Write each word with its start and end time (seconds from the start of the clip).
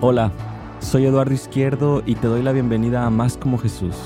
Hola, 0.00 0.30
soy 0.78 1.06
Eduardo 1.06 1.34
Izquierdo 1.34 2.04
y 2.06 2.14
te 2.14 2.28
doy 2.28 2.40
la 2.40 2.52
bienvenida 2.52 3.04
a 3.04 3.10
Más 3.10 3.36
como 3.36 3.58
Jesús, 3.58 3.96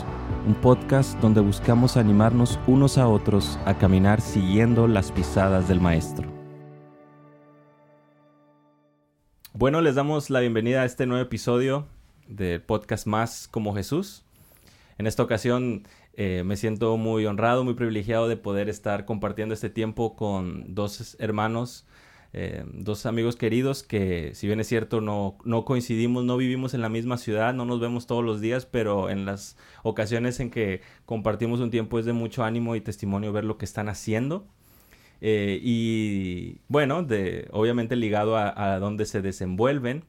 un 0.47 0.55
podcast 0.55 1.21
donde 1.21 1.43
buscamos 1.43 1.99
animarnos 1.99 2.59
unos 2.67 2.97
a 2.97 3.07
otros 3.07 3.59
a 3.67 3.77
caminar 3.77 4.23
siguiendo 4.23 4.89
las 4.89 5.13
pisadas 5.13 5.69
del 5.69 5.83
Maestro. 5.83 6.33
Bueno, 9.53 9.83
les 9.83 9.95
damos 9.95 10.31
la 10.31 10.41
bienvenida 10.41 10.81
a 10.81 10.87
este 10.87 11.05
nuevo 11.05 11.23
episodio 11.23 11.87
del 12.27 12.63
podcast 12.63 13.07
Más 13.07 13.47
como 13.47 13.75
Jesús. 13.75 14.25
En 14.97 15.07
esta 15.07 15.23
ocasión 15.23 15.83
eh, 16.15 16.43
me 16.43 16.57
siento 16.57 16.97
muy 16.97 17.27
honrado, 17.27 17.65
muy 17.65 17.75
privilegiado 17.75 18.29
de 18.29 18.39
poder 18.39 18.71
estar 18.71 19.05
compartiendo 19.05 19.53
este 19.53 19.69
tiempo 19.69 20.17
con 20.17 20.75
dos 20.75 21.19
hermanos 21.19 21.85
eh, 22.35 22.65
dos 22.73 23.05
amigos 23.05 23.37
queridos 23.37 23.83
que, 23.83 24.31
si 24.35 24.47
bien 24.47 24.59
es 24.61 24.67
cierto, 24.67 25.01
no, 25.01 25.37
no 25.45 25.65
coincidimos, 25.65 26.25
no 26.25 26.37
vivimos 26.39 26.73
en 26.73 26.81
la 26.81 26.89
misma 26.89 27.19
ciudad, 27.19 27.53
no 27.53 27.67
nos 27.67 27.79
vemos 27.79 28.07
todos 28.07 28.25
los 28.25 28.41
días, 28.41 28.65
pero 28.65 29.11
en 29.11 29.27
las 29.27 29.57
ocasiones 29.83 30.41
en 30.41 30.51
que 30.51 30.81
compartimos 31.05 31.61
un 31.61 31.71
tiempo 31.71 31.99
es 31.99 32.07
de 32.07 32.15
mucho 32.15 32.43
ánimo 32.43 32.75
y 32.75 32.81
testimonio 32.81 33.33
ver 33.33 33.45
lo 33.45 33.59
que 33.59 33.67
están 33.67 33.89
haciendo. 33.89 34.47
Eh, 35.21 35.61
y 35.63 36.59
bueno, 36.69 37.03
de, 37.03 37.49
obviamente 37.53 37.97
ligado 37.97 38.37
a, 38.37 38.79
donde 38.79 39.05
se 39.05 39.23
desenvuelven, 39.23 40.05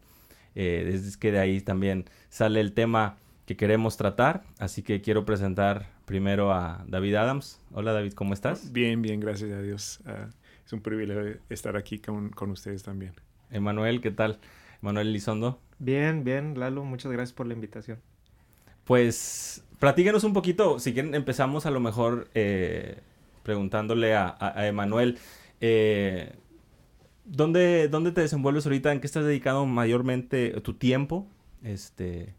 eh, 0.56 0.92
es 0.94 1.18
que 1.18 1.32
de 1.32 1.40
ahí 1.40 1.62
también 1.62 2.06
sale 2.30 2.62
el 2.62 2.74
tema 2.74 3.18
que 3.46 3.58
queremos 3.58 3.98
tratar. 3.98 4.44
Así 4.60 4.82
que 4.82 5.02
quiero 5.02 5.26
presentar 5.26 5.88
primero 6.06 6.52
a 6.54 6.84
David 6.88 7.16
Adams. 7.16 7.60
Hola 7.74 7.94
David, 7.94 8.14
¿cómo 8.14 8.34
estás? 8.34 8.72
Bien, 8.72 9.02
bien, 9.02 9.20
gracias 9.20 9.52
a 9.52 9.62
Dios. 9.62 10.00
Uh, 10.06 10.32
es 10.66 10.74
un 10.74 10.82
privilegio 10.82 11.40
estar 11.50 11.76
aquí 11.78 12.00
con, 12.00 12.30
con 12.30 12.52
ustedes 12.52 12.84
también. 12.84 13.14
Emanuel, 13.52 14.02
¿qué 14.02 14.12
tal? 14.12 14.40
Emanuel 14.82 15.08
Elizondo. 15.08 15.60
Bien, 15.80 16.24
bien, 16.24 16.60
Lalo, 16.60 16.84
muchas 16.84 17.12
gracias 17.12 17.34
por 17.34 17.48
la 17.48 17.54
invitación. 17.54 18.00
Pues, 18.86 19.64
platíganos 19.80 20.24
un 20.24 20.34
poquito, 20.34 20.80
si 20.80 20.94
quieren 20.94 21.16
empezamos 21.16 21.66
a 21.66 21.72
lo 21.72 21.80
mejor 21.80 22.28
eh, 22.34 23.00
preguntándole 23.44 24.16
a, 24.16 24.36
a, 24.40 24.68
Emanuel, 24.68 25.18
eh, 25.62 26.34
¿dónde, 27.26 27.88
¿dónde 27.88 28.12
te 28.12 28.22
desenvuelves 28.22 28.66
ahorita? 28.66 28.92
¿En 28.92 29.00
qué 29.00 29.08
estás 29.08 29.24
dedicado 29.24 29.66
mayormente 29.66 30.50
tu 30.62 30.74
tiempo? 30.74 31.28
Este, 31.64 32.34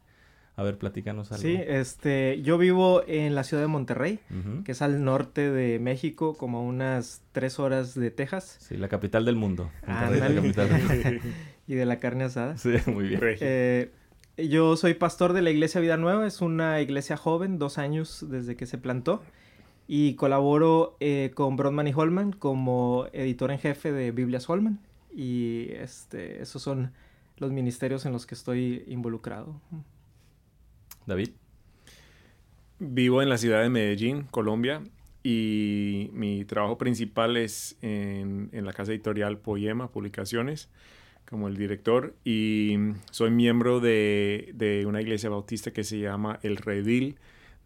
a 0.56 0.62
ver, 0.62 0.78
platícanos 0.78 1.33
algo. 1.33 1.42
Sí, 1.42 1.58
este, 1.66 2.41
yo 2.42 2.58
vivo 2.58 3.02
en 3.08 3.34
la 3.34 3.42
ciudad 3.42 3.62
de 3.62 3.66
Monterrey, 3.66 4.20
uh 4.30 4.34
-huh. 4.34 4.62
que 4.62 4.72
es 4.72 4.83
al 4.83 5.02
norte 5.02 5.50
de 5.50 5.80
México, 5.80 6.36
como 6.36 6.58
a 6.58 6.61
unas 6.62 7.22
tres 7.33 7.58
horas 7.58 7.94
de 7.94 8.12
Texas. 8.12 8.56
Sí, 8.61 8.77
la 8.77 8.88
capital 8.88 9.24
del 9.24 9.34
mundo. 9.34 9.70
Ah, 9.84 10.08
la 10.12 10.28
capital 10.28 10.69
del 10.69 10.80
mundo. 11.12 11.28
y 11.66 11.74
de 11.74 11.86
la 11.86 11.98
carne 11.98 12.24
asada. 12.24 12.56
Sí, 12.56 12.74
muy 12.86 13.08
bien. 13.08 13.20
Eh, 13.22 13.91
yo 14.36 14.77
soy 14.77 14.94
pastor 14.94 15.33
de 15.33 15.42
la 15.42 15.50
iglesia 15.50 15.80
Vida 15.80 15.96
Nueva, 15.96 16.27
es 16.27 16.41
una 16.41 16.80
iglesia 16.80 17.16
joven, 17.16 17.58
dos 17.58 17.78
años 17.78 18.24
desde 18.28 18.55
que 18.55 18.66
se 18.66 18.78
plantó. 18.78 19.22
Y 19.86 20.14
colaboro 20.14 20.96
eh, 21.00 21.33
con 21.34 21.56
Brodman 21.56 21.89
y 21.89 21.92
Holman 21.94 22.33
como 22.33 23.06
editor 23.12 23.50
en 23.50 23.58
jefe 23.58 23.92
de 23.92 24.12
Biblias 24.12 24.48
Holman. 24.48 24.78
Y 25.14 25.68
este, 25.72 26.41
esos 26.41 26.62
son 26.62 26.92
los 27.36 27.50
ministerios 27.50 28.06
en 28.06 28.12
los 28.12 28.24
que 28.24 28.34
estoy 28.34 28.84
involucrado. 28.86 29.61
David. 31.06 31.30
Vivo 32.78 33.22
en 33.22 33.28
la 33.28 33.38
ciudad 33.38 33.62
de 33.62 33.70
Medellín, 33.70 34.24
Colombia, 34.30 34.83
y 35.22 36.11
mi 36.12 36.44
trabajo 36.44 36.77
principal 36.77 37.36
es 37.36 37.78
en, 37.80 38.50
la 38.52 38.72
casa 38.72 38.92
editorial 38.92 39.38
Poema 39.38 39.91
Publicaciones, 39.91 40.69
como 41.24 41.48
el 41.48 41.56
director, 41.56 42.14
y 42.24 42.77
soy 43.11 43.30
miembro 43.30 43.80
de, 43.80 44.50
de 44.55 44.84
una 44.86 45.00
iglesia 45.00 45.30
bautista 45.30 45.72
que 45.72 45.84
se 45.84 45.98
llama 45.98 46.38
El 46.42 46.58
Redil 46.58 47.16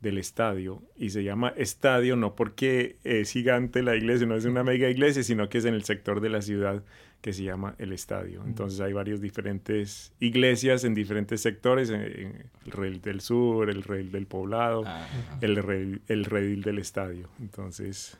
del 0.00 0.18
Estadio, 0.18 0.82
y 0.96 1.10
se 1.10 1.24
llama 1.24 1.52
Estadio 1.56 2.14
no 2.14 2.36
porque 2.36 2.96
es 3.02 3.32
gigante 3.32 3.82
la 3.82 3.96
iglesia, 3.96 4.26
no 4.26 4.36
es 4.36 4.44
una 4.44 4.62
mega 4.62 4.88
iglesia, 4.88 5.24
sino 5.24 5.48
que 5.48 5.58
es 5.58 5.64
en 5.64 5.74
el 5.74 5.82
sector 5.82 6.20
de 6.20 6.28
la 6.28 6.42
ciudad 6.42 6.84
que 7.20 7.32
se 7.32 7.42
llama 7.42 7.74
el 7.78 7.92
estadio. 7.92 8.42
Entonces 8.44 8.80
hay 8.80 8.92
varias 8.92 9.20
diferentes 9.20 10.12
iglesias 10.20 10.84
en 10.84 10.94
diferentes 10.94 11.40
sectores, 11.40 11.90
en, 11.90 12.00
en 12.02 12.50
el 12.64 12.72
redil 12.72 13.00
del 13.00 13.20
sur, 13.20 13.70
el 13.70 13.82
redil 13.82 14.12
del 14.12 14.26
poblado, 14.26 14.84
ah, 14.86 15.06
el, 15.40 15.56
redil, 15.56 16.02
el 16.06 16.24
redil 16.24 16.62
del 16.62 16.78
estadio. 16.78 17.28
Entonces, 17.40 18.16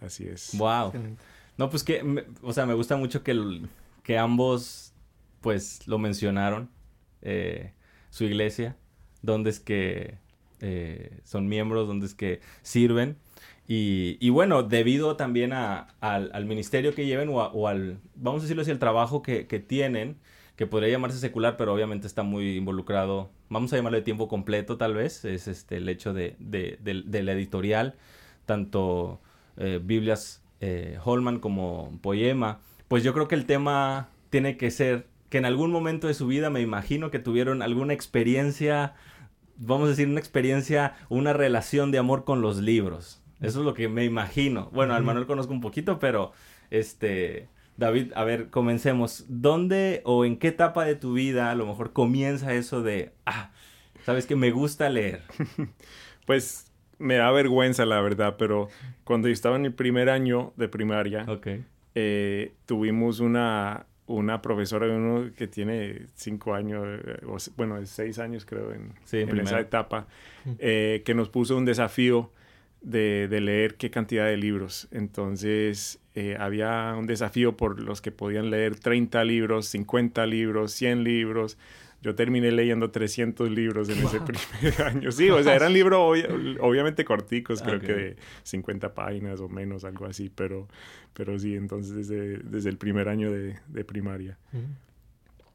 así 0.00 0.28
es. 0.28 0.56
Wow. 0.56 0.92
No, 1.58 1.68
pues 1.70 1.82
que, 1.82 2.24
o 2.42 2.52
sea, 2.52 2.66
me 2.66 2.74
gusta 2.74 2.96
mucho 2.96 3.22
que, 3.22 3.32
el, 3.32 3.68
que 4.02 4.16
ambos, 4.16 4.94
pues, 5.40 5.86
lo 5.88 5.98
mencionaron, 5.98 6.70
eh, 7.22 7.72
su 8.10 8.24
iglesia, 8.24 8.76
donde 9.22 9.50
es 9.50 9.60
que 9.60 10.18
eh, 10.60 11.18
son 11.24 11.48
miembros, 11.48 11.88
donde 11.88 12.06
es 12.06 12.14
que 12.14 12.40
sirven. 12.62 13.16
Y, 13.72 14.16
y, 14.18 14.30
bueno, 14.30 14.64
debido 14.64 15.14
también 15.14 15.52
al, 15.52 16.44
ministerio 16.44 16.92
que 16.92 17.06
lleven 17.06 17.28
o, 17.28 17.68
al, 17.68 18.00
vamos 18.16 18.40
a 18.40 18.42
decirlo 18.42 18.62
así, 18.62 18.72
el 18.72 18.80
trabajo 18.80 19.22
que, 19.22 19.46
que, 19.46 19.60
tienen, 19.60 20.16
que 20.56 20.66
podría 20.66 20.90
llamarse 20.90 21.18
secular, 21.18 21.56
pero 21.56 21.72
obviamente 21.72 22.08
está 22.08 22.24
muy 22.24 22.56
involucrado, 22.56 23.30
vamos 23.48 23.72
a 23.72 23.76
llamarlo 23.76 23.98
de 23.98 24.02
tiempo 24.02 24.26
completo 24.26 24.76
tal 24.76 24.94
vez, 24.94 25.24
es 25.24 25.46
este 25.46 25.76
el 25.76 25.88
hecho 25.88 26.12
de, 26.12 26.34
de, 26.40 26.80
de, 26.82 27.04
de 27.06 27.22
la 27.22 27.30
editorial, 27.30 27.94
tanto 28.44 29.20
eh, 29.56 29.78
Biblias 29.80 30.42
eh, 30.60 30.98
Holman 31.04 31.38
como 31.38 31.96
Poema, 32.02 32.58
pues 32.88 33.04
yo 33.04 33.14
creo 33.14 33.28
que 33.28 33.36
el 33.36 33.46
tema 33.46 34.08
tiene 34.30 34.56
que 34.56 34.72
ser 34.72 35.06
que 35.28 35.38
en 35.38 35.44
algún 35.44 35.70
momento 35.70 36.08
de 36.08 36.14
su 36.14 36.26
vida 36.26 36.50
me 36.50 36.60
imagino 36.60 37.12
que 37.12 37.20
tuvieron 37.20 37.62
alguna 37.62 37.92
experiencia, 37.92 38.94
vamos 39.58 39.86
a 39.86 39.90
decir, 39.90 40.08
una 40.08 40.18
experiencia, 40.18 40.96
una 41.08 41.32
relación 41.32 41.92
de 41.92 41.98
amor 41.98 42.24
con 42.24 42.40
los 42.40 42.56
libros. 42.56 43.19
Eso 43.40 43.60
es 43.60 43.64
lo 43.64 43.74
que 43.74 43.88
me 43.88 44.04
imagino. 44.04 44.68
Bueno, 44.72 44.94
al 44.94 45.02
Manuel 45.02 45.26
conozco 45.26 45.52
un 45.52 45.60
poquito, 45.60 45.98
pero 45.98 46.32
este, 46.70 47.48
David, 47.76 48.12
a 48.14 48.24
ver, 48.24 48.50
comencemos. 48.50 49.24
¿Dónde 49.28 50.02
o 50.04 50.24
en 50.24 50.36
qué 50.36 50.48
etapa 50.48 50.84
de 50.84 50.94
tu 50.94 51.14
vida 51.14 51.50
a 51.50 51.54
lo 51.54 51.66
mejor 51.66 51.92
comienza 51.92 52.52
eso 52.52 52.82
de, 52.82 53.12
ah, 53.24 53.50
sabes 54.04 54.26
que 54.26 54.36
me 54.36 54.50
gusta 54.50 54.90
leer? 54.90 55.22
pues 56.26 56.70
me 56.98 57.16
da 57.16 57.30
vergüenza, 57.30 57.86
la 57.86 58.00
verdad, 58.02 58.36
pero 58.38 58.68
cuando 59.04 59.28
yo 59.28 59.32
estaba 59.32 59.56
en 59.56 59.64
el 59.64 59.72
primer 59.72 60.10
año 60.10 60.52
de 60.56 60.68
primaria, 60.68 61.24
okay. 61.26 61.64
eh, 61.94 62.52
tuvimos 62.66 63.20
una, 63.20 63.86
una 64.06 64.42
profesora 64.42 64.86
uno 64.86 65.32
que 65.34 65.46
tiene 65.46 66.02
cinco 66.14 66.54
años, 66.54 66.86
o, 67.26 67.38
bueno, 67.56 67.84
seis 67.86 68.18
años 68.18 68.44
creo 68.44 68.72
en, 68.72 68.92
sí, 69.04 69.20
en 69.20 69.40
esa 69.40 69.58
etapa, 69.58 70.06
eh, 70.58 71.02
que 71.06 71.14
nos 71.14 71.30
puso 71.30 71.56
un 71.56 71.64
desafío 71.64 72.30
de, 72.82 73.28
de, 73.28 73.40
leer 73.40 73.76
qué 73.76 73.90
cantidad 73.90 74.26
de 74.26 74.36
libros. 74.36 74.88
Entonces 74.90 76.00
eh, 76.14 76.36
había 76.38 76.94
un 76.98 77.06
desafío 77.06 77.56
por 77.56 77.80
los 77.80 78.00
que 78.00 78.12
podían 78.12 78.50
leer 78.50 78.78
30 78.78 79.22
libros, 79.24 79.66
50 79.66 80.26
libros, 80.26 80.72
100 80.72 81.04
libros. 81.04 81.58
Yo 82.02 82.14
terminé 82.14 82.50
leyendo 82.50 82.90
300 82.90 83.50
libros 83.50 83.90
en 83.90 84.00
wow. 84.00 84.08
ese 84.08 84.20
primer 84.20 84.82
año. 84.86 85.12
Sí, 85.12 85.28
o 85.28 85.42
sea, 85.42 85.54
eran 85.54 85.72
libros 85.72 86.00
ob 86.00 86.56
obviamente 86.60 87.04
corticos, 87.04 87.60
creo 87.62 87.76
okay. 87.76 87.88
que 87.88 87.94
de 87.94 88.16
50 88.44 88.94
páginas 88.94 89.40
o 89.40 89.48
menos, 89.48 89.84
algo 89.84 90.06
así, 90.06 90.30
pero, 90.34 90.66
pero 91.12 91.38
sí, 91.38 91.54
entonces 91.54 91.94
desde, 91.94 92.38
desde 92.38 92.70
el 92.70 92.78
primer 92.78 93.08
año 93.08 93.30
de, 93.30 93.58
de 93.68 93.84
primaria. 93.84 94.38
Mm 94.52 94.58
-hmm. 94.58 94.90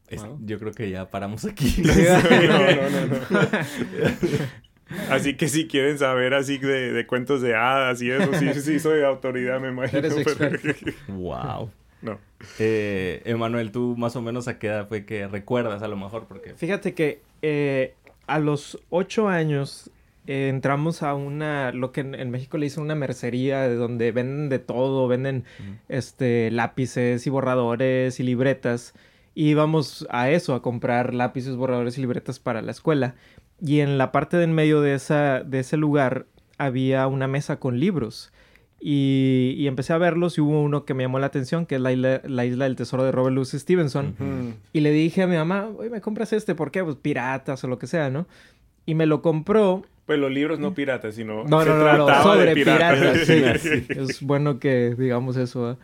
Es, 0.07 0.23
wow. 0.23 0.39
Yo 0.45 0.59
creo 0.59 0.71
que 0.71 0.89
ya 0.89 1.09
paramos 1.09 1.45
aquí. 1.45 1.75
no, 1.81 1.93
no, 1.93 2.89
no, 2.89 3.07
no. 3.07 3.19
Así 5.09 5.35
que 5.35 5.47
si 5.47 5.67
quieren 5.67 5.97
saber 5.97 6.33
así 6.33 6.57
de, 6.57 6.91
de, 6.91 7.07
cuentos 7.07 7.41
de 7.41 7.55
hadas 7.55 8.01
y 8.01 8.11
eso, 8.11 8.33
sí, 8.33 8.53
sí 8.61 8.79
soy 8.79 9.03
autoridad, 9.03 9.59
me 9.59 9.69
imagino. 9.69 9.99
Eres 9.99 10.15
pero... 10.37 10.59
wow. 11.07 11.69
No. 12.01 12.19
Eh, 12.59 13.23
Emanuel, 13.25 13.71
tú 13.71 13.95
más 13.97 14.15
o 14.15 14.21
menos 14.21 14.47
a 14.47 14.59
qué 14.59 14.67
edad 14.67 14.87
fue 14.87 15.05
que 15.05 15.27
recuerdas 15.27 15.81
a 15.81 15.87
lo 15.87 15.95
mejor, 15.95 16.25
porque... 16.27 16.53
Fíjate 16.53 16.93
que 16.93 17.21
eh, 17.41 17.95
a 18.27 18.37
los 18.37 18.79
ocho 18.91 19.27
años 19.27 19.89
eh, 20.27 20.49
entramos 20.49 21.01
a 21.01 21.15
una, 21.15 21.71
lo 21.71 21.91
que 21.91 22.01
en, 22.01 22.13
en, 22.13 22.29
México 22.29 22.57
le 22.57 22.65
dicen 22.65 22.83
una 22.83 22.93
mercería, 22.93 23.61
de 23.61 23.75
donde 23.75 24.11
venden 24.11 24.49
de 24.49 24.59
todo, 24.59 25.07
venden 25.07 25.45
este, 25.89 26.51
lápices 26.51 27.25
y 27.25 27.29
borradores 27.29 28.19
y 28.19 28.23
libretas. 28.23 28.93
Y 29.33 29.49
íbamos 29.49 30.07
a 30.09 30.29
eso, 30.29 30.53
a 30.53 30.61
comprar 30.61 31.13
lápices, 31.13 31.55
borradores 31.55 31.97
y 31.97 32.01
libretas 32.01 32.39
para 32.39 32.61
la 32.61 32.71
escuela. 32.71 33.15
Y 33.61 33.79
en 33.79 33.97
la 33.97 34.11
parte 34.11 34.37
de 34.37 34.43
en 34.43 34.53
medio 34.53 34.81
de, 34.81 34.95
esa, 34.95 35.41
de 35.43 35.59
ese 35.59 35.77
lugar 35.77 36.25
había 36.57 37.07
una 37.07 37.27
mesa 37.27 37.59
con 37.59 37.79
libros. 37.79 38.31
Y, 38.79 39.55
y, 39.57 39.67
empecé 39.67 39.93
a 39.93 39.97
verlos 39.97 40.37
y 40.37 40.41
hubo 40.41 40.61
uno 40.61 40.85
que 40.85 40.93
me 40.93 41.03
llamó 41.03 41.17
la 41.17 41.27
atención, 41.27 41.65
que 41.65 41.75
es 41.75 41.81
la 41.81 41.91
isla, 41.91 42.21
la 42.25 42.45
isla 42.45 42.65
del 42.65 42.75
tesoro 42.75 43.03
de 43.03 43.11
Robert 43.11 43.33
Louis 43.33 43.49
Stevenson. 43.49 44.15
Uh 44.19 44.23
-huh. 44.23 44.53
Y 44.73 44.81
le 44.81 44.91
dije 44.91 45.23
a 45.23 45.27
mi 45.27 45.37
mamá, 45.37 45.69
oye, 45.77 45.89
¿me 45.89 46.01
compras 46.01 46.33
este? 46.33 46.53
¿Por 46.53 46.71
qué? 46.71 46.83
Pues 46.83 46.97
piratas 46.97 47.63
o 47.63 47.67
lo 47.67 47.79
que 47.79 47.87
sea, 47.87 48.09
¿no? 48.09 48.27
Y 48.85 48.93
me 48.93 49.07
lo 49.07 49.21
compró. 49.21 49.83
Pues 50.05 50.19
los 50.19 50.29
libros 50.31 50.59
no 50.59 50.75
piratas, 50.75 51.15
sino 51.15 51.45
no, 51.45 51.61
se 51.63 51.69
no, 51.69 51.77
no, 51.77 51.97
no, 51.97 52.23
sobre 52.23 52.53
piratas. 52.53 52.99
piratas 53.27 53.61
sí. 53.65 53.85
es 53.89 54.21
bueno 54.21 54.59
que 54.59 54.93
digamos 54.95 55.35
eso. 55.37 55.71
¿eh? 55.71 55.75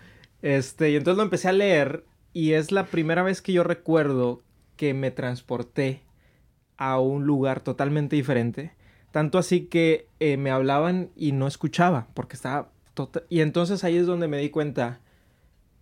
Este, 0.41 0.91
y 0.91 0.95
entonces 0.95 1.17
lo 1.17 1.23
empecé 1.23 1.47
a 1.47 1.53
leer 1.53 2.03
y 2.33 2.51
es 2.51 2.71
la 2.71 2.85
primera 2.85 3.23
vez 3.23 3.41
que 3.41 3.53
yo 3.53 3.63
recuerdo 3.63 4.41
que 4.75 4.93
me 4.93 5.09
transporté 5.11 6.01
a 6.81 6.99
un 6.99 7.27
lugar 7.27 7.61
totalmente 7.61 8.15
diferente. 8.15 8.71
Tanto 9.11 9.37
así 9.37 9.67
que 9.67 10.07
eh, 10.19 10.35
me 10.35 10.49
hablaban 10.49 11.11
y 11.15 11.31
no 11.31 11.45
escuchaba, 11.45 12.07
porque 12.15 12.35
estaba... 12.35 12.71
Tota-, 12.95 13.21
y 13.29 13.41
entonces 13.41 13.83
ahí 13.83 13.97
es 13.97 14.07
donde 14.07 14.27
me 14.27 14.39
di 14.39 14.49
cuenta 14.49 14.99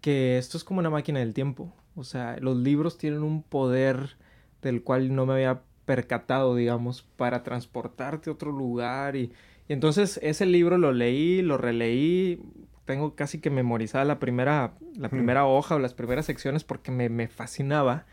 que 0.01 0.37
esto 0.37 0.57
es 0.57 0.65
como 0.65 0.81
una 0.81 0.89
máquina 0.89 1.19
del 1.19 1.33
tiempo. 1.33 1.73
O 1.95 2.03
sea, 2.03 2.35
los 2.41 2.57
libros 2.57 2.97
tienen 2.97 3.23
un 3.23 3.43
poder 3.43 4.17
del 4.61 4.83
cual 4.83 5.15
no 5.15 5.25
me 5.25 5.35
había 5.35 5.61
percatado, 5.85 6.53
digamos, 6.53 7.03
para 7.15 7.43
transportarte 7.43 8.29
a 8.29 8.33
otro 8.33 8.51
lugar. 8.51 9.15
Y, 9.15 9.31
y 9.69 9.73
entonces 9.73 10.19
ese 10.21 10.45
libro 10.45 10.77
lo 10.77 10.91
leí, 10.91 11.41
lo 11.41 11.57
releí, 11.57 12.41
tengo 12.83 13.15
casi 13.15 13.39
que 13.39 13.49
memorizada 13.49 14.03
la 14.03 14.19
primera, 14.19 14.73
la 14.97 15.07
primera 15.07 15.45
hoja 15.45 15.75
o 15.75 15.79
las 15.79 15.93
primeras 15.93 16.25
secciones 16.25 16.65
porque 16.65 16.91
me, 16.91 17.07
me, 17.07 17.29
fascinaba. 17.29 18.05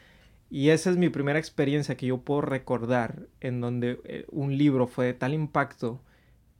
Y 0.51 0.71
esa 0.71 0.91
es 0.91 0.97
mi 0.97 1.09
primera 1.09 1.39
experiencia 1.39 1.97
que 1.97 2.07
yo 2.07 2.19
puedo 2.19 2.41
recordar 2.41 3.27
en 3.41 3.61
donde 3.61 4.01
eh, 4.05 4.27
un 4.31 4.57
libro 4.57 4.87
fue 4.87 5.07
de 5.07 5.15
tal 5.15 5.35
impacto 5.35 6.01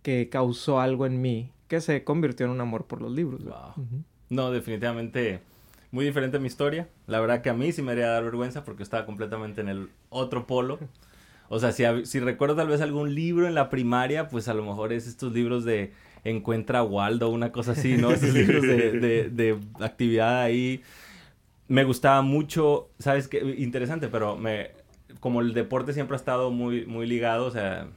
que 0.03 0.29
causó 0.29 0.81
algo 0.81 1.07
en 1.07 1.21
mí 1.21 1.53
que 1.69 1.81
se 1.81 2.05
convirtió 2.05 2.47
en 2.47 2.53
un 2.53 2.61
amor 2.61 2.87
por 2.87 3.03
los 3.03 3.13
libros. 3.13 3.43
No, 4.29 4.51
definitivamente 4.51 5.41
muy 5.91 6.05
diferente 6.05 6.39
mi 6.39 6.47
historia. 6.47 6.89
La 7.07 7.21
verdad 7.21 7.43
que 7.43 7.51
a 7.51 7.55
mí 7.55 7.73
sí 7.73 7.83
me 7.83 7.93
haría 7.93 8.09
dar 8.09 8.25
vergüenza 8.25 8.65
porque 8.65 8.83
estaba 8.83 9.07
completamente 9.07 9.61
en 9.61 9.69
el 9.69 9.89
otro 10.11 10.47
polo. 10.47 10.79
O 11.49 11.61
sea, 11.61 11.71
si, 11.71 11.85
si 12.07 12.19
recuerdo 12.19 12.57
tal 12.57 12.67
vez 12.67 12.81
algún 12.81 13.15
libro 13.15 13.47
en 13.47 13.55
la 13.55 13.71
primaria, 13.71 14.27
pues 14.27 14.49
a 14.49 14.55
lo 14.55 14.65
mejor 14.65 14.93
es 14.93 15.07
estos 15.07 15.33
libros 15.33 15.65
de 15.65 15.93
Encuentra 16.25 16.83
Waldo, 16.83 17.31
una 17.31 17.53
cosa 17.53 17.71
así, 17.71 17.97
¿no? 17.97 18.11
Esos 18.13 18.35
libros 18.35 18.63
de, 18.63 18.91
de, 18.99 19.31
de, 19.31 19.57
actividad 19.79 20.41
ahí. 20.43 20.83
Me 21.69 21.85
gustaba 21.85 22.23
mucho, 22.23 22.91
¿sabes 22.99 23.29
qué? 23.29 23.57
Interesante, 23.59 24.09
pero 24.09 24.37
me, 24.37 24.71
como 25.21 25.41
el 25.41 25.53
deporte 25.53 25.93
siempre 25.93 26.15
ha 26.15 26.19
estado 26.19 26.51
muy, 26.51 26.87
muy 26.87 27.07
ligado, 27.07 27.47
o 27.47 27.51
sea, 27.51 27.89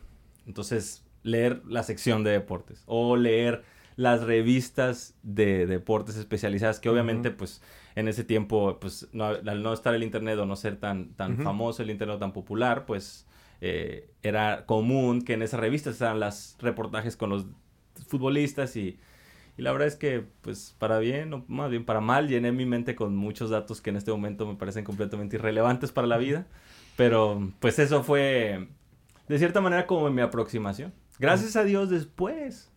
entonces 0.47 1.05
leer 1.23 1.61
la 1.67 1.83
sección 1.83 2.23
de 2.23 2.31
deportes 2.31 2.83
o 2.87 3.15
leer 3.15 3.63
las 3.95 4.23
revistas 4.23 5.13
de 5.23 5.67
deportes 5.67 6.15
especializadas, 6.15 6.79
que 6.79 6.89
obviamente, 6.89 7.31
pues, 7.31 7.61
en 7.95 8.07
ese 8.07 8.23
tiempo, 8.23 8.79
pues, 8.79 9.09
no, 9.11 9.25
al 9.25 9.61
no 9.61 9.73
estar 9.73 9.93
el 9.93 10.03
internet 10.03 10.39
o 10.39 10.45
no 10.45 10.55
ser 10.55 10.77
tan, 10.77 11.13
tan 11.15 11.37
famoso, 11.37 11.83
el 11.83 11.89
internet 11.89 12.17
tan 12.17 12.31
popular, 12.31 12.85
pues, 12.85 13.27
eh, 13.59 14.09
era 14.23 14.65
común 14.65 15.21
que 15.21 15.33
en 15.33 15.41
esas 15.41 15.59
revistas 15.59 15.93
estaban 15.93 16.21
los 16.21 16.55
reportajes 16.59 17.17
con 17.17 17.29
los 17.29 17.45
futbolistas 18.07 18.77
y, 18.77 18.97
y, 19.59 19.61
la 19.61 19.71
verdad 19.71 19.87
es 19.87 19.95
que, 19.95 20.25
pues, 20.41 20.75
para 20.79 20.99
bien, 20.99 21.33
o 21.33 21.45
más 21.47 21.69
bien 21.69 21.85
para 21.85 22.01
mal, 22.01 22.27
llené 22.27 22.51
mi 22.51 22.65
mente 22.65 22.95
con 22.95 23.15
muchos 23.15 23.49
datos 23.49 23.81
que 23.81 23.89
en 23.89 23.97
este 23.97 24.11
momento 24.11 24.47
me 24.47 24.55
parecen 24.55 24.83
completamente 24.83 25.35
irrelevantes 25.35 25.91
para 25.91 26.07
la 26.07 26.17
vida, 26.17 26.47
pero, 26.95 27.51
pues, 27.59 27.79
eso 27.79 28.03
fue, 28.03 28.67
de 29.27 29.37
cierta 29.37 29.61
manera, 29.61 29.85
como 29.87 30.09
mi 30.09 30.21
aproximación. 30.21 30.93
Gracias 31.19 31.55
a 31.55 31.63
Dios 31.63 31.89
después 31.89 32.71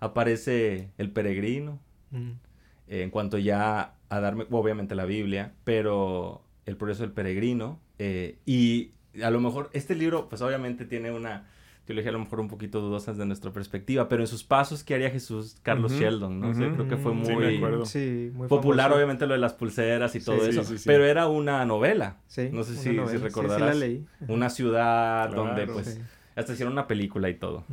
aparece 0.00 0.90
el 0.98 1.10
peregrino. 1.10 1.78
Eh, 2.12 3.02
en 3.02 3.10
cuanto 3.10 3.38
ya 3.38 3.94
a 4.08 4.20
darme, 4.20 4.46
obviamente 4.50 4.94
la 4.94 5.04
Biblia, 5.04 5.52
pero 5.64 6.42
el 6.66 6.76
progreso 6.76 7.02
del 7.02 7.12
peregrino. 7.12 7.78
Eh, 7.98 8.38
y 8.44 8.90
a 9.22 9.30
lo 9.30 9.40
mejor 9.40 9.70
este 9.72 9.94
libro, 9.94 10.28
pues 10.28 10.42
obviamente 10.42 10.84
tiene 10.84 11.12
una 11.12 11.48
teología 11.90 12.10
a 12.10 12.12
lo 12.12 12.20
mejor 12.20 12.38
un 12.38 12.46
poquito 12.46 12.80
dudosa 12.80 13.12
de 13.12 13.26
nuestra 13.26 13.52
perspectiva, 13.52 14.08
pero 14.08 14.22
en 14.22 14.28
sus 14.28 14.44
pasos, 14.44 14.84
¿qué 14.84 14.94
haría 14.94 15.10
Jesús? 15.10 15.56
Carlos 15.62 15.92
Sheldon, 15.92 16.38
¿no? 16.38 16.54
sé, 16.54 16.70
creo 16.70 16.86
que 16.86 16.96
fue 16.96 17.12
muy, 17.12 17.60
sí, 17.84 18.30
muy 18.32 18.46
popular, 18.46 18.92
obviamente 18.92 19.26
lo 19.26 19.34
de 19.34 19.40
las 19.40 19.54
pulseras 19.54 20.14
y 20.14 20.20
todo 20.20 20.46
eso, 20.46 20.62
pero 20.86 21.04
era 21.04 21.26
una 21.26 21.64
novela. 21.64 22.18
no 22.52 22.62
sé 22.62 22.76
si, 22.76 22.90
si, 23.08 23.16
recordarás. 23.16 23.76
leí. 23.76 24.06
Una 24.28 24.50
ciudad 24.50 25.30
donde 25.30 25.66
pues 25.66 26.00
hasta 26.36 26.52
hicieron 26.52 26.72
una 26.72 26.86
película 26.86 27.28
y 27.28 27.34
todo. 27.34 27.64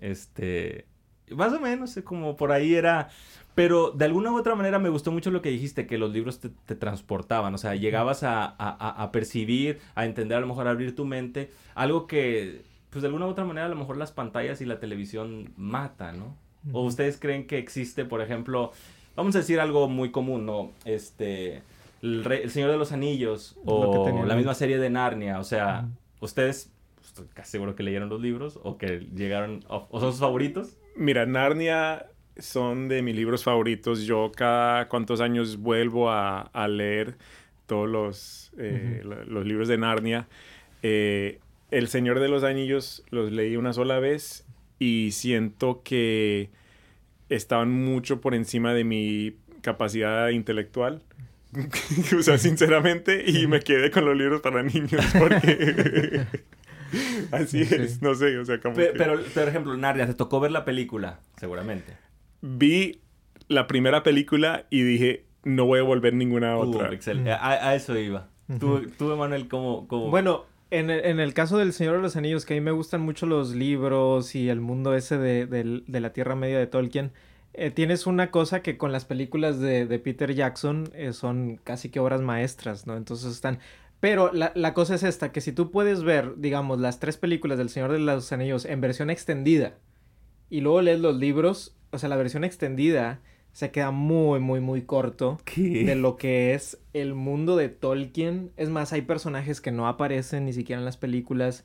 Este, 0.00 0.86
más 1.30 1.52
o 1.52 1.60
menos, 1.60 1.96
eh, 1.96 2.04
como 2.04 2.36
por 2.36 2.52
ahí 2.52 2.74
era... 2.74 3.08
Pero 3.54 3.90
de 3.90 4.06
alguna 4.06 4.32
u 4.32 4.38
otra 4.38 4.54
manera 4.54 4.78
me 4.78 4.88
gustó 4.88 5.12
mucho 5.12 5.30
lo 5.30 5.42
que 5.42 5.50
dijiste, 5.50 5.86
que 5.86 5.98
los 5.98 6.10
libros 6.10 6.40
te, 6.40 6.74
transportaban, 6.74 7.54
o 7.54 7.58
sea, 7.58 7.74
llegabas 7.74 8.22
a, 8.22 8.44
a, 8.46 9.02
a, 9.02 9.12
percibir, 9.12 9.78
a 9.94 10.06
entender, 10.06 10.38
a 10.38 10.40
lo 10.40 10.46
mejor 10.46 10.68
a 10.68 10.70
abrir 10.70 10.94
tu 10.94 11.04
mente, 11.04 11.50
algo 11.74 12.06
que, 12.06 12.62
pues 12.92 13.02
de 13.02 13.06
alguna 13.06 13.26
u 13.26 13.30
otra 13.30 13.44
manera, 13.44 13.66
a 13.66 13.70
lo 13.70 13.76
mejor 13.76 13.96
las 13.96 14.12
pantallas 14.12 14.60
y 14.60 14.66
la 14.66 14.78
televisión 14.78 15.52
matan, 15.56 16.18
¿no? 16.18 16.36
O 16.72 16.84
ustedes 16.84 17.18
creen 17.18 17.46
que 17.46 17.58
existe, 17.58 18.04
por 18.04 18.20
ejemplo, 18.20 18.70
vamos 19.16 19.34
a 19.34 19.38
decir 19.38 19.58
algo 19.58 19.88
muy 19.88 20.12
común, 20.12 20.44
¿no? 20.46 20.70
Este, 20.84 21.62
El, 22.02 22.22
Rey, 22.22 22.42
el 22.42 22.50
Señor 22.50 22.70
de 22.70 22.76
los 22.76 22.92
Anillos 22.92 23.58
o 23.64 24.24
la 24.26 24.36
misma 24.36 24.54
serie 24.54 24.78
de 24.78 24.90
Narnia, 24.90 25.40
o 25.40 25.44
sea, 25.44 25.88
ustedes, 26.20 26.70
pues, 26.94 27.28
casi 27.32 27.52
seguro 27.52 27.74
que 27.74 27.82
leyeron 27.82 28.10
los 28.10 28.20
libros 28.20 28.60
o 28.62 28.76
que 28.76 29.08
llegaron, 29.14 29.64
o 29.68 29.98
son 29.98 30.12
sus 30.12 30.20
favoritos. 30.20 30.76
Mira, 30.94 31.24
Narnia 31.24 32.06
son 32.36 32.88
de 32.88 33.02
mis 33.02 33.16
libros 33.16 33.42
favoritos. 33.42 34.02
Yo 34.02 34.30
cada 34.34 34.88
cuantos 34.88 35.20
años 35.20 35.56
vuelvo 35.56 36.10
a, 36.10 36.50
leer 36.68 37.16
todos 37.66 37.88
los, 37.88 38.52
eh, 38.58 39.02
los 39.02 39.46
libros 39.46 39.68
de 39.68 39.78
Narnia. 39.78 40.28
Eh, 40.82 41.40
el 41.72 41.88
Señor 41.88 42.20
de 42.20 42.28
los 42.28 42.44
Anillos 42.44 43.02
los 43.10 43.32
leí 43.32 43.56
una 43.56 43.72
sola 43.72 43.98
vez 43.98 44.46
y 44.78 45.10
siento 45.12 45.82
que 45.82 46.50
estaban 47.30 47.70
mucho 47.70 48.20
por 48.20 48.34
encima 48.34 48.74
de 48.74 48.84
mi 48.84 49.36
capacidad 49.62 50.28
intelectual. 50.28 51.02
o 52.18 52.22
sea, 52.22 52.36
sinceramente, 52.38 53.24
y 53.26 53.46
me 53.46 53.60
quedé 53.60 53.90
con 53.90 54.04
los 54.04 54.16
libros 54.16 54.42
para 54.42 54.62
niños 54.62 55.04
porque... 55.18 56.26
Así 57.32 57.62
es, 57.62 58.02
no 58.02 58.14
sé, 58.14 58.36
o 58.36 58.44
sea, 58.44 58.60
como 58.60 58.74
pero, 58.74 58.92
pero, 58.98 59.22
por 59.32 59.48
ejemplo, 59.48 59.74
Narnia, 59.78 60.06
¿te 60.06 60.12
tocó 60.12 60.40
ver 60.40 60.52
la 60.52 60.66
película? 60.66 61.20
Seguramente. 61.38 61.96
Vi 62.42 63.00
la 63.48 63.66
primera 63.66 64.02
película 64.02 64.66
y 64.68 64.82
dije, 64.82 65.24
no 65.42 65.64
voy 65.64 65.78
a 65.78 65.84
volver 65.84 66.12
ninguna 66.12 66.54
uh, 66.58 66.68
otra. 66.68 66.92
excelente. 66.92 67.32
A, 67.32 67.74
eso 67.74 67.96
iba. 67.96 68.28
Tú, 68.60 68.82
tú 68.98 69.10
Emanuel, 69.10 69.48
¿cómo, 69.48 69.86
Bueno, 69.86 70.44
en 70.72 70.90
el, 70.90 71.04
en 71.04 71.20
el, 71.20 71.34
caso 71.34 71.58
del 71.58 71.72
Señor 71.72 71.96
de 71.96 72.02
los 72.02 72.16
Anillos, 72.16 72.44
que 72.44 72.54
a 72.54 72.56
mí 72.56 72.60
me 72.60 72.70
gustan 72.70 73.00
mucho 73.02 73.26
los 73.26 73.54
libros 73.54 74.34
y 74.34 74.48
el 74.48 74.60
mundo 74.60 74.94
ese 74.94 75.18
de, 75.18 75.46
de, 75.46 76.00
la 76.00 76.12
Tierra 76.12 76.34
Media 76.34 76.58
de 76.58 76.66
Tolkien, 76.66 77.12
eh, 77.54 77.70
tienes 77.70 78.06
una 78.06 78.30
cosa 78.30 78.62
que 78.62 78.78
con 78.78 78.92
las 78.92 79.04
películas 79.04 79.60
de, 79.60 79.86
de 79.86 79.98
Peter 79.98 80.34
Jackson 80.34 80.90
eh, 80.94 81.12
son 81.12 81.60
casi 81.62 81.90
que 81.90 82.00
obras 82.00 82.22
maestras, 82.22 82.86
¿no? 82.86 82.96
Entonces 82.96 83.32
están 83.32 83.58
pero 84.00 84.32
la, 84.32 84.50
la, 84.56 84.74
cosa 84.74 84.96
es 84.96 85.04
esta, 85.04 85.30
que 85.30 85.40
si 85.40 85.52
tú 85.52 85.70
puedes 85.70 86.02
ver, 86.02 86.34
digamos, 86.38 86.80
las 86.80 86.98
tres 86.98 87.16
películas 87.16 87.56
del 87.56 87.68
Señor 87.68 87.92
de 87.92 88.00
los 88.00 88.32
Anillos 88.32 88.64
en 88.64 88.80
versión 88.80 89.10
extendida 89.10 89.74
y 90.50 90.60
luego 90.60 90.82
lees 90.82 90.98
los 90.98 91.16
libros, 91.16 91.76
o 91.92 91.98
sea, 91.98 92.08
la 92.08 92.16
versión 92.16 92.42
extendida 92.42 93.20
se 93.52 93.70
queda 93.70 93.90
muy, 93.90 94.40
muy, 94.40 94.60
muy 94.60 94.82
corto 94.82 95.38
de 95.56 95.94
lo 95.94 96.16
que 96.16 96.54
es 96.54 96.78
el 96.94 97.14
mundo 97.14 97.56
de 97.56 97.68
Tolkien. 97.68 98.50
Es 98.56 98.70
más, 98.70 98.92
hay 98.92 99.02
personajes 99.02 99.60
que 99.60 99.70
no 99.70 99.86
aparecen 99.86 100.46
ni 100.46 100.54
siquiera 100.54 100.80
en 100.80 100.86
las 100.86 100.96
películas. 100.96 101.64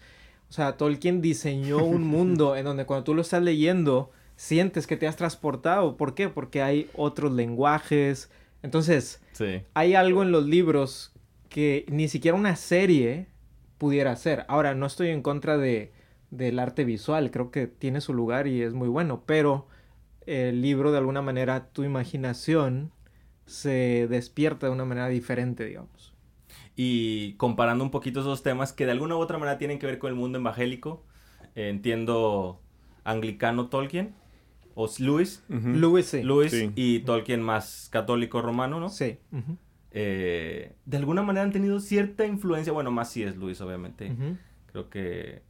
O 0.49 0.53
sea, 0.53 0.77
Tolkien 0.77 1.21
diseñó 1.21 1.83
un 1.83 2.03
mundo 2.07 2.57
en 2.57 2.65
donde 2.65 2.85
cuando 2.85 3.05
tú 3.05 3.13
lo 3.13 3.21
estás 3.21 3.41
leyendo, 3.41 4.11
sientes 4.35 4.85
que 4.85 4.97
te 4.97 5.07
has 5.07 5.15
transportado. 5.15 5.95
¿Por 5.95 6.13
qué? 6.13 6.27
Porque 6.27 6.61
hay 6.61 6.89
otros 6.93 7.31
lenguajes. 7.31 8.29
Entonces, 8.63 9.21
hay 9.73 9.95
algo 9.95 10.23
en 10.23 10.31
los 10.31 10.45
libros 10.45 11.13
que 11.47 11.85
ni 11.87 12.09
siquiera 12.09 12.35
una 12.35 12.57
serie 12.57 13.27
pudiera 13.77 14.11
hacer. 14.11 14.45
Ahora, 14.49 14.75
no 14.75 14.85
estoy 14.85 15.09
en 15.09 15.21
contra 15.21 15.57
de, 15.57 15.93
del 16.31 16.59
arte 16.59 16.83
visual, 16.83 17.31
creo 17.31 17.51
que 17.51 17.67
tiene 17.67 18.01
su 18.01 18.13
lugar 18.13 18.47
y 18.47 18.61
es 18.61 18.73
muy 18.73 18.89
bueno, 18.89 19.23
pero 19.25 19.67
el 20.27 20.61
libro 20.61 20.91
de 20.91 20.99
alguna 20.99 21.21
manera, 21.21 21.69
tu 21.71 21.83
imaginación 21.83 22.91
se 23.45 24.07
despierta 24.09 24.67
de 24.67 24.73
una 24.73 24.85
manera 24.85 25.07
diferente, 25.07 25.65
digamos. 25.65 26.13
Y 26.75 27.33
comparando 27.33 27.83
un 27.83 27.89
poquito 27.89 28.19
esos 28.19 28.43
temas 28.43 28.73
que 28.73 28.85
de 28.85 28.91
alguna 28.91 29.15
u 29.15 29.19
otra 29.19 29.39
manera 29.39 29.57
tienen 29.57 29.79
que 29.79 29.87
ver 29.87 29.97
con 29.97 30.09
el 30.09 30.15
mundo 30.15 30.37
evangélico, 30.37 31.05
eh, 31.55 31.69
entiendo 31.69 32.61
anglicano 33.03 33.69
Tolkien, 33.69 34.13
o 34.75 34.87
Lewis. 34.99 35.43
Lewis, 35.49 36.05
sí. 36.05 36.21
Lewis 36.21 36.53
y 36.75 36.99
Tolkien 36.99 37.41
más 37.41 37.89
católico 37.91 38.41
romano, 38.41 38.79
¿no? 38.79 38.89
Sí. 38.89 39.17
Eh, 39.91 40.75
de 40.85 40.97
alguna 40.97 41.23
manera 41.23 41.43
han 41.43 41.51
tenido 41.51 41.79
cierta 41.79 42.27
influencia, 42.27 42.71
bueno, 42.73 42.91
más 42.91 43.09
si 43.09 43.23
es 43.23 43.37
Luis, 43.37 43.59
obviamente. 43.61 44.15
Creo 44.67 44.89
que 44.89 45.41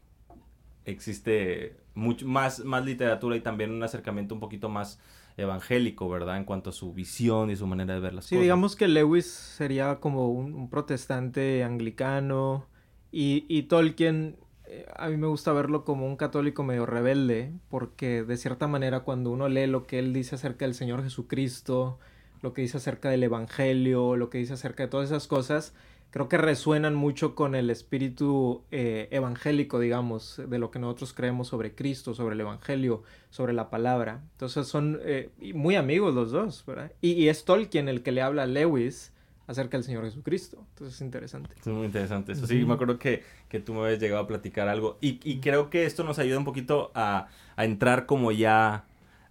existe 0.86 1.76
mucho 1.98 2.28
más, 2.28 2.64
más 2.64 2.86
literatura 2.86 3.36
y 3.36 3.42
también 3.42 3.72
un 3.72 3.84
acercamiento 3.84 4.36
un 4.36 4.40
poquito 4.40 4.70
más 4.70 5.00
evangélico, 5.36 6.08
¿verdad? 6.10 6.38
En 6.38 6.46
cuanto 6.46 6.70
a 6.70 6.74
su 6.74 6.94
visión 6.94 7.50
y 7.50 7.56
su 7.56 7.68
manera 7.68 7.96
de 7.96 8.00
ver 8.00 8.14
las 8.14 8.26
cosas. 8.26 8.30
Sí, 8.30 8.38
digamos 8.38 8.76
que 8.76 8.88
Lewis 8.88 9.26
sería 9.26 10.00
como 10.00 10.30
un, 10.30 10.70
protestante 10.70 11.64
anglicano 11.64 12.66
y, 13.12 13.46
y 13.48 13.64
Tolkien, 13.64 14.38
eh, 14.66 14.86
a 14.96 15.10
mí 15.10 15.18
me 15.18 15.28
gusta 15.28 15.54
verlo 15.54 15.86
como 15.86 16.06
un 16.06 16.18
católico 16.18 16.64
medio 16.64 16.86
rebelde, 16.86 17.54
porque 17.70 18.24
de 18.24 18.38
cierta 18.38 18.68
manera 18.68 19.02
cuando 19.02 19.32
uno 19.32 19.48
lee 19.48 19.68
lo 19.68 19.86
que 19.88 20.00
él 20.00 20.14
dice 20.14 20.36
acerca 20.36 20.66
del 20.66 20.74
Señor 20.74 21.04
Jesucristo, 21.04 22.00
lo 22.42 22.54
que 22.54 22.62
dice 22.62 22.78
acerca 22.78 23.10
del 23.10 23.24
Evangelio, 23.24 24.16
lo 24.16 24.30
que 24.30 24.38
dice 24.38 24.54
acerca 24.54 24.84
de 24.84 24.90
todas 24.90 25.10
esas 25.10 25.28
cosas, 25.28 25.74
creo 26.12 26.30
que 26.30 26.38
resuenan 26.38 26.96
mucho 26.96 27.36
con 27.36 27.56
el 27.56 27.70
espíritu 27.70 28.64
eh, 28.72 29.08
evangélico, 29.12 29.80
digamos, 29.80 30.42
de 30.48 30.60
lo 30.60 30.72
que 30.72 30.80
nosotros 30.80 31.14
creemos 31.14 31.48
sobre 31.48 31.76
Cristo, 31.76 32.14
sobre 32.14 32.36
el 32.36 32.42
Evangelio, 32.42 33.04
sobre 33.30 33.54
la 33.54 33.70
palabra. 33.70 34.22
Entonces 34.34 34.68
son 34.68 35.00
eh, 35.04 35.30
muy 35.54 35.76
amigos 35.76 36.14
los 36.14 36.32
dos, 36.32 36.64
¿verdad? 36.66 36.92
Y, 37.02 37.28
es 37.28 37.46
Tolkien 37.46 37.90
el 37.90 38.04
que 38.04 38.12
le 38.12 38.22
habla 38.22 38.44
a 38.44 38.48
Lewis 38.48 39.14
acerca 39.48 39.78
del 39.78 39.84
Señor 39.84 40.06
Jesucristo. 40.06 40.66
Entonces 40.70 40.96
es 40.96 41.02
interesante. 41.02 41.56
Es 41.60 41.68
muy 41.68 41.86
interesante. 41.86 42.32
Eso 42.34 42.48
sí, 42.48 42.66
me 42.66 42.74
acuerdo 42.74 42.98
que, 42.98 43.24
que, 43.50 43.60
tú 43.60 43.74
me 43.74 43.82
habías 43.82 44.00
llegado 44.00 44.24
a 44.24 44.28
platicar 44.28 44.68
algo. 44.70 44.98
Y, 45.02 45.20
y, 45.24 45.40
creo 45.40 45.70
que 45.70 45.86
esto 45.86 46.04
nos 46.04 46.20
ayuda 46.20 46.38
un 46.38 46.46
poquito 46.46 46.92
a, 46.96 47.28
a 47.56 47.66
entrar 47.66 48.06
como 48.06 48.32
ya 48.32 48.86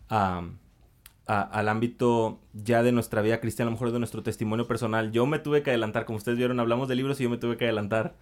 a 0.08 0.48
al 1.26 1.68
ámbito 1.68 2.40
ya 2.52 2.82
de 2.82 2.92
nuestra 2.92 3.20
vida 3.20 3.40
cristiana, 3.40 3.68
a 3.68 3.70
lo 3.70 3.76
mejor 3.76 3.92
de 3.92 3.98
nuestro 3.98 4.22
testimonio 4.22 4.66
personal. 4.66 5.10
Yo 5.10 5.26
me 5.26 5.40
tuve 5.40 5.62
que 5.62 5.70
adelantar, 5.70 6.04
como 6.04 6.18
ustedes 6.18 6.38
vieron, 6.38 6.60
hablamos 6.60 6.88
de 6.88 6.94
libros 6.94 7.20
y 7.20 7.24
yo 7.24 7.30
me 7.30 7.36
tuve 7.36 7.56
que 7.56 7.64
adelantar. 7.64 8.14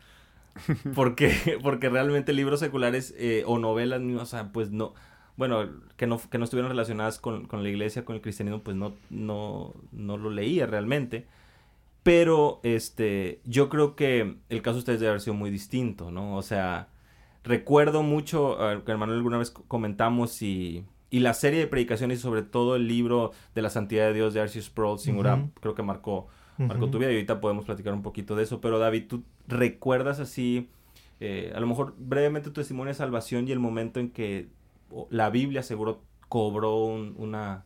porque, 0.95 1.59
porque 1.63 1.91
realmente 1.91 2.33
libros 2.33 2.61
seculares 2.61 3.15
eh, 3.19 3.43
o 3.47 3.59
novelas, 3.59 4.01
o 4.01 4.27
sea, 4.27 4.53
pues 4.53 4.71
no, 4.71 4.95
bueno, 5.37 5.69
que 5.97 6.07
no, 6.07 6.21
que 6.31 6.39
no 6.39 6.45
estuvieron 6.45 6.71
relacionadas 6.71 7.19
con, 7.19 7.47
con, 7.47 7.63
la 7.63 7.69
iglesia, 7.69 8.05
con 8.05 8.17
el 8.17 8.23
cristianismo, 8.23 8.63
pues 8.63 8.77
no, 8.77 8.95
no, 9.11 9.75
no 9.93 10.17
lo 10.17 10.31
leía 10.31 10.67
realmente. 10.67 11.27
Pero 12.03 12.61
este, 12.63 13.41
yo 13.45 13.69
creo 13.69 13.97
que 13.97 14.37
el 14.49 14.63
caso 14.63 14.75
de 14.75 14.79
ustedes 14.81 15.01
debe 15.01 15.11
haber 15.11 15.21
sido 15.23 15.35
muy 15.35 15.51
distinto, 15.51 16.11
¿no? 16.11 16.37
O 16.37 16.43
sea, 16.43 16.89
recuerdo 17.43 18.03
mucho, 18.03 18.59
que 18.85 18.93
hermano 18.93 19.13
alguna 19.15 19.39
vez 19.39 19.51
comentamos 19.51 20.43
y 20.43 20.85
y 21.15 21.21
la 21.21 21.33
serie 21.33 21.61
de 21.61 21.69
predicaciones 21.69 22.19
y 22.19 22.23
sobre 22.23 22.43
todo 22.43 22.75
el 22.75 22.89
libro 22.89 23.31
de 23.55 23.63
la 23.63 23.71
santidad 23.71 24.09
de 24.09 24.15
Dios 24.15 24.35
de 24.35 24.41
Arceus 24.41 24.65
Sproul, 24.65 24.99
sin 24.99 25.17
creo 25.61 25.77
que 25.77 25.83
marcó, 25.85 26.27
marcó 26.59 26.91
tu 26.91 26.99
vida 26.99 27.13
y 27.13 27.15
ahorita 27.15 27.41
podemos 27.41 27.65
platicar 27.65 27.95
un 27.95 28.03
poquito 28.03 28.35
de 28.35 28.43
eso. 28.43 28.61
Pero 28.61 28.81
David, 28.81 29.05
¿tú 29.07 29.23
recuerdas 29.47 30.19
así, 30.19 30.71
eh, 31.21 31.53
a 31.55 31.61
lo 31.61 31.69
mejor 31.69 31.95
brevemente 31.99 32.49
tu 32.49 32.55
testimonio 32.55 32.89
de 32.89 32.99
salvación 32.99 33.47
y 33.47 33.53
el 33.53 33.61
momento 33.61 34.01
en 34.01 34.11
que 34.11 34.49
la 35.09 35.31
Biblia 35.31 35.63
seguro 35.63 36.03
cobró 36.29 36.87
una 36.87 37.65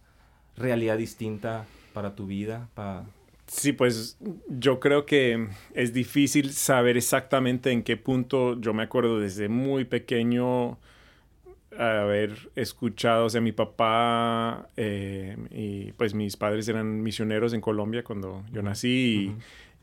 realidad 0.54 0.98
distinta 0.98 1.64
para 1.94 2.14
tu 2.14 2.26
vida? 2.26 2.68
Para... 2.74 3.06
Sí, 3.46 3.72
pues 3.72 4.18
yo 4.50 4.78
creo 4.78 5.06
que 5.06 5.48
es 5.72 5.94
difícil 5.94 6.52
saber 6.52 6.98
exactamente 6.98 7.70
en 7.70 7.82
qué 7.82 7.96
punto 7.96 8.60
yo 8.60 8.74
me 8.74 8.82
acuerdo 8.82 9.18
desde 9.20 9.48
muy 9.48 9.86
pequeño 9.86 10.76
haber 11.76 12.50
escuchado, 12.54 13.26
o 13.26 13.30
sea, 13.30 13.40
mi 13.40 13.52
papá 13.52 14.68
eh, 14.76 15.36
y 15.50 15.92
pues 15.92 16.14
mis 16.14 16.36
padres 16.36 16.68
eran 16.68 17.02
misioneros 17.02 17.52
en 17.52 17.60
Colombia 17.60 18.02
cuando 18.02 18.44
yo 18.52 18.62
nací 18.62 19.34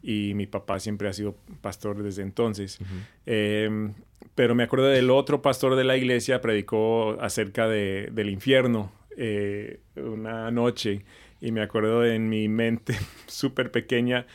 y, 0.02 0.34
mi 0.36 0.46
papá 0.46 0.80
siempre 0.80 1.08
ha 1.08 1.14
sido 1.14 1.36
pastor 1.62 2.04
desde 2.04 2.22
entonces. 2.22 2.80
Em, 3.26 3.94
pero 4.36 4.54
me 4.54 4.64
acuerdo 4.64 4.88
del 4.88 5.10
otro 5.10 5.42
pastor 5.42 5.76
de 5.76 5.84
la 5.84 5.98
iglesia, 5.98 6.42
predicó 6.42 7.18
acerca 7.22 7.68
de, 7.68 8.10
del 8.12 8.30
infierno 8.30 8.92
eh, 9.18 9.80
una 9.96 10.52
noche 10.52 11.06
y 11.42 11.52
me 11.52 11.62
acuerdo 11.62 12.06
en 12.06 12.30
mi 12.30 12.48
mente 12.50 12.96
súper 13.28 13.72
pequeña, 13.72 14.28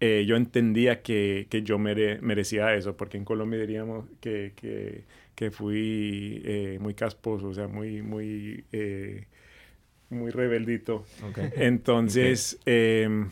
eh, 0.00 0.24
yo 0.26 0.36
entendía 0.36 1.02
que, 1.02 1.46
que 1.50 1.62
yo 1.62 1.78
merecía 1.78 2.74
eso, 2.74 2.96
porque 2.96 3.16
en 3.16 3.24
Colombia 3.24 3.58
diríamos 3.58 4.06
que, 4.20 4.52
que 4.54 5.04
que 5.38 5.52
fui 5.52 6.42
eh, 6.44 6.78
muy 6.80 6.94
casposo, 6.94 7.46
o 7.46 7.54
sea, 7.54 7.68
muy, 7.68 8.02
muy, 8.02 8.64
eh, 8.72 9.28
muy 10.10 10.32
rebeldito. 10.32 11.04
Entonces, 11.54 12.58
em, 12.66 13.30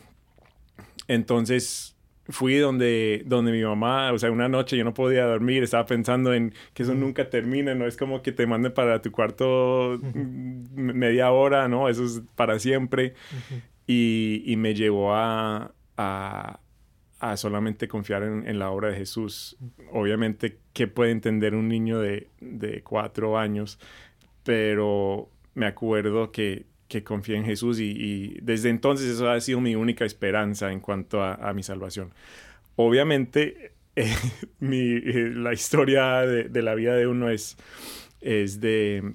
entonces 1.09 1.97
fui 2.29 2.59
donde, 2.59 3.25
donde 3.27 3.51
mi 3.51 3.61
mamá, 3.65 4.13
o 4.13 4.19
sea, 4.21 4.31
una 4.31 4.49
noche 4.49 4.77
yo 4.77 4.85
no 4.85 4.95
podía 4.95 5.25
dormir, 5.25 5.65
estaba 5.65 5.85
pensando 5.85 6.33
en 6.33 6.55
que 6.75 6.85
eso 6.85 6.95
nunca 6.95 7.29
termina, 7.29 7.75
no 7.75 7.89
es 7.89 7.97
como 7.97 8.23
que 8.23 8.31
te 8.31 8.47
manden 8.47 8.73
para 8.73 9.03
tu 9.03 9.11
cuarto 9.11 9.99
media 10.77 11.33
hora, 11.33 11.67
¿no? 11.67 11.89
Eso 11.89 12.05
es 12.05 12.23
para 12.37 12.61
siempre. 12.61 13.15
y, 13.85 14.45
y, 14.47 14.55
me 14.55 14.75
llevó 14.75 15.13
a, 15.13 15.73
a, 15.97 16.61
a 17.19 17.37
solamente 17.37 17.89
confiar 17.89 18.23
en, 18.23 18.59
la 18.59 18.71
obra 18.71 18.91
de 18.91 18.97
Jesús. 18.97 19.57
Obviamente, 19.93 20.59
¿qué 20.73 20.87
puede 20.87 21.13
entender 21.13 21.55
un 21.55 21.69
niño 21.69 21.99
de, 21.99 22.29
cuatro 22.85 23.39
años? 23.39 23.79
Pero 24.43 25.31
me 25.55 25.67
acuerdo 25.67 26.31
que, 26.31 26.67
que 26.89 27.03
confié 27.03 27.37
en 27.37 27.45
Jesús 27.45 27.81
y, 27.81 28.39
desde 28.43 28.69
entonces 28.69 29.09
eso 29.09 29.31
ha 29.31 29.41
sido 29.41 29.61
mi 29.61 29.75
única 29.75 30.05
esperanza 30.05 30.73
en 30.73 30.81
cuanto 30.81 31.23
a, 31.23 31.53
mi 31.55 31.63
salvación. 31.63 32.13
Obviamente, 32.77 33.73
eh, 33.97 35.33
la 35.35 35.53
historia 35.55 36.21
de, 36.21 36.63
la 36.63 36.75
vida 36.75 36.95
de 36.95 37.07
uno 37.07 37.31
es, 37.31 37.57
es 38.21 38.61
de, 38.61 39.15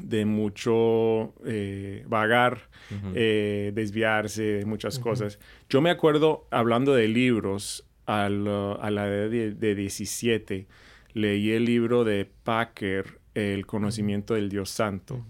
de 0.00 0.24
mucho 0.24 1.34
eh, 1.44 2.04
vagar 2.08 2.68
eh, 3.14 3.72
desviarse 3.74 4.42
de 4.42 4.66
muchas 4.66 4.98
cosas. 4.98 5.38
Yo 5.68 5.80
me 5.80 5.90
acuerdo, 5.90 6.46
hablando 6.50 6.94
de 6.94 7.08
libros, 7.08 7.84
a 8.06 8.28
la 8.28 9.06
edad 9.08 9.30
de, 9.30 9.74
17, 9.74 10.66
leí 11.14 11.50
el 11.52 11.64
libro 11.64 12.04
de 12.04 12.28
Packer, 12.44 13.18
El 13.34 13.66
conocimiento 13.66 14.34
del 14.34 14.50
Dios 14.50 14.70
Santo. 14.70 15.24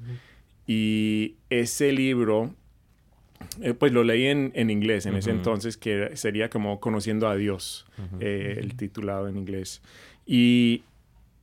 Y 0.67 1.37
ese 1.51 1.93
libro, 1.93 2.55
eh, 3.61 3.75
pues 3.75 3.93
lo 3.93 4.03
leí 4.03 4.27
en, 4.27 4.71
inglés 4.71 5.07
en 5.07 5.15
ese 5.15 5.31
entonces, 5.31 5.77
que 5.77 6.17
sería 6.17 6.51
como 6.51 6.81
Conociendo 6.81 7.29
a 7.29 7.37
Dios, 7.37 7.87
el 8.21 8.77
titulado 8.77 9.29
en 9.29 9.37
inglés. 9.37 9.81
Y, 10.27 10.83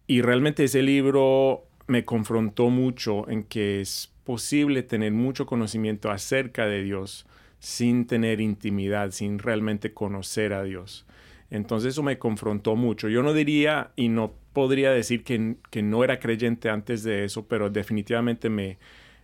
y 0.08 0.22
realmente 0.22 0.66
ese 0.66 0.82
libro 0.82 1.66
me 1.88 2.05
confrontó 2.05 2.69
mucho 2.69 3.29
en 3.29 3.43
que 3.43 3.81
es 3.81 4.11
posible 4.23 4.83
tener 4.83 5.11
mucho 5.11 5.45
conocimiento 5.45 6.11
acerca 6.11 6.65
de 6.65 6.83
Dios 6.83 7.25
sin 7.59 8.07
tener 8.07 8.41
intimidad, 8.41 9.11
sin 9.11 9.39
realmente 9.39 9.93
conocer 9.93 10.53
a 10.53 10.63
Dios. 10.63 11.05
Entonces 11.51 11.89
eso 11.89 12.01
me 12.01 12.17
confrontó 12.17 12.75
mucho. 12.75 13.09
Yo 13.09 13.23
no 13.23 13.33
diría 13.33 13.91
y 13.95 14.09
no 14.09 14.33
podría 14.53 14.91
decir 14.91 15.23
que, 15.23 15.81
no 15.83 16.03
era 16.03 16.19
creyente 16.19 16.69
antes 16.69 17.03
de 17.03 17.25
eso, 17.25 17.45
pero 17.47 17.69
definitivamente 17.69 18.50
me, 18.50 18.77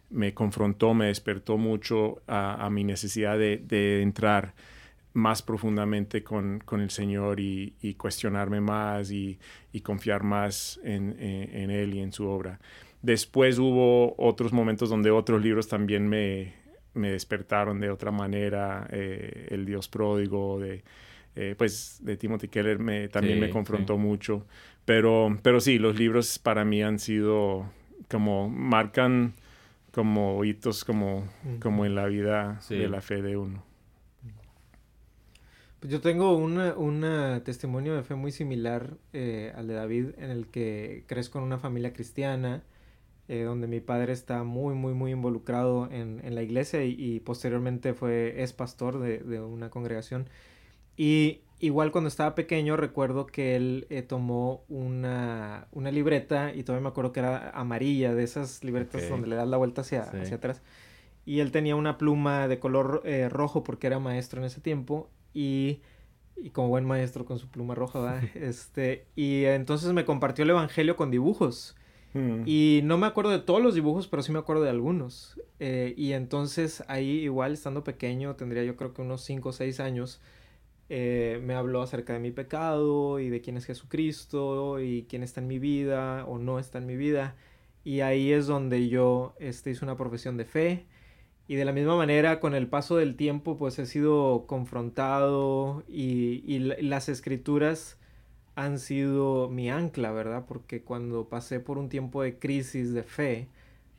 me 0.09 0.33
confrontó, 0.33 0.93
me 0.93 1.07
despertó 1.07 1.57
mucho 1.57 2.21
a, 2.27 2.69
mi 2.69 2.83
necesidad 2.83 3.37
de, 3.37 4.01
entrar 4.01 4.53
más 5.17 5.41
profundamente 5.41 6.23
con, 6.23 6.61
el 6.71 6.89
Señor 6.91 7.39
y, 7.39 7.95
cuestionarme 7.97 8.61
más 8.61 9.11
y, 9.11 9.39
confiar 9.83 10.23
más 10.23 10.79
en, 10.83 11.19
Él 11.19 11.95
y 11.95 11.99
en 11.99 12.13
su 12.13 12.27
obra. 12.27 12.59
Después 13.01 13.57
hubo 13.59 14.15
otros 14.17 14.53
momentos 14.53 14.89
donde 14.89 15.11
otros 15.11 15.41
libros 15.41 15.67
también 15.67 16.07
me, 16.07 16.53
despertaron 16.93 17.79
de 17.79 17.89
otra 17.89 18.11
manera. 18.11 18.87
Eh, 18.91 19.47
el 19.51 19.65
Dios 19.65 19.87
pródigo 19.87 20.59
de, 20.59 20.83
eh, 21.35 21.55
pues, 21.57 21.99
de 22.01 22.15
Timothy 22.17 22.47
Keller 22.47 22.79
me, 22.79 23.07
también 23.07 23.39
me 23.39 23.49
confrontó 23.49 23.97
mucho. 23.97 24.45
Pero, 24.85 25.37
pero 25.41 25.59
sí, 25.59 25.79
los 25.79 25.97
libros 25.97 26.39
para 26.39 26.63
mí 26.63 26.81
han 26.81 26.99
sido 26.99 27.69
como, 28.09 28.49
marcan 28.49 29.33
como 29.91 30.45
hitos 30.45 30.85
como, 30.85 31.27
como 31.59 31.85
en 31.85 31.95
la 31.95 32.05
vida 32.05 32.59
de 32.69 32.87
la 32.87 33.01
fe 33.01 33.23
de 33.23 33.35
uno. 33.35 33.66
Pues 35.79 35.91
yo 35.91 36.01
tengo 36.01 36.35
un 36.35 37.41
testimonio 37.43 37.95
de 37.95 38.03
fe 38.03 38.15
muy 38.15 38.31
similar 38.31 38.97
eh, 39.13 39.53
al 39.55 39.67
de 39.67 39.75
David, 39.75 40.07
en 40.17 40.31
el 40.31 40.47
que 40.47 41.03
crezco 41.05 41.37
en 41.37 41.45
una 41.45 41.59
familia 41.59 41.93
cristiana, 41.93 42.63
eh, 43.27 43.43
donde 43.43 43.67
mi 43.67 43.79
padre 43.79 44.13
está 44.13 44.43
muy, 44.43 44.73
muy, 44.73 44.93
muy 44.93 45.11
involucrado 45.11 45.87
en, 45.91 46.21
en 46.23 46.33
la 46.33 46.41
iglesia 46.41 46.83
y, 46.83 47.19
posteriormente 47.19 47.93
fue, 47.93 48.41
es 48.41 48.53
pastor 48.53 48.99
de, 48.99 49.19
de, 49.19 49.39
una 49.41 49.69
congregación. 49.69 50.29
Y 50.95 51.41
igual 51.59 51.91
cuando 51.91 52.07
estaba 52.07 52.33
pequeño 52.33 52.75
recuerdo 52.77 53.27
que 53.27 53.55
él 53.55 53.85
eh, 53.89 54.01
tomó 54.01 54.63
una, 54.69 55.67
una, 55.71 55.91
libreta 55.91 56.53
y 56.55 56.63
todavía 56.63 56.83
me 56.83 56.89
acuerdo 56.89 57.11
que 57.11 57.19
era 57.19 57.51
amarilla, 57.51 58.15
de 58.15 58.23
esas 58.23 58.63
libretas 58.63 59.07
donde 59.09 59.27
le 59.27 59.35
das 59.35 59.47
la 59.47 59.57
vuelta 59.57 59.81
hacia, 59.81 60.03
hacia 60.03 60.37
atrás. 60.37 60.63
Y 61.25 61.41
él 61.41 61.51
tenía 61.51 61.75
una 61.75 61.97
pluma 61.97 62.47
de 62.47 62.59
color 62.59 63.01
eh, 63.05 63.29
rojo 63.29 63.63
porque 63.63 63.87
era 63.87 63.99
maestro 63.99 64.39
en 64.39 64.45
ese 64.47 64.61
tiempo 64.61 65.09
y 65.37 65.81
y 66.41 66.51
como 66.51 66.69
buen 66.69 66.85
maestro 66.85 67.25
con 67.25 67.39
su 67.39 67.49
pluma 67.49 67.75
roja, 67.75 68.21
este, 68.35 69.05
y 69.15 69.45
entonces 69.45 69.91
me 69.93 70.05
compartió 70.05 70.43
el 70.43 70.51
evangelio 70.51 70.95
con 70.95 71.11
dibujos. 71.11 71.75
Mm. 72.13 72.43
Y 72.45 72.81
no 72.83 72.97
me 72.97 73.07
acuerdo 73.07 73.31
de 73.31 73.39
todos 73.39 73.61
los 73.61 73.75
dibujos, 73.75 74.07
pero 74.07 74.23
sí 74.23 74.31
me 74.31 74.39
acuerdo 74.39 74.63
de 74.63 74.69
algunos. 74.69 75.39
Eh, 75.59 75.93
y 75.97 76.13
entonces 76.13 76.83
ahí 76.87 77.23
igual, 77.23 77.53
estando 77.53 77.83
pequeño, 77.83 78.35
tendría 78.35 78.63
yo 78.63 78.75
creo 78.75 78.93
que 78.93 79.01
unos 79.01 79.23
5 79.23 79.49
o 79.49 79.51
6 79.51 79.79
años, 79.79 80.21
eh, 80.89 81.41
me 81.43 81.53
habló 81.53 81.81
acerca 81.81 82.13
de 82.13 82.19
mi 82.19 82.31
pecado 82.31 83.19
y 83.19 83.29
de 83.29 83.41
quién 83.41 83.57
es 83.57 83.65
Jesucristo 83.65 84.79
y 84.79 85.05
quién 85.09 85.21
está 85.21 85.41
en 85.41 85.47
mi 85.47 85.59
vida 85.59 86.23
o 86.25 86.37
no 86.37 86.59
está 86.59 86.77
en 86.77 86.85
mi 86.85 86.95
vida. 86.95 87.35
Y 87.83 88.01
ahí 88.01 88.31
es 88.31 88.47
donde 88.47 88.89
yo 88.89 89.35
este, 89.39 89.71
hice 89.71 89.83
una 89.83 89.97
profesión 89.97 90.37
de 90.37 90.45
fe 90.45 90.85
Y 91.47 91.55
de 91.55 91.65
la 91.65 91.71
misma 91.71 91.95
manera, 91.95 92.39
con 92.39 92.55
el 92.55 92.67
paso 92.67 92.97
del 92.97 93.15
tiempo, 93.15 93.57
pues 93.57 93.79
he 93.79 93.85
sido 93.85 94.45
confrontado 94.47 95.83
y, 95.87 96.43
y 96.45 96.59
las 96.59 97.09
escrituras 97.09 97.97
han 98.55 98.79
sido 98.79 99.49
mi 99.49 99.69
ancla, 99.69 100.11
¿verdad? 100.11 100.45
Porque 100.47 100.81
cuando 100.81 101.29
pasé 101.29 101.59
por 101.59 101.77
un 101.77 101.89
tiempo 101.89 102.21
de 102.21 102.37
crisis 102.37 102.93
de 102.93 103.03
fe, 103.03 103.47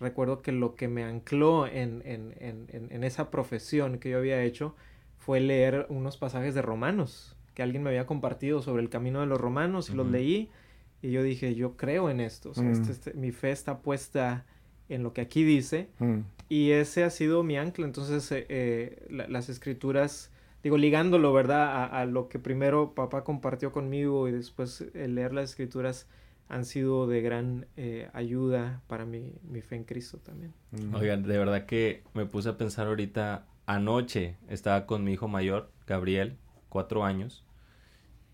recuerdo 0.00 0.42
que 0.42 0.52
lo 0.52 0.74
que 0.74 0.88
me 0.88 1.04
ancló 1.04 1.66
en, 1.66 2.02
en, 2.04 2.34
en, 2.38 2.66
en, 2.90 3.04
esa 3.04 3.30
profesión 3.30 3.98
que 3.98 4.10
yo 4.10 4.18
había 4.18 4.42
hecho 4.42 4.74
fue 5.16 5.40
leer 5.40 5.86
unos 5.88 6.16
pasajes 6.16 6.54
de 6.54 6.62
Romanos 6.62 7.36
que 7.58 7.64
alguien 7.64 7.82
me 7.82 7.90
había 7.90 8.06
compartido 8.06 8.62
sobre 8.62 8.84
el 8.84 8.88
camino 8.88 9.18
de 9.18 9.26
los 9.26 9.40
romanos 9.40 9.90
y 9.90 9.94
los 9.94 10.06
leí 10.08 10.48
y 11.02 11.10
yo 11.10 11.24
dije, 11.24 11.56
yo 11.56 11.76
creo 11.76 12.08
en 12.08 12.20
esto, 12.20 12.50
este, 12.50 12.62
mm. 12.62 12.90
este, 12.90 13.14
mi 13.14 13.32
fe 13.32 13.50
está 13.50 13.78
puesta 13.78 14.46
en 14.88 15.02
lo 15.02 15.12
que 15.12 15.22
aquí 15.22 15.42
dice 15.42 15.88
mm. 15.98 16.20
Y 16.48 16.70
ese 16.70 17.04
ha 17.04 17.10
sido 17.10 17.42
mi 17.42 17.56
ancla, 17.56 17.84
entonces 17.86 18.30
eh, 18.32 18.46
eh, 18.48 19.06
las 19.28 19.48
escrituras 19.48 20.30
digo, 20.62 20.76
ligándolo, 20.76 21.32
¿verdad? 21.32 21.88
A, 21.92 22.04
lo 22.06 22.28
que 22.28 22.38
primero 22.38 22.94
papá 22.94 23.24
compartió 23.24 23.72
conmigo 23.72 24.28
y 24.28 24.32
después 24.32 24.84
el 24.94 25.14
leer 25.14 25.32
las 25.32 25.50
escrituras 25.50 26.08
han 26.48 26.64
sido 26.64 27.06
de 27.06 27.20
gran 27.20 27.66
eh, 27.76 28.08
ayuda 28.14 28.82
para 28.86 29.04
mi, 29.04 29.34
mi, 29.42 29.60
fe 29.60 29.76
en 29.76 29.84
Cristo 29.84 30.18
también. 30.18 30.54
Oigan, 30.94 31.22
de 31.22 31.38
verdad 31.38 31.66
que 31.66 32.02
me 32.14 32.26
puse 32.26 32.48
a 32.48 32.56
pensar 32.56 32.86
ahorita, 32.86 33.46
anoche 33.66 34.36
estaba 34.48 34.86
con 34.86 35.04
mi 35.04 35.12
hijo 35.12 35.28
mayor, 35.28 35.70
Gabriel, 35.86 36.38
cuatro 36.70 37.04
años, 37.04 37.44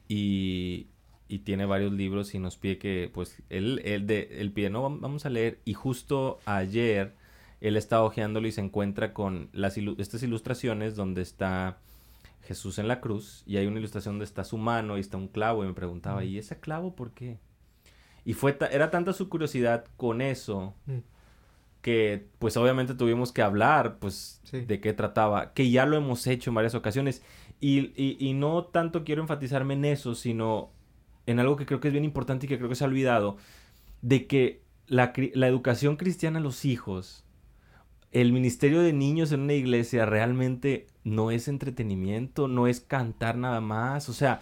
y, 0.07 0.87
y 1.29 1.41
tiene 1.41 1.67
varios 1.67 1.93
libros 1.93 2.35
y 2.35 2.39
nos 2.39 2.57
pide 2.57 2.79
que, 2.79 3.11
pues, 3.13 3.43
él, 3.51 3.83
él, 3.85 4.07
de, 4.07 4.29
él 4.41 4.53
pide, 4.53 4.71
no, 4.71 4.83
vamos 4.83 5.27
a 5.27 5.31
leer, 5.31 5.59
y 5.65 5.75
justo 5.75 6.39
ayer 6.47 7.15
él 7.65 7.79
está 7.79 8.03
hojeándolo 8.03 8.47
y 8.47 8.53
se 8.53 8.61
encuentra 8.61 9.15
con 9.15 9.49
las 9.53 9.79
estas 9.79 10.23
ilustraciones 10.23 10.97
donde 10.97 11.23
está 11.23 11.79
Jesús 12.43 12.79
en 12.79 12.89
la 12.89 13.01
cruz 13.01 13.43
y 13.47 13.57
hay 13.57 13.67
una 13.67 13.79
ilustración 13.79 14.17
donde 14.17 14.27
está 14.27 14.45
su 14.45 14.59
mano 14.59 14.99
y 14.99 15.01
está 15.01 15.17
un 15.17 15.29
clavo 15.29 15.65
y 15.65 15.69
me 15.69 15.73
preguntaba, 15.73 16.23
¿y 16.25 16.37
ese 16.37 16.61
clavo 16.61 16.95
por 16.95 17.13
qué? 17.13 17.39
Y 18.27 18.35
fue 18.35 18.59
era 18.71 18.91
tanta 18.91 19.15
su 19.15 19.31
curiosidad 19.31 19.87
con 19.97 20.21
eso 20.21 20.75
mm. 20.85 20.99
que 21.81 22.27
pues 22.39 22.59
obviamente 22.59 22.95
tuvimos 22.95 23.33
que 23.33 23.41
hablar 23.41 23.97
pues 23.99 24.43
de 24.53 24.81
qué 24.83 24.93
trataba, 24.93 25.55
que 25.55 25.71
ya 25.71 25.87
lo 25.87 25.97
hemos 25.97 26.27
hecho 26.27 26.51
en 26.51 26.57
varias 26.57 26.75
ocasiones 26.75 27.23
y, 27.61 27.95
y, 27.97 28.35
no 28.35 28.65
tanto 28.65 29.05
quiero 29.05 29.23
enfatizarme 29.23 29.73
en 29.73 29.87
eso, 29.87 30.15
sino 30.15 30.71
en 31.25 31.41
algo 31.41 31.57
que 31.57 31.65
creo 31.65 31.81
que 31.81 31.89
es 31.89 31.93
bien 31.93 32.05
importante 32.05 32.45
y 32.45 32.49
que 32.51 32.59
creo 32.59 32.69
que 32.69 32.75
se 32.75 32.85
ha 32.85 32.89
olvidado, 32.89 33.39
de 34.03 34.27
que 34.27 34.61
la, 34.87 35.15
la 35.33 35.49
educación 35.49 35.97
cristiana 35.97 36.41
a 36.41 36.43
los 36.43 36.67
hijos 36.67 37.24
el 38.15 38.33
ministerio 38.33 38.81
de 38.81 38.93
niños 38.93 39.33
en 39.33 39.41
una 39.41 39.55
iglesia 39.55 40.07
realmente 40.07 40.87
no 41.03 41.33
es 41.33 41.49
entretenimiento, 41.49 42.47
no 42.47 42.69
es 42.69 42.81
cantar 42.81 43.37
nada 43.37 43.61
más. 43.61 44.09
O 44.09 44.13
sea, 44.13 44.41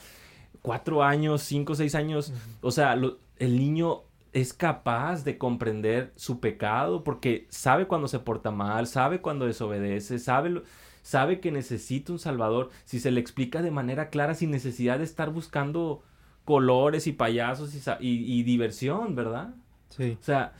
cuatro 0.61 1.03
años, 1.03 1.43
cinco, 1.43 1.75
seis 1.75 1.95
años, 1.95 2.35
o 2.61 2.71
sea, 2.71 2.93
el 2.93 3.59
niño 3.59 4.03
es 4.35 4.53
capaz 4.53 5.25
de 5.25 5.39
comprender 5.39 6.13
su 6.17 6.39
pecado 6.39 7.03
porque 7.03 7.47
sabe 7.49 7.87
cuando 7.87 8.09
se 8.09 8.19
porta 8.19 8.51
mal, 8.51 8.87
sabe 8.87 9.23
cuando 9.23 9.47
desobedece, 9.47 10.19
sabe, 10.19 10.63
sabe 11.01 11.41
que 11.41 11.51
necesita 11.51 12.13
un 12.13 12.19
salvador. 12.19 12.69
Si 12.85 13.01
se 13.01 13.11
le 13.11 13.21
explica 13.21 13.63
de 13.63 13.71
manera 13.71 14.11
clara, 14.11 14.35
sin 14.35 14.51
necesidad 14.51 14.99
de 14.99 15.05
estar 15.05 15.31
buscando 15.31 16.03
colores 16.45 17.07
y 17.07 17.13
payasos 17.13 17.75
y, 17.75 17.81
y 18.01 18.43
diversión, 18.43 19.15
¿verdad? 19.15 19.55
Sí. 19.89 20.19
O 20.21 20.23
sea, 20.23 20.53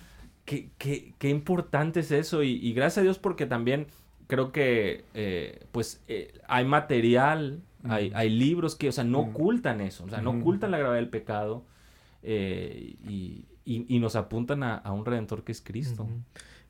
qué, 0.45 0.71
qué, 0.79 1.15
qué 1.19 1.29
importante 1.29 2.01
es 2.01 2.11
eso. 2.11 2.43
Y, 2.43 2.73
gracias 2.73 2.99
a 2.99 3.03
Dios 3.03 3.19
porque 3.19 3.47
también 3.47 3.87
creo 4.27 4.53
que 4.53 5.05
eh, 5.15 5.67
pues 5.73 6.03
eh, 6.09 6.33
hay 6.49 6.65
material, 6.65 7.63
hay, 7.85 8.13
hay, 8.15 8.31
libros 8.31 8.77
que, 8.77 8.89
o 8.89 8.93
sea, 8.93 9.05
no 9.05 9.21
ocultan 9.21 9.81
eso, 9.81 10.05
o 10.05 10.09
sea, 10.09 10.21
no 10.23 10.31
ocultan 10.31 10.71
la 10.71 10.79
gravedad 10.79 11.01
del 11.01 11.11
pecado 11.11 11.65
eh, 12.23 12.97
y, 13.09 13.45
y, 13.65 13.99
nos 13.99 14.17
apuntan 14.17 14.63
a, 14.63 14.77
a, 14.77 14.93
un 14.93 15.05
redentor 15.05 15.45
que 15.45 15.53
es 15.53 15.61
Cristo. 15.61 16.09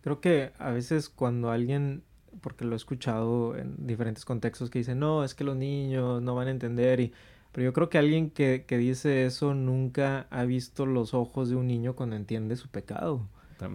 Creo 0.01 0.21
que 0.21 0.53
a 0.59 0.71
veces 0.71 1.09
cuando 1.09 1.51
alguien, 1.51 2.03
porque 2.41 2.65
lo 2.65 2.73
he 2.73 2.77
escuchado 2.77 3.57
en 3.57 3.87
diferentes 3.87 4.25
contextos, 4.25 4.71
que 4.71 4.81
dice, 4.81 4.95
no, 4.95 5.23
es 5.23 5.35
que 5.35 5.45
los 5.45 5.57
niños 5.57 6.23
no 6.23 6.35
van 6.35 6.49
a 6.49 6.51
entender 6.51 7.01
y... 7.01 7.13
Pero 7.53 7.67
yo 7.67 7.75
creo 7.75 7.91
que 7.91 7.99
alguien 7.99 8.31
que, 8.31 8.65
que 8.67 8.79
dice 8.79 9.27
eso 9.27 9.53
nunca 9.53 10.27
ha 10.31 10.45
visto 10.45 10.87
los 10.87 11.13
ojos 11.13 11.51
de 11.51 11.57
un 11.57 11.67
niño 11.67 11.95
cuando 11.95 12.17
entiende 12.17 12.57
su 12.57 12.69
pecado. 12.69 13.29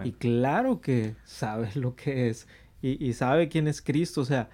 Y 0.03 0.11
claro 0.13 0.81
que 0.81 1.15
sabe 1.23 1.69
lo 1.75 1.95
que 1.95 2.29
es 2.29 2.47
y, 2.81 3.13
sabe 3.13 3.49
quién 3.49 3.67
es 3.67 3.81
Cristo. 3.81 4.21
O 4.21 4.25
sea, 4.25 4.49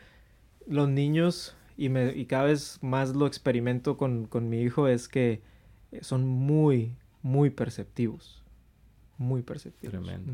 los 0.68 0.88
niños, 0.88 1.56
y, 1.78 1.90
me, 1.90 2.14
y 2.14 2.26
cada 2.26 2.46
vez 2.46 2.80
más 2.82 3.16
lo 3.16 3.28
experimento 3.28 3.98
con, 3.98 4.50
mi 4.50 4.62
hijo, 4.62 4.88
es 4.88 5.08
que 5.08 5.42
son 6.02 6.26
muy, 6.26 6.96
muy 7.22 7.50
perceptivos. 7.50 8.42
Muy 9.18 9.42
perceptivos. 9.42 9.92
Tremendo. 9.92 10.34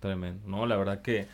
Tremendo. 0.00 0.48
No, 0.48 0.66
la 0.66 0.76
verdad 0.76 1.02
que, 1.02 1.26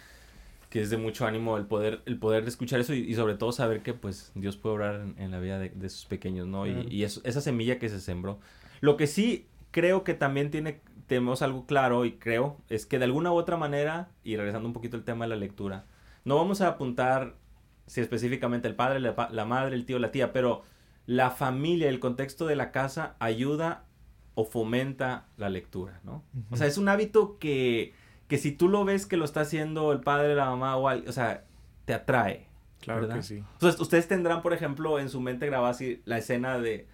que, 0.70 0.80
es 0.80 0.90
de 0.90 0.96
mucho 0.96 1.26
ánimo 1.26 1.56
el 1.56 1.66
poder, 1.66 2.02
el 2.06 2.18
poder 2.18 2.46
escuchar 2.48 2.80
eso 2.80 2.94
y, 2.94 3.14
sobre 3.14 3.34
todo 3.34 3.52
saber 3.52 3.82
que 3.82 3.94
pues 3.94 4.32
Dios 4.34 4.56
puede 4.56 4.74
obrar 4.74 5.06
en, 5.16 5.30
la 5.30 5.38
vida 5.38 5.58
de, 5.58 5.70
de, 5.70 5.88
sus 5.88 6.06
pequeños, 6.06 6.46
¿no? 6.46 6.66
Y, 6.66 7.04
esa 7.04 7.40
semilla 7.40 7.78
que 7.78 7.88
se 7.88 8.00
sembró. 8.00 8.40
Lo 8.80 8.96
que 8.96 9.06
sí 9.06 9.46
creo 9.70 10.02
que 10.02 10.14
también 10.14 10.50
tiene 10.50 10.80
tenemos 11.08 11.42
algo 11.42 11.66
claro 11.66 12.04
y 12.04 12.12
creo 12.12 12.58
es 12.68 12.86
que 12.86 12.98
de 12.98 13.06
alguna 13.06 13.32
u 13.32 13.34
otra 13.34 13.56
manera, 13.56 14.10
y 14.22 14.36
regresando 14.36 14.68
un 14.68 14.74
poquito 14.74 14.96
al 14.96 15.04
tema 15.04 15.24
de 15.24 15.30
la 15.30 15.36
lectura, 15.36 15.86
no 16.24 16.36
vamos 16.36 16.60
a 16.60 16.68
apuntar 16.68 17.34
si 17.86 18.00
específicamente 18.00 18.68
el 18.68 18.76
padre, 18.76 19.00
la, 19.00 19.44
madre, 19.46 19.74
el 19.74 19.86
tío, 19.86 19.98
la 19.98 20.12
tía, 20.12 20.32
pero 20.32 20.62
la 21.06 21.30
familia, 21.30 21.88
el 21.88 22.00
contexto 22.00 22.46
de 22.46 22.54
la 22.54 22.70
casa 22.70 23.16
ayuda 23.18 23.86
o 24.34 24.44
fomenta 24.44 25.26
la 25.38 25.48
lectura, 25.48 26.00
¿no? 26.04 26.22
O 26.50 26.56
sea, 26.56 26.66
es 26.66 26.76
un 26.76 26.88
hábito 26.88 27.38
que, 27.38 27.94
que 28.28 28.36
si 28.36 28.52
tú 28.52 28.68
lo 28.68 28.84
ves 28.84 29.06
que 29.06 29.16
lo 29.16 29.24
está 29.24 29.40
haciendo 29.40 29.90
el 29.90 30.00
padre, 30.00 30.34
la 30.34 30.50
mamá 30.50 30.76
o 30.76 30.86
alguien, 30.86 31.08
o 31.08 31.12
sea, 31.12 31.44
te 31.86 31.94
atrae. 31.94 32.46
Claro 32.80 33.08
que 33.08 33.22
sí. 33.22 33.42
Entonces, 33.54 33.80
ustedes 33.80 34.06
tendrán, 34.06 34.42
por 34.42 34.52
ejemplo, 34.52 35.00
en 35.00 35.08
su 35.08 35.20
mente 35.20 35.46
grabada 35.46 35.70
así 35.70 36.02
la 36.04 36.18
escena 36.18 36.58
de 36.58 36.86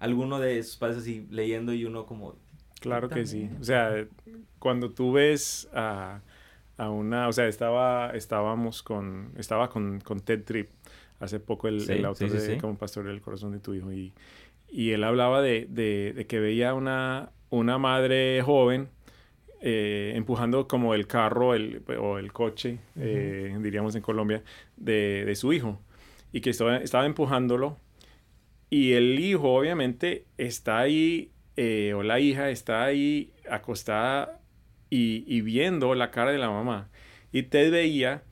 alguno 0.00 0.40
de 0.40 0.60
sus 0.64 0.76
padres 0.76 0.98
así 0.98 1.28
leyendo 1.30 1.72
y 1.72 1.84
uno 1.84 2.06
como, 2.06 2.34
Claro 2.82 3.08
que 3.08 3.26
sí. 3.26 3.48
O 3.60 3.64
sea, 3.64 4.06
cuando 4.58 4.90
tú 4.90 5.12
ves 5.12 5.68
a, 5.72 6.20
a, 6.76 6.90
una, 6.90 7.28
o 7.28 7.32
sea, 7.32 7.48
estaba, 7.48 8.10
estábamos 8.10 8.82
con, 8.82 9.32
estaba 9.36 9.70
con, 9.70 10.00
con 10.00 10.20
Ted 10.20 10.44
Tripp 10.44 10.70
hace 11.20 11.40
poco 11.40 11.68
el, 11.68 11.88
el 11.88 12.04
autor 12.04 12.30
de 12.30 12.58
Como 12.58 12.76
Pastor 12.76 13.06
del 13.06 13.20
Corazón 13.20 13.52
de 13.52 13.60
tu 13.60 13.74
Hijo 13.74 13.92
y, 13.92 14.12
y 14.68 14.90
él 14.90 15.04
hablaba 15.04 15.40
de, 15.40 15.66
de, 15.68 16.12
de, 16.14 16.26
que 16.26 16.40
veía 16.40 16.74
una, 16.74 17.30
una 17.50 17.78
madre 17.78 18.42
joven 18.42 18.88
eh, 19.60 20.12
empujando 20.16 20.66
como 20.66 20.94
el 20.94 21.06
carro 21.06 21.54
el, 21.54 21.84
o 22.00 22.18
el 22.18 22.32
coche, 22.32 22.80
eh, 22.96 23.56
diríamos 23.60 23.94
en 23.94 24.02
Colombia, 24.02 24.42
de, 24.76 25.24
de, 25.24 25.36
su 25.36 25.52
hijo 25.52 25.80
y 26.32 26.40
que 26.40 26.50
estaba, 26.50 26.78
estaba 26.78 27.06
empujándolo 27.06 27.76
y 28.70 28.94
el 28.94 29.20
hijo 29.20 29.54
obviamente 29.54 30.24
está 30.36 30.80
ahí 30.80 31.30
eh, 31.56 31.92
o 31.94 32.02
la 32.02 32.20
hija 32.20 32.50
está 32.50 32.84
ahí 32.84 33.32
acostada 33.50 34.40
y, 34.90 35.40
viendo 35.40 35.94
la 35.94 36.10
cara 36.10 36.32
de 36.32 36.38
la 36.38 36.50
mamá. 36.50 36.90
Y 37.32 37.44
Ted 37.44 37.70
veía 37.70 38.22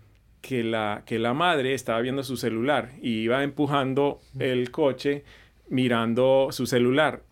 que 0.43 0.63
la, 0.63 1.05
que 1.07 1.19
la 1.19 1.33
madre 1.33 1.75
estaba 1.75 2.01
viendo 2.01 2.23
su 2.23 2.37
celular 2.37 2.91
y 3.01 3.21
iba 3.21 3.43
empujando 3.43 4.21
el 4.39 4.71
coche 4.71 5.25
mirando 5.69 6.49
su 6.51 6.67
celular. 6.67 7.25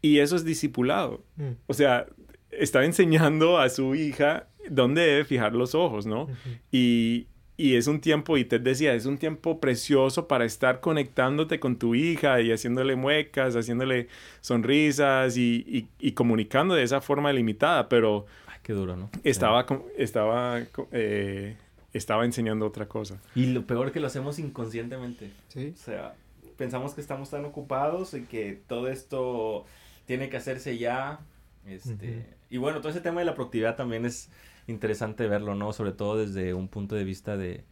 Y 0.00 0.18
eso 0.18 0.36
es 0.36 0.44
discipulado. 0.44 1.24
Mm. 1.36 1.52
O 1.66 1.74
sea, 1.74 2.06
estaba 2.50 2.84
enseñando 2.84 3.58
a 3.58 3.68
su 3.68 3.94
hija 3.94 4.48
dónde 4.70 5.02
debe 5.02 5.24
fijar 5.24 5.54
los 5.54 5.74
ojos, 5.74 6.06
¿no? 6.06 6.28
Y, 6.70 7.26
y 7.56 7.76
es 7.76 7.86
un 7.86 8.00
tiempo, 8.00 8.36
y 8.36 8.44
te 8.44 8.58
decía, 8.58 8.94
es 8.94 9.06
un 9.06 9.16
tiempo 9.16 9.60
precioso 9.60 10.26
para 10.26 10.44
estar 10.44 10.80
conectándote 10.80 11.60
con 11.60 11.76
tu 11.76 11.94
hija 11.94 12.40
y 12.40 12.50
haciéndole 12.50 12.96
muecas, 12.96 13.54
haciéndole 13.54 14.08
sonrisas 14.40 15.36
y, 15.36 15.88
y, 16.00 16.12
comunicando 16.12 16.74
de 16.74 16.82
esa 16.82 17.00
forma 17.00 17.32
limitada, 17.32 17.88
pero... 17.88 18.26
Ay, 18.48 18.58
qué 18.62 18.72
duro, 18.72 18.96
¿no? 18.96 19.08
Estaba, 19.22 19.66
estaba, 19.96 20.62
eh, 20.90 21.56
estaba 21.92 22.24
enseñando 22.24 22.66
otra 22.66 22.86
cosa. 22.86 23.20
Y 23.36 23.46
lo 23.46 23.64
peor 23.66 23.92
que 23.92 24.00
lo 24.00 24.08
hacemos 24.08 24.40
inconscientemente. 24.40 25.30
Sí. 25.48 25.74
O 25.74 25.78
sea, 25.78 26.14
pensamos 26.56 26.94
que 26.94 27.00
estamos 27.00 27.30
tan 27.30 27.44
ocupados 27.44 28.14
y 28.14 28.22
que 28.22 28.60
todo 28.66 28.88
esto 28.88 29.64
tiene 30.06 30.28
que 30.28 30.36
hacerse 30.36 30.76
ya. 30.76 31.20
Este, 31.68 32.26
Y 32.50 32.56
bueno, 32.56 32.80
todo 32.80 32.90
ese 32.90 33.00
tema 33.00 33.20
de 33.20 33.26
la 33.26 33.34
productividad 33.36 33.76
también 33.76 34.04
es 34.04 34.28
interesante 34.66 35.26
verlo, 35.28 35.54
¿no? 35.54 35.72
Sobre 35.72 35.92
todo 35.92 36.16
desde 36.16 36.54
un 36.54 36.68
punto 36.68 36.94
de 36.94 37.04
vista 37.04 37.36
de, 37.36 37.64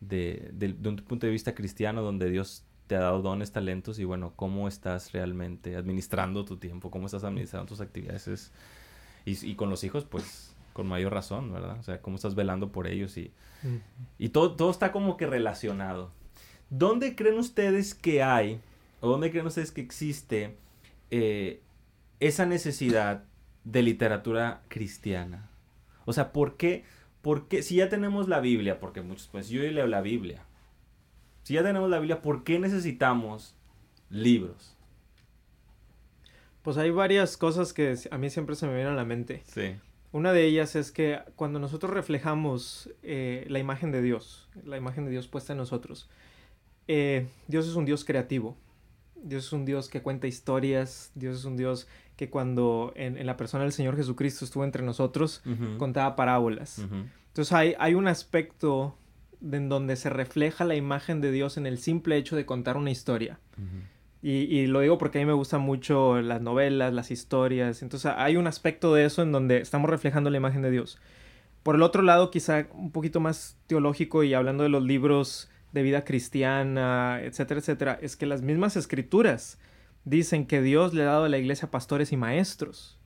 de, 0.00 0.52
un 0.84 0.96
punto 0.96 1.26
de 1.26 1.32
vista 1.32 1.54
cristiano 1.54 2.02
donde 2.02 2.30
Dios 2.30 2.64
te 2.86 2.96
ha 2.96 3.00
dado 3.00 3.22
dones, 3.22 3.52
talentos 3.52 3.98
y 3.98 4.04
bueno, 4.04 4.32
cómo 4.34 4.66
estás 4.66 5.12
realmente 5.12 5.76
administrando 5.76 6.44
tu 6.44 6.56
tiempo, 6.56 6.90
cómo 6.90 7.06
estás 7.06 7.24
administrando 7.24 7.66
tus 7.66 7.80
actividades. 7.80 8.52
y, 9.24 9.50
y, 9.50 9.54
con 9.54 9.70
los 9.70 9.84
hijos, 9.84 10.04
pues 10.04 10.56
con 10.72 10.88
mayor 10.88 11.12
razón, 11.12 11.52
¿verdad? 11.52 11.78
O 11.78 11.82
sea, 11.82 12.00
cómo 12.00 12.16
estás 12.16 12.34
velando 12.34 12.72
por 12.72 12.86
ellos 12.86 13.16
y, 13.16 13.32
y 14.18 14.30
todo, 14.30 14.56
todo 14.56 14.70
está 14.70 14.92
como 14.92 15.16
que 15.16 15.26
relacionado. 15.26 16.12
¿Dónde 16.70 17.14
creen 17.16 17.38
ustedes 17.38 17.94
que 17.94 18.22
hay, 18.22 18.60
o 19.00 19.08
dónde 19.08 19.30
creen 19.30 19.46
ustedes 19.46 19.72
que 19.72 19.80
existe 19.80 20.56
eh, 21.10 21.62
esa 22.20 22.46
necesidad 22.46 23.24
de 23.64 23.82
literatura 23.82 24.62
cristiana? 24.68 25.50
O 26.04 26.12
sea, 26.12 26.32
¿por 26.32 26.56
qué? 26.56 26.84
Porque 27.22 27.62
si 27.62 27.76
ya 27.76 27.88
tenemos 27.88 28.28
la 28.28 28.40
Biblia, 28.40 28.80
porque 28.80 29.02
muchos, 29.02 29.28
pues 29.28 29.48
yo 29.48 29.62
leo 29.62 29.86
la 29.86 30.00
Biblia. 30.00 30.44
Si 31.42 31.54
ya 31.54 31.62
tenemos 31.62 31.90
la 31.90 31.98
Biblia, 31.98 32.22
¿por 32.22 32.44
qué 32.44 32.58
necesitamos 32.58 33.54
libros? 34.08 34.76
Pues 36.62 36.76
hay 36.76 36.90
varias 36.90 37.36
cosas 37.36 37.72
que 37.72 37.96
a 38.10 38.18
mí 38.18 38.30
siempre 38.30 38.54
se 38.54 38.66
me 38.66 38.74
vienen 38.74 38.92
a 38.92 38.96
la 38.96 39.04
mente. 39.04 39.42
Sí. 39.46 39.76
Una 40.12 40.32
de 40.32 40.44
ellas 40.44 40.76
es 40.76 40.90
que 40.90 41.20
cuando 41.36 41.58
nosotros 41.58 41.92
reflejamos 41.92 42.90
eh, 43.02 43.46
la 43.48 43.58
imagen 43.58 43.92
de 43.92 44.02
Dios, 44.02 44.48
la 44.64 44.76
imagen 44.76 45.04
de 45.04 45.12
Dios 45.12 45.28
puesta 45.28 45.52
en 45.52 45.58
nosotros, 45.58 46.10
eh, 46.88 47.28
Dios 47.46 47.68
es 47.68 47.76
un 47.76 47.84
Dios 47.84 48.04
creativo. 48.04 48.56
Dios 49.22 49.46
es 49.46 49.52
un 49.52 49.64
Dios 49.64 49.88
que 49.88 50.02
cuenta 50.02 50.26
historias. 50.26 51.12
Dios 51.14 51.38
es 51.38 51.44
un 51.44 51.56
Dios 51.56 51.86
que 52.20 52.28
cuando 52.28 52.92
en, 52.96 53.24
la 53.24 53.38
persona 53.38 53.64
del 53.64 53.72
Señor 53.72 53.96
Jesucristo 53.96 54.44
estuvo 54.44 54.62
entre 54.64 54.82
nosotros, 54.82 55.42
contaba 55.78 56.16
parábolas. 56.16 56.78
Entonces 57.28 57.50
hay, 57.54 57.74
hay 57.78 57.94
un 57.94 58.08
aspecto 58.08 58.94
en 59.40 59.70
donde 59.70 59.96
se 59.96 60.10
refleja 60.10 60.66
la 60.66 60.74
imagen 60.74 61.22
de 61.22 61.32
Dios 61.32 61.56
en 61.56 61.64
el 61.64 61.78
simple 61.78 62.18
hecho 62.18 62.36
de 62.36 62.44
contar 62.44 62.76
una 62.76 62.90
historia. 62.90 63.40
y, 64.20 64.66
lo 64.66 64.80
digo 64.80 64.98
porque 64.98 65.16
a 65.16 65.22
mí 65.22 65.26
me 65.26 65.32
gustan 65.32 65.62
mucho 65.62 66.20
las 66.20 66.42
novelas, 66.42 66.92
las 66.92 67.10
historias. 67.10 67.80
Entonces 67.80 68.12
hay 68.14 68.36
un 68.36 68.46
aspecto 68.46 68.92
de 68.92 69.06
eso 69.06 69.22
en 69.22 69.32
donde 69.32 69.62
estamos 69.62 69.88
reflejando 69.88 70.28
la 70.28 70.36
imagen 70.36 70.60
de 70.60 70.70
Dios. 70.70 70.98
Por 71.62 71.74
el 71.74 71.82
otro 71.82 72.02
lado, 72.02 72.30
quizá 72.30 72.66
un 72.74 72.90
poquito 72.90 73.18
más 73.20 73.56
teológico 73.66 74.24
y 74.24 74.34
hablando 74.34 74.62
de 74.62 74.68
los 74.68 74.82
libros 74.82 75.48
de 75.72 75.82
vida 75.82 76.04
cristiana, 76.04 77.18
etcétera, 77.22 77.60
etcétera, 77.60 77.98
es 78.02 78.18
que 78.18 78.26
las 78.26 78.42
mismas 78.42 78.76
escrituras 78.76 79.58
dicen 80.04 80.46
que 80.46 80.62
Dios 80.62 80.94
le 80.94 81.02
ha 81.02 81.06
dado 81.06 81.24
a 81.24 81.28
la 81.28 81.38
iglesia 81.38 81.70
pastores 81.70 82.12
y 82.12 82.16
maestros. 82.16 82.98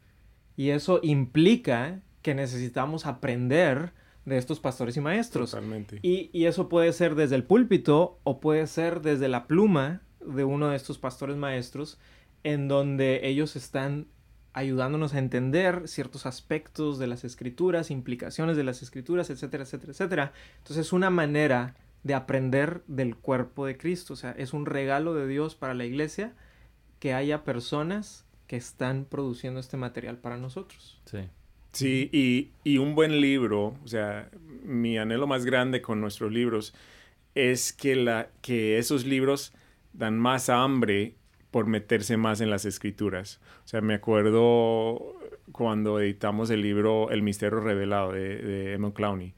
Y 0.57 0.71
eso 0.71 1.01
implica 1.03 2.03
que 2.23 2.35
necesitamos 2.35 3.07
aprender 3.07 3.93
de 4.25 4.39
estos 4.39 4.61
pastores 4.61 4.97
y 4.97 5.01
maestros. 5.01 5.51
Totalmente. 5.51 5.99
Y, 6.03 6.31
y, 6.33 6.47
eso 6.47 6.69
puede 6.69 6.93
ser 6.93 7.15
desde 7.15 7.35
el 7.37 7.45
púlpito 7.45 8.21
o 8.25 8.41
puede 8.41 8.67
ser 8.67 9.03
desde 9.03 9.29
la 9.29 9.47
pluma 9.47 10.03
de 10.25 10.45
uno 10.45 10.71
de 10.71 10.77
estos 10.77 10.99
pastores 10.99 11.37
maestros, 11.37 11.99
en 12.43 12.69
donde 12.69 13.27
ellos 13.29 13.57
están 13.57 14.07
ayudándonos 14.55 15.15
a 15.15 15.19
entender 15.19 15.89
ciertos 15.89 16.27
aspectos 16.27 16.99
de 16.99 17.09
las 17.09 17.25
escrituras, 17.25 17.91
implicaciones 17.91 18.57
de 18.57 18.65
las 18.65 18.83
escrituras, 18.83 19.29
etcétera, 19.29 19.65
etcétera, 19.65 19.93
etcétera. 19.93 20.33
Entonces 20.59 20.87
es 20.87 20.93
una 20.93 21.11
manera 21.11 21.75
de 22.05 22.15
aprender 22.15 22.83
del 22.87 23.17
cuerpo 23.17 23.67
de 23.67 23.77
Cristo. 23.77 24.13
O 24.13 24.17
sea, 24.17 24.31
es 24.33 24.53
un 24.53 24.65
regalo 24.65 25.13
de 25.15 25.27
Dios 25.27 25.57
para 25.57 25.75
la 25.75 25.85
iglesia 25.85 26.35
que 27.05 27.13
haya 27.13 27.45
personas 27.45 28.25
que 28.47 28.57
están 28.57 29.05
produciendo 29.05 29.61
este 29.61 29.77
material 29.77 30.17
para 30.17 30.39
nosotros. 30.39 30.99
Sí. 31.05 31.19
Sí, 31.73 32.09
y, 32.13 32.49
y, 32.65 32.79
un 32.79 32.95
buen 32.95 33.21
libro, 33.21 33.77
o 33.85 33.89
sea, 33.89 34.31
mi 34.63 34.97
anhelo 34.97 35.27
más 35.27 35.45
grande 35.45 35.83
con 35.83 36.01
nuestros 36.01 36.33
libros 36.33 36.73
es 37.35 37.75
que, 37.75 37.95
la, 37.95 38.31
que 38.41 38.79
esos 38.79 39.05
libros 39.05 39.53
dan 39.93 40.19
más 40.19 40.49
hambre 40.49 41.13
por 41.51 41.67
meterse 41.67 42.17
más 42.17 42.41
en 42.41 42.49
las 42.49 42.65
escrituras. 42.65 43.39
O 43.67 43.69
sea, 43.69 43.83
me 43.83 43.93
acuerdo 43.93 45.15
cuando 45.53 46.01
editamos 46.01 46.49
el 46.49 46.63
libro 46.63 47.11
El 47.11 47.21
Misterio 47.21 47.61
Revelado 47.61 48.13
de, 48.13 48.39
de 48.39 48.73
Emma 48.73 48.95
Clowney. 48.95 49.35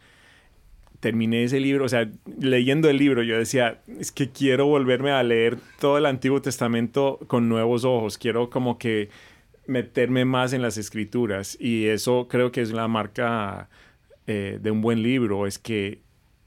Terminé 1.07 1.45
ese 1.45 1.61
libro, 1.61 1.85
o 1.85 1.89
sea, 1.89 2.11
leyendo 2.41 2.91
el 2.91 2.97
libro, 2.97 3.23
yo 3.23 3.39
decía, 3.39 3.81
es 4.01 4.11
que 4.11 4.33
quiero 4.33 4.67
volverme 4.67 5.13
a 5.13 5.23
leer 5.23 5.57
todo 5.79 5.99
el 5.99 6.07
Antiguo 6.07 6.43
Testamento 6.43 7.21
con 7.29 7.49
nuevos 7.49 7.85
ojos. 7.85 8.19
Quiero 8.19 8.51
como 8.51 8.77
que 8.77 9.09
meterme 9.69 10.25
más 10.25 10.53
en 10.53 10.63
las 10.63 10.79
escrituras 10.79 11.57
y 11.61 11.87
eso 11.87 12.27
creo 12.29 12.51
que 12.51 12.61
es 12.61 12.73
la 12.73 12.89
marca 12.89 13.69
eh, 14.27 14.59
de 14.61 14.71
un 14.73 14.81
buen 14.81 15.01
libro, 15.01 15.47
es 15.47 15.61
que 15.61 16.01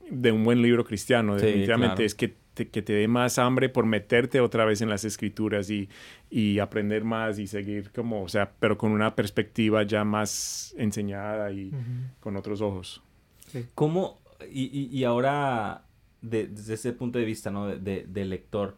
de 0.10 0.34
un 0.34 0.44
buen 0.44 0.62
libro 0.62 0.84
cristiano, 0.84 1.38
definitivamente 1.38 2.04
es 2.04 2.14
que 2.14 2.36
te, 2.54 2.68
que 2.68 2.82
te 2.82 2.92
dé 2.92 3.08
más 3.08 3.40
hambre 3.40 3.70
por 3.70 3.86
meterte 3.86 4.42
otra 4.42 4.66
vez 4.66 4.82
en 4.82 4.90
las 4.90 5.06
escrituras 5.06 5.70
y, 5.70 5.88
y, 6.30 6.60
aprender 6.60 7.06
más 7.06 7.40
y 7.40 7.48
seguir 7.48 7.92
como, 7.92 8.24
o 8.24 8.28
sea, 8.28 8.52
pero 8.60 8.78
con 8.78 8.92
una 8.92 9.16
perspectiva 9.16 9.84
ya 9.84 10.04
más 10.04 10.76
enseñada 10.78 11.50
y 11.54 11.72
con 12.20 12.36
otros 12.36 12.60
ojos. 12.60 13.02
¿Cómo, 13.74 14.20
y, 14.52 14.90
y, 14.98 15.04
ahora 15.04 15.86
desde 16.22 16.74
ese 16.74 16.94
punto 16.94 17.20
de 17.20 17.26
vista, 17.26 17.52
¿no? 17.52 17.68
De, 17.68 18.06
de 18.08 18.26
lector, 18.26 18.78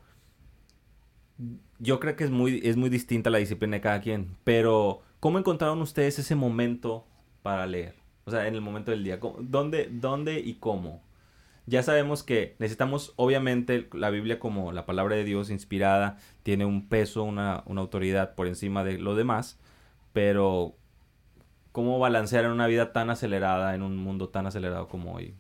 yo 1.80 2.00
creo 2.00 2.16
que 2.16 2.24
es 2.24 2.32
muy, 2.32 2.62
es 2.64 2.78
muy 2.78 2.90
distinta 2.90 3.30
la 3.30 3.40
disciplina 3.40 3.78
de 3.78 3.82
cada 3.82 4.02
quien, 4.02 4.38
pero 4.44 5.02
¿cómo 5.20 5.40
encontraron 5.40 5.82
ustedes 5.82 6.20
ese 6.20 6.36
momento 6.36 7.06
para 7.42 7.66
leer? 7.66 7.96
O 8.26 8.32
sea, 8.32 8.48
en 8.48 8.56
el 8.56 8.62
momento 8.62 8.92
del 8.92 9.04
día. 9.04 9.20
¿Dónde, 9.40 9.90
dónde 9.92 10.40
y 10.40 10.56
cómo? 10.56 11.02
Ya 11.66 11.84
sabemos 11.84 12.24
que 12.24 12.56
necesitamos, 12.60 13.14
obviamente, 13.16 13.88
la 13.94 14.10
Biblia 14.10 14.40
como 14.40 14.72
la 14.72 14.86
palabra 14.86 15.16
de 15.16 15.24
Dios 15.24 15.50
inspirada, 15.50 16.18
tiene 16.44 16.66
un 16.66 16.88
peso, 16.88 17.24
una, 17.24 17.64
una 17.66 17.82
autoridad 17.82 18.36
por 18.36 18.48
encima 18.48 18.84
de 18.84 18.98
lo 18.98 19.16
demás, 19.16 19.60
pero 20.14 20.76
¿cómo 21.72 22.00
balancear 22.00 22.46
en 22.46 22.52
una 22.52 22.68
vida 22.68 22.94
tan 22.94 23.10
acelerada, 23.10 23.76
en 23.76 23.82
un 23.84 23.98
mundo 23.98 24.30
tan 24.30 24.48
acelerado 24.48 24.88
como 24.88 25.14
hoy? 25.14 25.36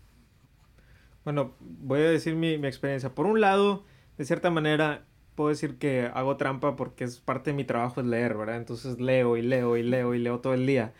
Bueno, 1.23 1.53
voy 1.60 2.01
a 2.01 2.10
decir 2.10 2.36
mi, 2.36 2.57
mi 2.57 2.67
experiencia. 2.67 3.13
Por 3.13 3.25
un 3.25 3.41
lado, 3.41 3.86
de 4.17 4.25
cierta 4.25 4.49
manera, 4.49 5.05
puedo 5.36 5.49
decir 5.49 5.77
que 5.77 6.10
hago 6.13 6.38
trampa 6.38 6.75
porque 6.75 7.03
es 7.03 7.19
parte 7.19 7.51
de 7.51 7.55
mi 7.55 7.63
trabajo 7.63 8.01
es 8.01 8.07
leer, 8.07 8.38
¿verdad? 8.38 8.57
Entonces 8.57 8.99
leo 8.99 9.38
y 9.38 9.41
leo 9.41 9.77
y 9.77 9.84
leo 9.84 10.13
y 10.13 10.19
leo 10.19 10.39
todo 10.39 10.53
el 10.53 10.65
día. 10.65 10.93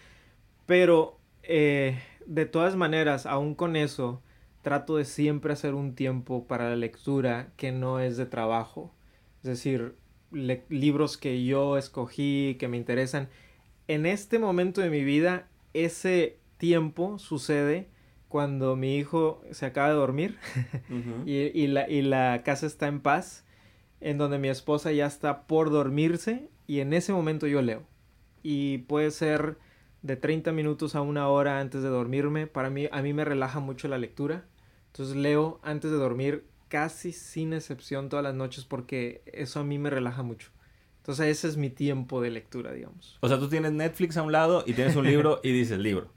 Pero 0.66 1.20
eh, 1.44 2.00
de 2.26 2.46
todas 2.46 2.76
maneras, 2.76 3.26
aún 3.26 3.56
con 3.56 3.76
eso, 3.76 4.22
trato 4.62 4.98
de 4.98 5.06
siempre 5.06 5.54
hacer 5.54 5.74
un 5.74 5.96
tiempo 5.96 6.48
para 6.48 6.70
la 6.70 6.76
lectura 6.76 7.50
que 7.58 7.72
no 7.72 8.00
es 8.00 8.18
de 8.18 8.26
trabajo. 8.26 8.94
Es 9.44 9.50
decir, 9.50 9.96
libros 10.32 11.18
que 11.18 11.44
yo 11.44 11.78
escogí, 11.78 12.56
que 12.60 12.68
me 12.68 12.78
interesan. 12.78 13.30
En 13.88 14.06
este 14.06 14.40
momento 14.40 14.82
de 14.82 14.90
mi 14.90 15.04
vida, 15.04 15.48
ese 15.74 16.38
tiempo 16.58 17.20
sucede 17.20 17.90
cuando 18.32 18.78
mi 18.78 18.96
hijo 18.96 19.44
se 19.52 19.66
acaba 19.66 19.90
de 19.90 19.96
dormir 19.96 20.38
y, 21.26 21.68
la, 21.68 21.90
y 21.90 22.02
la 22.02 22.44
casa 22.44 22.66
está 22.66 22.88
en 22.88 23.02
paz 23.02 23.44
en 24.00 24.18
donde 24.18 24.40
mi 24.40 24.48
esposa 24.48 24.94
ya 24.94 25.06
está 25.06 25.44
por 25.48 25.70
dormirse 25.70 26.50
y 26.66 26.80
en 26.80 26.94
ese 26.94 27.12
momento 27.12 27.46
yo 27.46 27.62
leo. 27.62 27.84
Y 28.42 28.80
puede 28.80 29.12
ser 29.12 29.58
de 30.02 30.16
30 30.16 30.54
minutos 30.54 30.96
a 30.96 31.02
una 31.02 31.28
hora 31.28 31.60
antes 31.60 31.84
de 31.84 31.90
dormirme. 31.90 32.48
Para 32.48 32.70
mí, 32.70 32.88
a 32.90 33.02
mí 33.02 33.12
me 33.12 33.26
relaja 33.26 33.60
mucho 33.60 33.90
la 33.90 33.98
lectura. 33.98 34.46
Entonces 34.88 35.18
leo 35.18 35.60
antes 35.62 35.92
de 35.92 35.98
dormir 35.98 36.46
casi 36.70 37.12
sin 37.12 37.52
excepción 37.52 38.08
todas 38.08 38.24
las 38.24 38.34
noches 38.34 38.64
porque 38.64 39.24
eso 39.26 39.60
a 39.60 39.66
mí 39.66 39.78
me 39.78 39.90
relaja 39.90 40.24
mucho. 40.24 40.52
Entonces 41.00 41.28
ese 41.28 41.50
es 41.50 41.58
mi 41.58 41.70
tiempo 41.70 42.22
de 42.22 42.30
lectura, 42.30 42.72
digamos. 42.72 43.18
O 43.20 43.28
sea, 43.28 43.38
tú 43.38 43.50
tienes 43.50 43.74
Netflix 43.74 44.16
a 44.16 44.22
un 44.22 44.32
lado 44.32 44.64
y 44.66 44.72
tienes 44.72 44.96
un 44.96 45.06
libro 45.06 45.42
y 45.44 45.52
dices 45.52 45.80
libro. 45.80 46.08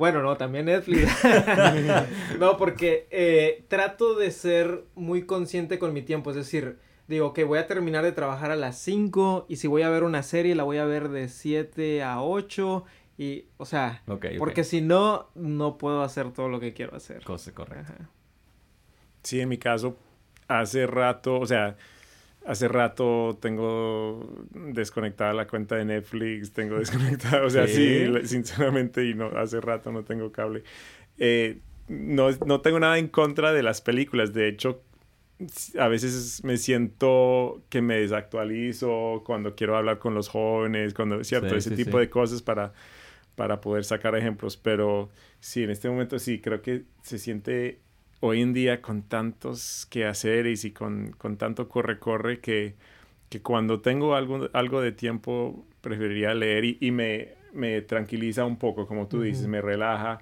Bueno, 0.00 0.22
no, 0.22 0.38
también 0.38 0.64
Netflix. 0.64 1.12
no, 2.40 2.56
porque 2.56 3.06
eh, 3.10 3.64
trato 3.68 4.14
de 4.14 4.30
ser 4.30 4.84
muy 4.94 5.26
consciente 5.26 5.78
con 5.78 5.92
mi 5.92 6.00
tiempo. 6.00 6.30
Es 6.30 6.36
decir, 6.36 6.78
digo, 7.06 7.34
que 7.34 7.44
voy 7.44 7.58
a 7.58 7.66
terminar 7.66 8.02
de 8.02 8.12
trabajar 8.12 8.50
a 8.50 8.56
las 8.56 8.78
5 8.78 9.44
y 9.46 9.56
si 9.56 9.68
voy 9.68 9.82
a 9.82 9.90
ver 9.90 10.04
una 10.04 10.22
serie 10.22 10.54
la 10.54 10.62
voy 10.62 10.78
a 10.78 10.86
ver 10.86 11.10
de 11.10 11.28
7 11.28 12.02
a 12.02 12.22
8 12.22 12.82
y, 13.18 13.44
o 13.58 13.66
sea, 13.66 14.02
porque 14.38 14.64
si 14.64 14.80
no, 14.80 15.28
no 15.34 15.76
puedo 15.76 16.02
hacer 16.02 16.32
todo 16.32 16.48
lo 16.48 16.60
que 16.60 16.72
quiero 16.72 16.96
hacer. 16.96 17.22
Cosa 17.22 17.52
correcta. 17.52 18.08
Sí, 19.22 19.38
en 19.42 19.50
mi 19.50 19.58
caso, 19.58 19.98
hace 20.48 20.86
rato, 20.86 21.38
o 21.38 21.46
sea, 21.46 21.76
hace 22.44 22.68
rato 22.68 23.38
tengo 23.40 24.44
desconectada 24.50 25.32
la 25.32 25.46
cuenta 25.46 25.76
de 25.76 25.84
Netflix, 25.84 26.52
tengo 26.52 26.78
desconectada, 26.78 27.44
o 27.44 27.50
sea, 27.50 27.66
sí, 27.66 28.06
sinceramente, 28.24 29.06
y 29.08 29.14
no, 29.14 29.26
hace 29.36 29.60
rato 29.60 29.92
no 29.92 30.04
tengo 30.04 30.32
cable. 30.32 30.62
Eh, 31.18 31.58
no, 31.88 32.30
no 32.46 32.60
tengo 32.60 32.80
nada 32.80 32.98
en 32.98 33.08
contra 33.08 33.52
de 33.52 33.62
las 33.62 33.80
películas, 33.80 34.32
de 34.32 34.48
hecho, 34.48 34.82
a 35.78 35.88
veces 35.88 36.44
me 36.44 36.56
siento 36.56 37.62
que 37.68 37.80
me 37.80 37.96
desactualizo 38.00 39.22
cuando 39.24 39.54
quiero 39.54 39.76
hablar 39.76 39.98
con 39.98 40.14
los 40.14 40.28
jóvenes, 40.28 40.94
cuando, 40.94 41.24
cierto, 41.24 41.56
ese 41.56 41.74
tipo 41.74 41.98
de 41.98 42.10
cosas 42.10 42.42
para, 42.42 42.72
para 43.36 43.60
poder 43.60 43.84
sacar 43.84 44.14
ejemplos. 44.16 44.56
Pero 44.56 45.08
sí, 45.40 45.62
en 45.62 45.70
este 45.70 45.88
momento 45.88 46.18
sí, 46.18 46.40
creo 46.40 46.60
que 46.60 46.84
se 47.02 47.18
siente 47.18 47.80
hoy 48.20 48.42
en 48.42 48.52
día 48.52 48.80
con 48.80 49.02
tantos 49.02 49.86
quehaceres 49.90 50.64
y 50.64 50.70
con, 50.70 51.12
con 51.12 51.36
tanto 51.36 51.68
corre-corre 51.68 52.40
que, 52.40 52.74
que 53.28 53.42
cuando 53.42 53.80
tengo 53.80 54.14
algo, 54.14 54.48
algo 54.52 54.80
de 54.80 54.92
tiempo 54.92 55.66
preferiría 55.80 56.34
leer 56.34 56.64
y, 56.64 56.78
y, 56.80 56.90
me, 56.90 57.28
me 57.52 57.80
tranquiliza 57.82 58.44
un 58.44 58.58
poco, 58.58 58.86
como 58.86 59.08
tú 59.08 59.22
dices, 59.22 59.46
me 59.46 59.60
relaja. 59.60 60.20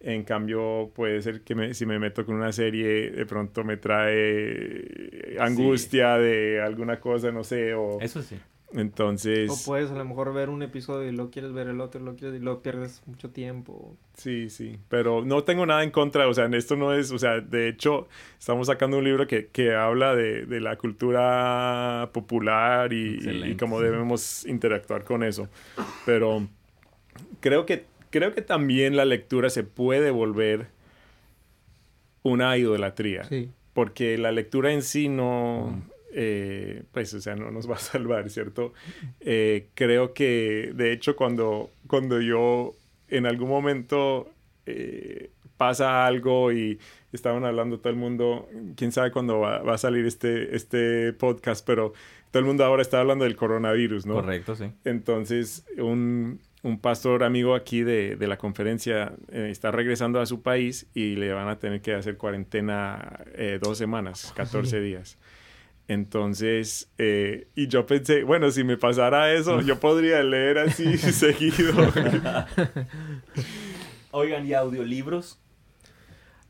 En 0.00 0.24
cambio, 0.24 0.90
puede 0.94 1.20
ser 1.22 1.42
que 1.42 1.74
si 1.74 1.86
me 1.86 1.98
meto 1.98 2.24
con 2.24 2.34
una 2.34 2.52
serie, 2.52 3.10
de 3.10 3.26
pronto 3.26 3.64
me 3.64 3.76
trae 3.76 5.36
angustia 5.38 6.16
de 6.16 6.60
alguna 6.60 6.98
cosa, 6.98 7.30
no 7.30 7.44
sé, 7.44 7.74
o... 7.74 8.00
Eso 8.00 8.22
sí. 8.22 8.36
Entonces... 8.74 9.50
O 9.50 9.56
puedes 9.64 9.90
a 9.92 9.94
lo 9.94 10.04
mejor 10.04 10.34
ver 10.34 10.48
un 10.48 10.62
episodio 10.62 11.08
y 11.08 11.12
lo 11.12 11.30
quieres 11.30 11.52
ver 11.52 11.68
el 11.68 11.80
otro, 11.80 12.00
lo 12.00 12.16
quieres 12.16 12.40
y 12.40 12.44
lo 12.44 12.60
pierdes 12.60 13.02
mucho 13.06 13.30
tiempo. 13.30 13.96
Sí, 14.14 14.50
sí, 14.50 14.78
pero 14.88 15.24
no 15.24 15.44
tengo 15.44 15.64
nada 15.64 15.84
en 15.84 15.92
contra, 15.92 16.26
o 16.26 16.34
sea, 16.34 16.46
en 16.46 16.54
esto 16.54 16.74
no 16.74 16.92
es, 16.92 17.12
o 17.12 17.18
sea, 17.18 17.40
de 17.40 17.68
hecho, 17.68 18.08
estamos 18.38 18.66
sacando 18.66 18.98
un 18.98 19.04
libro 19.04 19.28
que, 19.28 19.46
que 19.46 19.74
habla 19.74 20.16
de, 20.16 20.44
de, 20.46 20.60
la 20.60 20.76
cultura 20.76 22.10
popular 22.12 22.92
y, 22.92 23.18
y, 23.44 23.54
cómo 23.56 23.80
debemos 23.80 24.44
interactuar 24.44 25.04
con 25.04 25.22
eso. 25.22 25.48
Pero 26.04 26.48
creo 27.38 27.66
que, 27.66 27.84
creo 28.10 28.34
que 28.34 28.42
también 28.42 28.96
la 28.96 29.04
lectura 29.04 29.50
se 29.50 29.62
puede 29.62 30.10
volver 30.10 30.66
una 32.24 32.56
idolatría. 32.56 33.22
Sí. 33.24 33.50
Porque 33.72 34.18
la 34.18 34.32
lectura 34.32 34.72
en 34.72 34.82
sí 34.82 35.08
no, 35.08 35.80
eh, 36.16 36.84
pues, 36.92 37.12
o 37.12 37.20
sea, 37.20 37.34
no 37.34 37.50
nos 37.50 37.68
va 37.68 37.74
a 37.74 37.78
salvar, 37.80 38.30
¿cierto? 38.30 38.72
Eh, 39.20 39.66
creo 39.74 40.14
que, 40.14 40.72
de 40.74 40.92
hecho, 40.92 41.16
cuando, 41.16 41.70
cuando 41.88 42.20
yo 42.20 42.74
en 43.08 43.26
algún 43.26 43.48
momento 43.48 44.30
eh, 44.66 45.30
pasa 45.56 46.06
algo 46.06 46.52
y 46.52 46.78
estaban 47.12 47.44
hablando 47.44 47.80
todo 47.80 47.92
el 47.92 47.98
mundo, 47.98 48.48
quién 48.76 48.92
sabe 48.92 49.10
cuándo 49.10 49.40
va, 49.40 49.58
a 49.58 49.78
salir 49.78 50.06
este, 50.06 50.54
este 50.54 51.12
podcast, 51.12 51.66
pero 51.66 51.92
todo 52.30 52.40
el 52.40 52.46
mundo 52.46 52.64
ahora 52.64 52.82
está 52.82 53.00
hablando 53.00 53.24
del 53.24 53.34
coronavirus, 53.34 54.06
¿no? 54.06 54.14
Correcto, 54.14 54.54
sí. 54.54 54.66
Entonces, 54.84 55.64
un, 55.78 56.40
un 56.62 56.78
pastor 56.78 57.24
amigo 57.24 57.56
aquí 57.56 57.82
de, 57.82 58.14
de 58.14 58.26
la 58.28 58.36
conferencia 58.36 59.14
está 59.32 59.72
regresando 59.72 60.20
a 60.20 60.26
su 60.26 60.42
país 60.42 60.86
y 60.94 61.16
le 61.16 61.32
van 61.32 61.48
a 61.48 61.58
tener 61.58 61.80
que 61.80 61.94
hacer 61.94 62.16
cuarentena 62.16 63.24
dos 63.60 63.78
semanas, 63.78 64.32
14 64.36 64.80
días. 64.80 65.18
Entonces, 65.86 66.88
eh, 66.96 67.48
y 67.54 67.68
yo 67.68 67.86
pensé, 67.86 68.24
bueno, 68.24 68.50
si 68.50 68.64
me 68.64 68.76
pasara 68.78 69.32
eso, 69.34 69.60
yo 69.60 69.78
podría 69.78 70.22
leer 70.22 70.58
así 70.58 70.96
seguido. 70.98 71.92
Oigan, 74.10 74.46
¿y 74.46 74.54
audiolibros? 74.54 75.38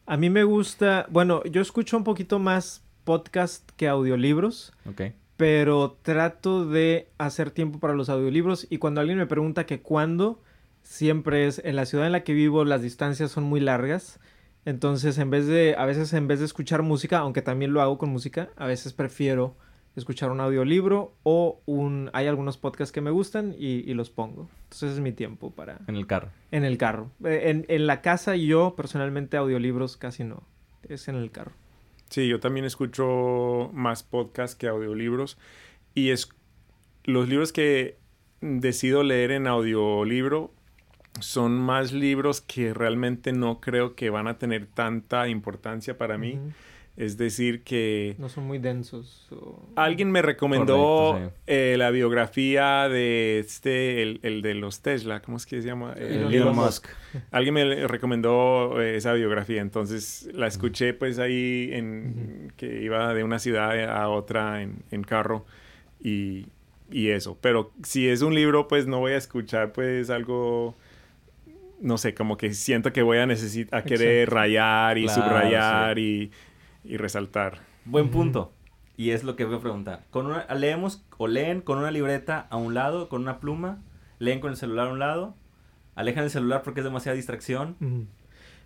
A 0.06 0.16
mí 0.16 0.30
me 0.30 0.44
gusta, 0.44 1.06
bueno, 1.10 1.42
yo 1.44 1.62
escucho 1.62 1.96
un 1.96 2.04
poquito 2.04 2.38
más 2.38 2.84
podcast 3.04 3.68
que 3.76 3.88
audiolibros. 3.88 4.72
Ok. 4.88 5.02
Pero 5.36 5.98
trato 6.02 6.66
de 6.66 7.08
hacer 7.18 7.50
tiempo 7.50 7.80
para 7.80 7.94
los 7.94 8.08
audiolibros 8.08 8.68
y 8.70 8.78
cuando 8.78 9.00
alguien 9.00 9.18
me 9.18 9.26
pregunta 9.26 9.66
que 9.66 9.80
cuándo, 9.80 10.40
siempre 10.84 11.48
es 11.48 11.60
en 11.64 11.74
la 11.74 11.86
ciudad 11.86 12.06
en 12.06 12.12
la 12.12 12.22
que 12.22 12.34
vivo 12.34 12.64
las 12.64 12.82
distancias 12.82 13.32
son 13.32 13.42
muy 13.42 13.58
largas 13.58 14.20
entonces, 14.64 15.18
en 15.18 15.30
vez 15.30 15.46
de, 15.46 15.74
a 15.76 15.84
veces 15.84 16.12
en 16.12 16.26
vez 16.26 16.38
de 16.38 16.46
escuchar 16.46 16.82
música, 16.82 17.18
aunque 17.18 17.42
también 17.42 17.72
lo 17.72 17.82
hago 17.82 17.98
con 17.98 18.10
música, 18.10 18.50
a 18.56 18.66
veces 18.66 18.92
prefiero 18.92 19.56
escuchar 19.94 20.30
un 20.30 20.40
audiolibro 20.40 21.14
o 21.22 21.60
un... 21.66 22.10
Hay 22.12 22.26
algunos 22.26 22.56
podcasts 22.56 22.90
que 22.90 23.00
me 23.00 23.10
gustan 23.10 23.54
y, 23.56 23.92
los 23.94 24.10
pongo. 24.10 24.48
Entonces 24.64 24.92
es 24.92 25.00
mi 25.00 25.12
tiempo 25.12 25.50
para... 25.50 25.78
En 25.86 25.96
el 25.96 26.06
carro. 26.06 26.30
En 26.50 26.64
el 26.64 26.78
carro. 26.78 27.10
Eh, 27.24 27.50
en, 27.50 27.64
en 27.68 27.86
la 27.86 28.00
casa 28.00 28.36
yo 28.36 28.74
personalmente 28.76 29.36
audiolibros 29.36 29.96
casi 29.96 30.24
no. 30.24 30.42
Es 30.88 31.08
en 31.08 31.16
el 31.16 31.30
carro. 31.30 31.52
Sí, 32.08 32.26
yo 32.28 32.40
también 32.40 32.64
escucho 32.64 33.70
más 33.72 34.02
podcasts 34.02 34.56
que 34.56 34.66
audiolibros. 34.66 35.38
Y 35.94 36.10
es 36.10 36.28
los 37.04 37.28
libros 37.28 37.52
que 37.52 37.98
decido 38.40 39.02
leer 39.02 39.30
en 39.30 39.46
audiolibro 39.46 40.52
son 41.20 41.58
más 41.58 41.92
libros 41.92 42.40
que 42.40 42.74
realmente 42.74 43.32
no 43.32 43.60
creo 43.60 43.94
que 43.94 44.10
van 44.10 44.26
a 44.26 44.38
tener 44.38 44.66
tanta 44.66 45.28
importancia 45.28 45.96
para 45.96 46.18
mí. 46.18 46.38
Es 46.96 47.16
decir, 47.16 47.64
que... 47.64 48.14
No 48.18 48.28
son 48.28 48.44
muy 48.44 48.58
densos. 48.58 49.28
Alguien 49.74 50.12
me 50.12 50.22
recomendó 50.22 51.32
eh, 51.44 51.74
la 51.76 51.90
biografía 51.90 52.88
de 52.88 53.40
este, 53.40 54.02
el, 54.02 54.42
de 54.42 54.54
los 54.54 54.80
Tesla, 54.80 55.20
¿cómo 55.20 55.36
es 55.36 55.44
que 55.44 55.60
se 55.60 55.66
llama? 55.66 55.94
Elon, 55.94 56.54
Musk. 56.54 56.86
Alguien 57.32 57.54
me 57.54 57.88
recomendó 57.88 58.80
eh, 58.80 58.94
esa 58.96 59.12
biografía, 59.12 59.60
entonces 59.60 60.28
la 60.34 60.46
escuché 60.46 60.94
pues 60.94 61.18
ahí 61.18 61.70
en 61.72 62.52
que 62.56 62.82
iba 62.82 63.12
de 63.12 63.24
una 63.24 63.40
ciudad 63.40 63.72
a 63.90 64.08
otra 64.08 64.62
en, 64.62 64.84
en 64.92 65.02
carro 65.02 65.46
y, 66.00 66.46
y, 66.92 67.08
eso. 67.08 67.36
Pero 67.40 67.72
si 67.82 68.08
es 68.08 68.22
un 68.22 68.36
libro, 68.36 68.68
pues 68.68 68.86
no 68.86 69.00
voy 69.00 69.12
a 69.12 69.16
escuchar 69.16 69.72
pues 69.72 70.10
algo 70.10 70.76
no 71.84 71.98
sé, 71.98 72.14
como 72.14 72.38
que 72.38 72.54
siento 72.54 72.94
que 72.94 73.02
voy 73.02 73.18
a 73.18 73.26
necesitar, 73.26 73.78
a 73.78 73.84
querer 73.84 74.30
rayar 74.30 74.96
y 74.96 75.06
subrayar 75.06 75.98
y, 75.98 76.30
resaltar. 76.82 77.58
Buen 77.84 78.08
punto. 78.08 78.52
Y 78.96 79.10
es 79.10 79.22
lo 79.22 79.36
que 79.36 79.44
voy 79.44 79.56
a 79.56 79.60
preguntar. 79.60 80.06
Con 80.10 80.26
una, 80.26 80.46
leemos 80.54 81.04
o 81.18 81.28
leen 81.28 81.60
con 81.60 81.76
una 81.76 81.90
libreta 81.90 82.46
a 82.48 82.56
un 82.56 82.72
lado, 82.72 83.10
con 83.10 83.20
una 83.20 83.38
pluma, 83.38 83.82
leen 84.18 84.40
con 84.40 84.50
el 84.50 84.56
celular 84.56 84.88
a 84.88 84.92
un 84.92 84.98
lado, 84.98 85.36
alejan 85.94 86.24
el 86.24 86.30
celular 86.30 86.62
porque 86.62 86.80
es 86.80 86.84
demasiada 86.84 87.16
distracción. 87.16 87.76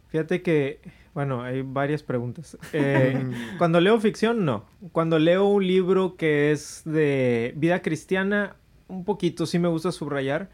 Fíjate 0.06 0.40
que, 0.42 0.80
bueno, 1.12 1.42
hay 1.42 1.62
varias 1.62 2.04
preguntas. 2.04 2.56
Eh, 2.72 3.20
cuando 3.58 3.80
leo 3.80 3.98
ficción, 4.00 4.44
no. 4.44 4.64
Cuando 4.92 5.18
leo 5.18 5.44
un 5.46 5.66
libro 5.66 6.14
que 6.14 6.52
es 6.52 6.82
de 6.84 7.52
vida 7.56 7.82
cristiana, 7.82 8.54
un 8.86 9.04
poquito 9.04 9.44
sí 9.44 9.58
me 9.58 9.66
gusta 9.66 9.90
subrayar 9.90 10.50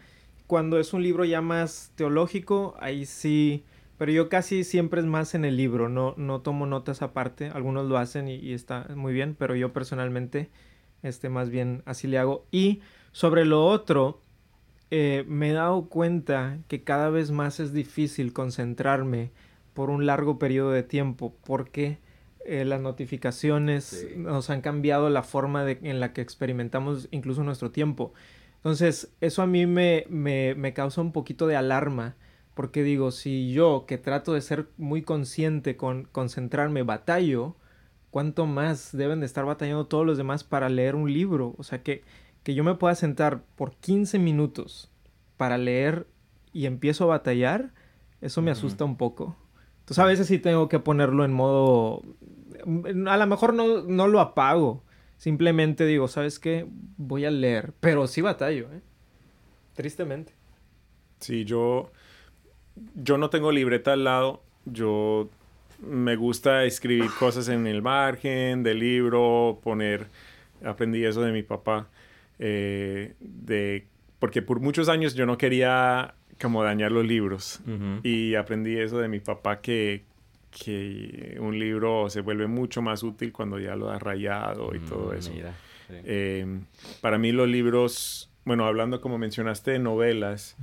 cuando 0.46 0.78
es 0.78 0.92
un 0.92 1.02
libro 1.02 1.24
ya 1.24 1.40
más 1.40 1.92
teológico, 1.94 2.74
ahí 2.80 3.06
sí, 3.06 3.64
pero 3.98 4.12
yo 4.12 4.28
casi 4.28 4.64
siempre 4.64 5.00
es 5.00 5.06
más 5.06 5.34
en 5.34 5.44
el 5.44 5.56
libro, 5.56 5.88
no, 5.88 6.14
no 6.16 6.40
tomo 6.40 6.66
notas 6.66 7.02
aparte, 7.02 7.48
algunos 7.48 7.86
lo 7.86 7.96
hacen 7.96 8.28
y, 8.28 8.52
está 8.52 8.86
muy 8.94 9.12
bien, 9.12 9.36
pero 9.38 9.54
yo 9.56 9.72
personalmente, 9.72 10.50
este, 11.02 11.28
más 11.28 11.50
bien 11.50 11.82
así 11.86 12.08
le 12.08 12.18
hago. 12.18 12.46
Y 12.50 12.80
sobre 13.12 13.44
lo 13.44 13.64
otro, 13.64 14.20
eh, 14.90 15.24
me 15.28 15.50
he 15.50 15.52
dado 15.52 15.88
cuenta 15.88 16.58
que 16.68 16.82
cada 16.84 17.10
vez 17.10 17.30
más 17.30 17.60
es 17.60 17.72
difícil 17.72 18.32
concentrarme 18.32 19.30
por 19.72 19.90
un 19.90 20.06
largo 20.06 20.38
periodo 20.38 20.70
de 20.70 20.82
tiempo, 20.82 21.34
porque 21.44 21.98
eh, 22.44 22.64
las 22.64 22.80
notificaciones 22.80 24.06
nos 24.16 24.50
han 24.50 24.60
cambiado 24.60 25.08
la 25.08 25.22
forma 25.22 25.64
de, 25.64 25.78
en 25.82 25.98
la 25.98 26.12
que 26.12 26.20
experimentamos 26.20 27.08
incluso 27.10 27.42
nuestro 27.42 27.70
tiempo. 27.70 28.12
Entonces, 28.64 29.14
eso 29.20 29.42
a 29.42 29.46
mí 29.46 29.66
me, 29.66 30.06
me, 30.08 30.54
me, 30.54 30.72
causa 30.72 31.02
un 31.02 31.12
poquito 31.12 31.46
de 31.46 31.54
alarma, 31.54 32.16
porque 32.54 32.82
digo, 32.82 33.10
si 33.10 33.52
yo, 33.52 33.84
que 33.86 33.98
trato 33.98 34.32
de 34.32 34.40
ser 34.40 34.70
muy 34.78 35.02
consciente 35.02 35.76
con 35.76 36.04
concentrarme, 36.04 36.82
batallo, 36.82 37.56
¿cuánto 38.10 38.46
más 38.46 38.96
deben 38.96 39.20
de 39.20 39.26
estar 39.26 39.44
batallando 39.44 39.86
todos 39.86 40.06
los 40.06 40.16
demás 40.16 40.44
para 40.44 40.70
leer 40.70 40.94
un 40.94 41.12
libro? 41.12 41.54
O 41.58 41.62
sea, 41.62 41.82
que, 41.82 42.04
que 42.42 42.54
yo 42.54 42.64
me 42.64 42.74
pueda 42.74 42.94
sentar 42.94 43.42
por 43.54 43.76
15 43.76 44.18
minutos 44.18 44.90
para 45.36 45.58
leer 45.58 46.06
y 46.54 46.64
empiezo 46.64 47.04
a 47.04 47.08
batallar, 47.08 47.74
eso 48.22 48.40
me 48.40 48.50
asusta 48.50 48.86
un 48.86 48.96
poco. 48.96 49.36
Entonces, 49.80 49.98
a 49.98 50.06
veces 50.06 50.26
sí 50.26 50.38
tengo 50.38 50.70
que 50.70 50.78
ponerlo 50.78 51.26
en 51.26 51.34
modo... 51.34 52.00
A 53.08 53.16
lo 53.18 53.26
mejor 53.26 53.52
no, 53.52 53.82
no 53.82 54.08
lo 54.08 54.20
apago, 54.20 54.84
Simplemente 55.24 55.86
digo, 55.86 56.06
¿sabes 56.06 56.38
qué? 56.38 56.66
Voy 56.98 57.24
a 57.24 57.30
leer, 57.30 57.72
pero 57.80 58.06
sí 58.06 58.20
batallo, 58.20 58.70
¿eh? 58.70 58.82
Tristemente. 59.72 60.34
Sí, 61.18 61.46
yo, 61.46 61.90
yo 62.94 63.16
no 63.16 63.30
tengo 63.30 63.50
libreta 63.50 63.94
al 63.94 64.04
lado. 64.04 64.42
Yo 64.66 65.30
me 65.80 66.16
gusta 66.16 66.64
escribir 66.64 67.08
cosas 67.18 67.48
en 67.48 67.66
el 67.66 67.80
margen 67.80 68.62
del 68.62 68.80
libro, 68.80 69.60
poner, 69.62 70.08
aprendí 70.62 71.02
eso 71.06 71.22
de 71.22 71.32
mi 71.32 71.42
papá, 71.42 71.88
eh, 72.38 73.14
de, 73.18 73.86
porque 74.18 74.42
por 74.42 74.60
muchos 74.60 74.90
años 74.90 75.14
yo 75.14 75.24
no 75.24 75.38
quería 75.38 76.16
como 76.38 76.62
dañar 76.62 76.92
los 76.92 77.06
libros 77.06 77.62
y 78.02 78.34
aprendí 78.34 78.76
eso 78.76 78.98
de 78.98 79.08
mi 79.08 79.20
papá 79.20 79.62
que, 79.62 80.04
que 80.62 81.36
un 81.40 81.58
libro 81.58 82.08
se 82.08 82.20
vuelve 82.20 82.46
mucho 82.46 82.80
más 82.80 83.02
útil 83.02 83.32
cuando 83.32 83.58
ya 83.58 83.74
lo 83.74 83.90
has 83.90 84.00
rayado 84.00 84.74
y 84.74 84.78
todo 84.78 85.12
mm, 85.12 85.16
eso. 85.16 85.32
Em, 85.90 86.64
para 87.00 87.18
mí 87.18 87.32
los 87.32 87.48
libros, 87.48 88.30
bueno, 88.44 88.64
hablando 88.64 89.00
como 89.00 89.18
mencionaste 89.18 89.72
de 89.72 89.78
novelas, 89.80 90.56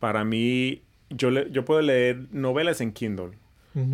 para 0.00 0.24
mí 0.24 0.82
yo, 1.10 1.30
yo 1.30 1.64
puedo 1.64 1.80
leer 1.80 2.26
novelas 2.32 2.80
en 2.80 2.92
Kindle. 2.92 3.32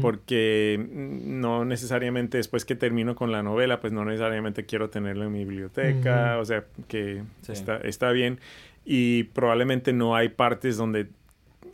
Porque 0.00 0.78
no 0.88 1.64
necesariamente 1.64 2.36
después 2.36 2.64
que 2.64 2.76
termino 2.76 3.16
con 3.16 3.32
la 3.32 3.42
novela, 3.42 3.80
pues 3.80 3.92
no 3.92 4.04
necesariamente 4.04 4.64
quiero 4.64 4.90
tenerlo 4.90 5.24
en 5.24 5.32
mi 5.32 5.40
biblioteca, 5.40 6.38
o 6.38 6.44
sea, 6.44 6.66
que 6.86 7.24
está, 7.48 7.78
está 7.78 8.12
bien. 8.12 8.38
Y 8.84 9.24
probablemente 9.24 9.92
no 9.92 10.14
hay 10.14 10.28
partes 10.28 10.76
donde 10.76 11.08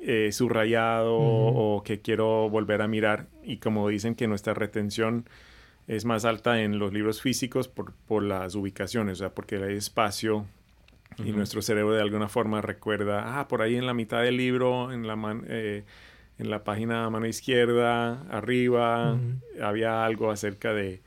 eh, 0.00 0.30
subrayado 0.32 1.16
o 1.16 1.82
que 1.84 2.00
quiero 2.00 2.48
volver 2.50 2.82
a 2.82 2.88
mirar. 2.88 3.26
Y 3.42 3.58
como 3.58 3.88
dicen 3.88 4.14
que 4.14 4.26
nuestra 4.28 4.54
retención 4.54 5.28
es 5.86 6.04
más 6.04 6.24
alta 6.24 6.60
en 6.62 6.78
los 6.78 6.92
libros 6.92 7.22
físicos 7.22 7.68
por, 7.68 7.94
por 8.06 8.22
las 8.22 8.54
ubicaciones, 8.54 9.14
o 9.14 9.16
sea, 9.24 9.34
porque 9.34 9.56
hay 9.56 9.76
espacio 9.76 10.46
Y 11.24 11.32
nuestro 11.32 11.62
cerebro 11.62 11.94
de 11.94 12.02
alguna 12.02 12.28
forma 12.28 12.60
recuerda, 12.62 13.40
ah, 13.40 13.48
por 13.48 13.62
ahí 13.62 13.76
en 13.76 13.86
la 13.86 13.94
mitad 13.94 14.22
del 14.22 14.36
libro, 14.36 14.92
en 14.92 15.06
la, 15.06 15.16
eh, 15.48 15.84
en 16.38 16.50
la 16.50 16.62
página 16.62 17.08
mano 17.10 17.26
izquierda, 17.26 18.22
arriba, 18.30 19.18
había 19.60 20.04
algo 20.04 20.30
acerca 20.30 20.72
de, 20.72 21.02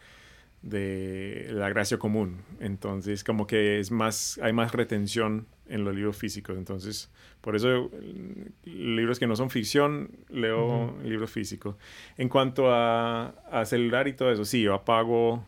de 0.62 1.48
la 1.52 1.70
gracia 1.70 1.98
común. 1.98 2.42
Entonces, 2.60 3.24
como 3.24 3.48
que 3.48 3.80
es 3.80 3.92
más, 3.92 4.40
hay 4.44 4.54
más 4.54 4.74
retención 4.74 5.48
en 5.68 5.86
los 5.86 5.96
libros 5.96 6.18
físicos. 6.18 6.58
Entonces, 6.58 7.10
por 7.42 7.56
eso 7.56 7.90
libros 8.64 9.20
que 9.20 9.28
no 9.28 9.36
son 9.36 9.50
ficción, 9.50 10.12
leo 10.30 10.96
libros 11.04 11.32
físicos. 11.32 11.76
En 12.18 12.30
cuanto 12.30 12.72
a, 12.72 13.30
a, 13.52 13.66
celular 13.66 14.08
y 14.08 14.14
todo 14.14 14.32
eso, 14.32 14.46
sí, 14.46 14.62
yo 14.62 14.76
apago, 14.76 15.44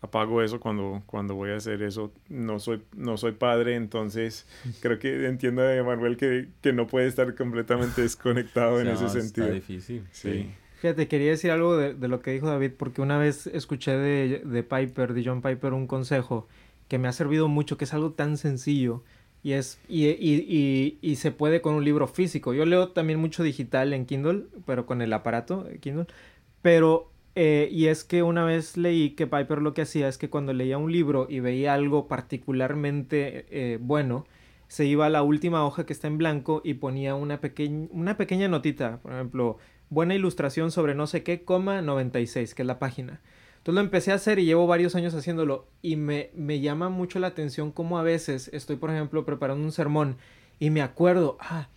apago 0.00 0.42
eso 0.42 0.60
cuando, 0.60 1.02
cuando 1.06 1.34
voy 1.34 1.50
a 1.50 1.56
hacer 1.56 1.82
eso. 1.82 2.12
No 2.28 2.60
soy, 2.60 2.82
no 2.96 3.16
soy 3.16 3.32
padre, 3.32 3.74
entonces 3.74 4.46
creo 4.80 5.00
que 5.00 5.26
entiendo 5.26 5.62
a 5.62 5.82
Manuel 5.82 6.16
que, 6.16 6.48
que 6.60 6.72
no 6.72 6.86
puede 6.86 7.08
estar 7.08 7.34
completamente 7.34 8.02
desconectado 8.02 8.80
en 8.80 8.86
ese 8.88 9.08
sentido. 9.08 9.46
Está 9.46 9.54
difícil. 9.54 10.04
Sí. 10.12 10.50
Fíjate, 10.80 11.08
quería 11.08 11.30
decir 11.30 11.50
algo 11.50 11.76
de, 11.76 11.94
de, 11.94 12.08
lo 12.08 12.20
que 12.20 12.30
dijo 12.30 12.46
David, 12.46 12.72
porque 12.76 13.00
una 13.00 13.18
vez 13.18 13.46
escuché 13.48 13.96
de, 13.96 14.42
de 14.44 14.62
Piper, 14.62 15.14
de 15.14 15.24
John 15.24 15.42
Piper, 15.42 15.72
un 15.72 15.86
consejo 15.86 16.46
que 16.88 16.98
me 16.98 17.08
ha 17.08 17.12
servido 17.12 17.48
mucho, 17.48 17.78
que 17.78 17.84
es 17.84 17.94
algo 17.94 18.12
tan 18.12 18.36
sencillo 18.36 19.02
y, 19.44 19.52
es, 19.52 19.78
y, 19.88 20.06
y, 20.08 20.98
y, 21.02 21.16
se 21.16 21.30
puede 21.30 21.60
con 21.60 21.74
un 21.74 21.84
libro 21.84 22.08
físico. 22.08 22.54
Yo 22.54 22.64
leo 22.64 22.88
también 22.88 23.20
mucho 23.20 23.42
digital 23.42 23.92
en 23.92 24.06
Kindle, 24.06 24.46
pero 24.64 24.86
con 24.86 25.02
el 25.02 25.12
aparato 25.12 25.68
Kindle. 25.80 26.06
Pero, 26.62 27.10
eh, 27.34 27.68
y 27.70 27.88
es 27.88 28.04
que 28.04 28.22
una 28.22 28.46
vez 28.46 28.78
leí 28.78 29.10
que 29.10 29.26
Piper 29.26 29.60
lo 29.60 29.74
que 29.74 29.82
hacía 29.82 30.08
es 30.08 30.16
que 30.16 30.30
cuando 30.30 30.54
leía 30.54 30.78
un 30.78 30.90
libro 30.90 31.26
y 31.28 31.40
veía 31.40 31.74
algo 31.74 32.08
particularmente 32.08 33.44
eh, 33.50 33.78
bueno, 33.82 34.24
se 34.68 34.86
iba 34.86 35.04
a 35.04 35.10
la 35.10 35.22
última 35.22 35.66
hoja 35.66 35.84
que 35.84 35.92
está 35.92 36.06
en 36.06 36.16
blanco 36.16 36.62
y 36.64 36.74
ponía 36.74 37.14
una, 37.14 37.42
pequeña 37.42 37.88
una 37.90 38.16
pequeña 38.16 38.48
notita. 38.48 39.02
Por 39.02 39.12
ejemplo, 39.12 39.58
buena 39.90 40.14
ilustración 40.14 40.70
sobre 40.70 40.94
no 40.94 41.06
sé 41.06 41.22
qué, 41.22 41.44
coma 41.44 41.82
96, 41.82 42.54
que 42.54 42.62
es 42.62 42.66
la 42.66 42.78
página. 42.78 43.20
Entonces 43.64 43.76
lo 43.76 43.80
empecé 43.80 44.12
a 44.12 44.16
hacer 44.16 44.38
y 44.38 44.44
llevo 44.44 44.66
varios 44.66 44.94
años 44.94 45.14
haciéndolo 45.14 45.66
y 45.80 45.96
me, 45.96 46.28
me 46.34 46.60
llama 46.60 46.90
mucho 46.90 47.18
la 47.18 47.28
atención 47.28 47.72
cómo 47.72 47.98
a 47.98 48.02
veces 48.02 48.50
estoy, 48.52 48.76
por 48.76 48.90
ejemplo, 48.90 49.24
preparando 49.24 49.64
un 49.64 49.72
sermón 49.72 50.18
y 50.60 50.68
me 50.68 50.82
acuerdo, 50.82 51.38
ah, 51.40 51.68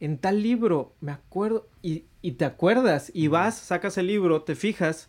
en 0.00 0.18
tal 0.18 0.42
libro, 0.42 0.92
me 1.00 1.12
acuerdo, 1.12 1.68
y, 1.82 2.06
y 2.20 2.32
te 2.32 2.46
acuerdas, 2.46 3.12
y 3.14 3.28
vas, 3.28 3.56
sacas 3.56 3.96
el 3.96 4.08
libro, 4.08 4.42
te 4.42 4.56
fijas, 4.56 5.08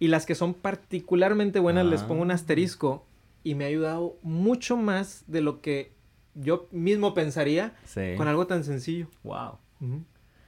y 0.00 0.08
las 0.08 0.26
que 0.26 0.34
son 0.34 0.52
particularmente 0.52 1.60
buenas 1.60 1.86
les 1.86 2.02
pongo 2.02 2.22
un 2.22 2.32
ah. 2.32 2.34
asterisco, 2.34 3.06
y 3.44 3.54
me 3.54 3.62
ha 3.62 3.68
ayudado 3.68 4.16
mucho 4.22 4.76
más 4.76 5.22
de 5.28 5.42
lo 5.42 5.60
que 5.60 5.92
yo 6.34 6.66
mismo 6.72 7.14
pensaría 7.14 7.76
con 8.16 8.26
algo 8.26 8.48
tan 8.48 8.64
sencillo. 8.64 9.06
Wow. 9.22 9.58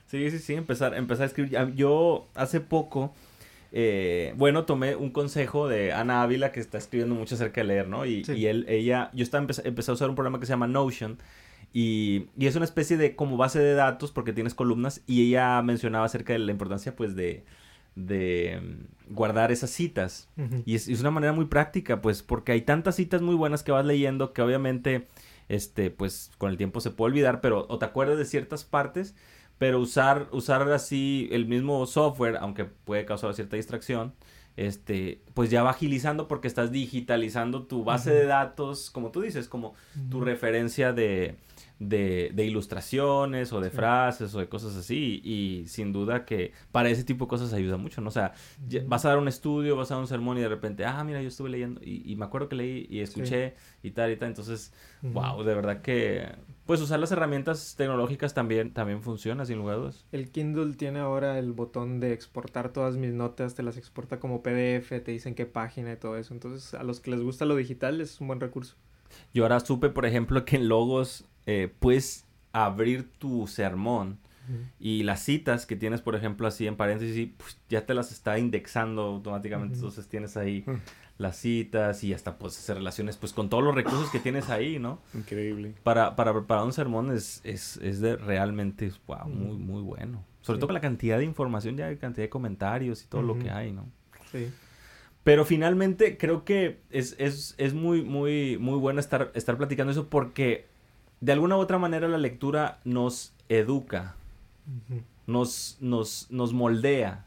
Sí, 0.06 0.28
sí, 0.32 0.40
sí, 0.40 0.54
empezar, 0.54 0.92
empezar 0.96 1.22
a 1.22 1.26
escribir. 1.26 1.56
Yo 1.76 2.26
hace 2.34 2.60
poco 2.60 3.14
eh, 3.72 4.34
bueno, 4.36 4.64
tomé 4.64 4.96
un 4.96 5.10
consejo 5.10 5.68
de 5.68 5.92
Ana 5.92 6.22
Ávila 6.22 6.50
que 6.52 6.60
está 6.60 6.78
escribiendo 6.78 7.14
mucho 7.14 7.36
acerca 7.36 7.60
de 7.60 7.68
leer, 7.68 7.88
¿no? 7.88 8.04
Y, 8.04 8.24
y 8.34 8.46
él, 8.46 8.64
ella, 8.68 9.10
yo 9.12 9.22
estaba 9.22 9.46
empecé 9.64 9.90
a 9.90 9.94
usar 9.94 10.08
un 10.08 10.16
programa 10.16 10.40
que 10.40 10.46
se 10.46 10.52
llama 10.52 10.66
Notion 10.66 11.18
y, 11.72 12.26
y, 12.36 12.46
es 12.46 12.56
una 12.56 12.64
especie 12.64 12.96
de 12.96 13.14
como 13.14 13.36
base 13.36 13.60
de 13.60 13.74
datos 13.74 14.10
porque 14.10 14.32
tienes 14.32 14.54
columnas 14.54 15.02
y 15.06 15.28
ella 15.28 15.62
mencionaba 15.62 16.04
acerca 16.04 16.32
de 16.32 16.40
la 16.40 16.50
importancia 16.50 16.96
pues 16.96 17.14
de, 17.14 17.44
de 17.94 18.60
mm, 18.60 19.14
guardar 19.14 19.52
esas 19.52 19.70
citas. 19.70 20.28
Y 20.64 20.74
es, 20.74 20.88
es, 20.88 21.00
una 21.00 21.12
manera 21.12 21.32
muy 21.32 21.44
práctica 21.44 22.00
pues 22.00 22.22
porque 22.24 22.52
hay 22.52 22.62
tantas 22.62 22.96
citas 22.96 23.22
muy 23.22 23.36
buenas 23.36 23.62
que 23.62 23.70
vas 23.70 23.86
leyendo 23.86 24.32
que 24.32 24.42
obviamente 24.42 25.06
este 25.48 25.90
pues 25.90 26.32
con 26.38 26.50
el 26.50 26.56
tiempo 26.56 26.80
se 26.80 26.90
puede 26.90 27.12
olvidar, 27.12 27.40
pero 27.40 27.66
o 27.68 27.78
te 27.78 27.84
acuerdas 27.84 28.18
de 28.18 28.24
ciertas 28.24 28.64
partes 28.64 29.14
pero 29.60 29.78
usar, 29.78 30.28
usar 30.32 30.72
así 30.72 31.28
el 31.32 31.44
mismo 31.44 31.84
software, 31.84 32.38
aunque 32.40 32.64
puede 32.64 33.04
causar 33.04 33.34
cierta 33.34 33.56
distracción, 33.56 34.14
este, 34.56 35.20
pues 35.34 35.50
ya 35.50 35.62
va 35.62 35.68
agilizando 35.68 36.28
porque 36.28 36.48
estás 36.48 36.72
digitalizando 36.72 37.64
tu 37.64 37.84
base 37.84 38.10
de 38.10 38.24
datos, 38.24 38.90
como 38.90 39.10
tú 39.10 39.20
dices, 39.20 39.48
como 39.48 39.74
tu 40.08 40.22
referencia 40.22 40.94
de, 40.94 41.36
de, 41.80 42.30
de, 42.34 42.44
ilustraciones 42.44 43.52
o 43.52 43.60
de 43.60 43.70
frases 43.70 44.34
o 44.34 44.38
de 44.38 44.48
cosas 44.48 44.76
así. 44.76 45.20
Y, 45.24 45.66
sin 45.66 45.92
duda 45.92 46.24
que 46.24 46.52
para 46.70 46.90
ese 46.90 47.02
tipo 47.02 47.24
de 47.24 47.30
cosas 47.30 47.52
ayuda 47.52 47.78
mucho, 47.78 48.00
¿no? 48.00 48.08
O 48.08 48.12
sea, 48.12 48.34
vas 48.86 49.04
a 49.04 49.08
dar 49.08 49.18
un 49.18 49.26
estudio, 49.26 49.74
vas 49.76 49.90
a 49.90 49.94
dar 49.94 50.02
un 50.02 50.06
sermón 50.06 50.38
y 50.38 50.42
de 50.42 50.48
repente, 50.48 50.84
ah, 50.84 51.02
mira, 51.02 51.20
yo 51.22 51.28
estuve 51.28 51.48
leyendo 51.48 51.80
y, 51.82 52.14
me 52.16 52.26
acuerdo 52.26 52.48
que 52.48 52.56
leí 52.56 52.86
y 52.90 53.00
escuché 53.00 53.54
y 53.82 53.90
tal 53.92 54.12
y 54.12 54.16
tal. 54.16 54.28
Entonces, 54.28 54.72
wow, 55.02 55.42
de 55.42 55.54
verdad 55.54 55.80
que, 55.80 56.28
pues 56.66 56.82
usar 56.82 57.00
las 57.00 57.10
herramientas 57.12 57.74
tecnológicas 57.76 58.34
también, 58.34 58.72
también 58.72 59.02
funciona, 59.02 59.46
sin 59.46 59.56
lugar 59.56 59.76
a 59.76 59.78
dudas. 59.78 60.04
El 60.12 60.30
Kindle 60.30 60.74
tiene 60.74 61.00
ahora 61.00 61.38
el 61.38 61.52
botón 61.52 61.98
de 61.98 62.12
exportar 62.12 62.72
todas 62.72 62.96
mis 62.96 63.14
notas, 63.14 63.54
te 63.54 63.62
las 63.62 63.78
exporta 63.78 64.20
como 64.20 64.42
PDF, 64.42 64.90
te 65.02 65.10
dicen 65.10 65.34
qué 65.34 65.46
página 65.46 65.94
y 65.94 65.96
todo 65.96 66.18
eso. 66.18 66.34
Entonces, 66.34 66.74
a 66.74 66.82
los 66.82 67.00
que 67.00 67.10
les 67.10 67.22
gusta 67.22 67.46
lo 67.46 67.56
digital 67.56 68.02
es 68.02 68.20
un 68.20 68.28
buen 68.28 68.40
recurso. 68.40 68.76
Yo 69.32 69.44
ahora 69.44 69.60
supe, 69.60 69.88
por 69.88 70.06
ejemplo, 70.06 70.44
que 70.44 70.56
en 70.56 70.68
Logos 70.68 71.24
eh, 71.46 71.72
puedes 71.78 72.26
abrir 72.52 73.10
tu 73.18 73.46
sermón 73.46 74.18
y 74.80 75.04
las 75.04 75.22
citas 75.22 75.64
que 75.64 75.76
tienes, 75.76 76.00
por 76.00 76.16
ejemplo, 76.16 76.48
así 76.48 76.66
en 76.66 76.76
paréntesis, 76.76 77.30
pues, 77.36 77.58
ya 77.68 77.86
te 77.86 77.94
las 77.94 78.10
está 78.10 78.38
indexando 78.38 79.02
automáticamente. 79.02 79.76
Entonces 79.76 80.08
tienes 80.08 80.36
ahí 80.36 80.64
las 81.18 81.36
citas 81.36 82.02
y 82.02 82.14
hasta 82.14 82.38
puedes 82.38 82.58
hacer 82.58 82.76
relaciones 82.76 83.16
pues 83.16 83.32
con 83.32 83.50
todos 83.50 83.62
los 83.62 83.74
recursos 83.74 84.10
que 84.10 84.18
tienes 84.18 84.48
ahí, 84.48 84.78
¿no? 84.78 85.00
Increíble. 85.14 85.74
Para, 85.82 86.16
para 86.16 86.32
preparar 86.32 86.64
un 86.64 86.72
sermón 86.72 87.14
es, 87.14 87.40
es, 87.44 87.76
es 87.76 88.00
de 88.00 88.16
realmente, 88.16 88.90
wow, 89.06 89.28
muy, 89.28 89.56
muy 89.56 89.82
bueno. 89.82 90.24
Sobre 90.40 90.58
todo 90.58 90.68
con 90.68 90.74
la 90.74 90.80
cantidad 90.80 91.18
de 91.18 91.24
información, 91.24 91.76
ya 91.76 91.90
la 91.90 91.98
cantidad 91.98 92.24
de 92.24 92.30
comentarios 92.30 93.04
y 93.04 93.06
todo 93.06 93.22
lo 93.22 93.38
que 93.38 93.50
hay, 93.50 93.72
¿no? 93.72 93.86
Sí. 94.32 94.50
Pero 95.22 95.44
finalmente 95.44 96.16
creo 96.16 96.46
que 96.46 96.80
es, 96.88 97.14
es, 97.18 97.54
es 97.58 97.74
muy, 97.74 98.02
muy, 98.02 98.56
muy 98.56 98.78
bueno 98.78 98.98
estar, 99.00 99.30
estar 99.34 99.58
platicando 99.58 99.92
eso 99.92 100.08
porque 100.08 100.69
de 101.20 101.32
alguna 101.32 101.56
u 101.56 101.60
otra 101.60 101.78
manera 101.78 102.08
la 102.08 102.18
lectura 102.18 102.80
nos 102.84 103.34
educa, 103.48 104.14
nos, 105.26 105.76
nos, 105.80 106.26
nos 106.30 106.52
moldea, 106.52 107.26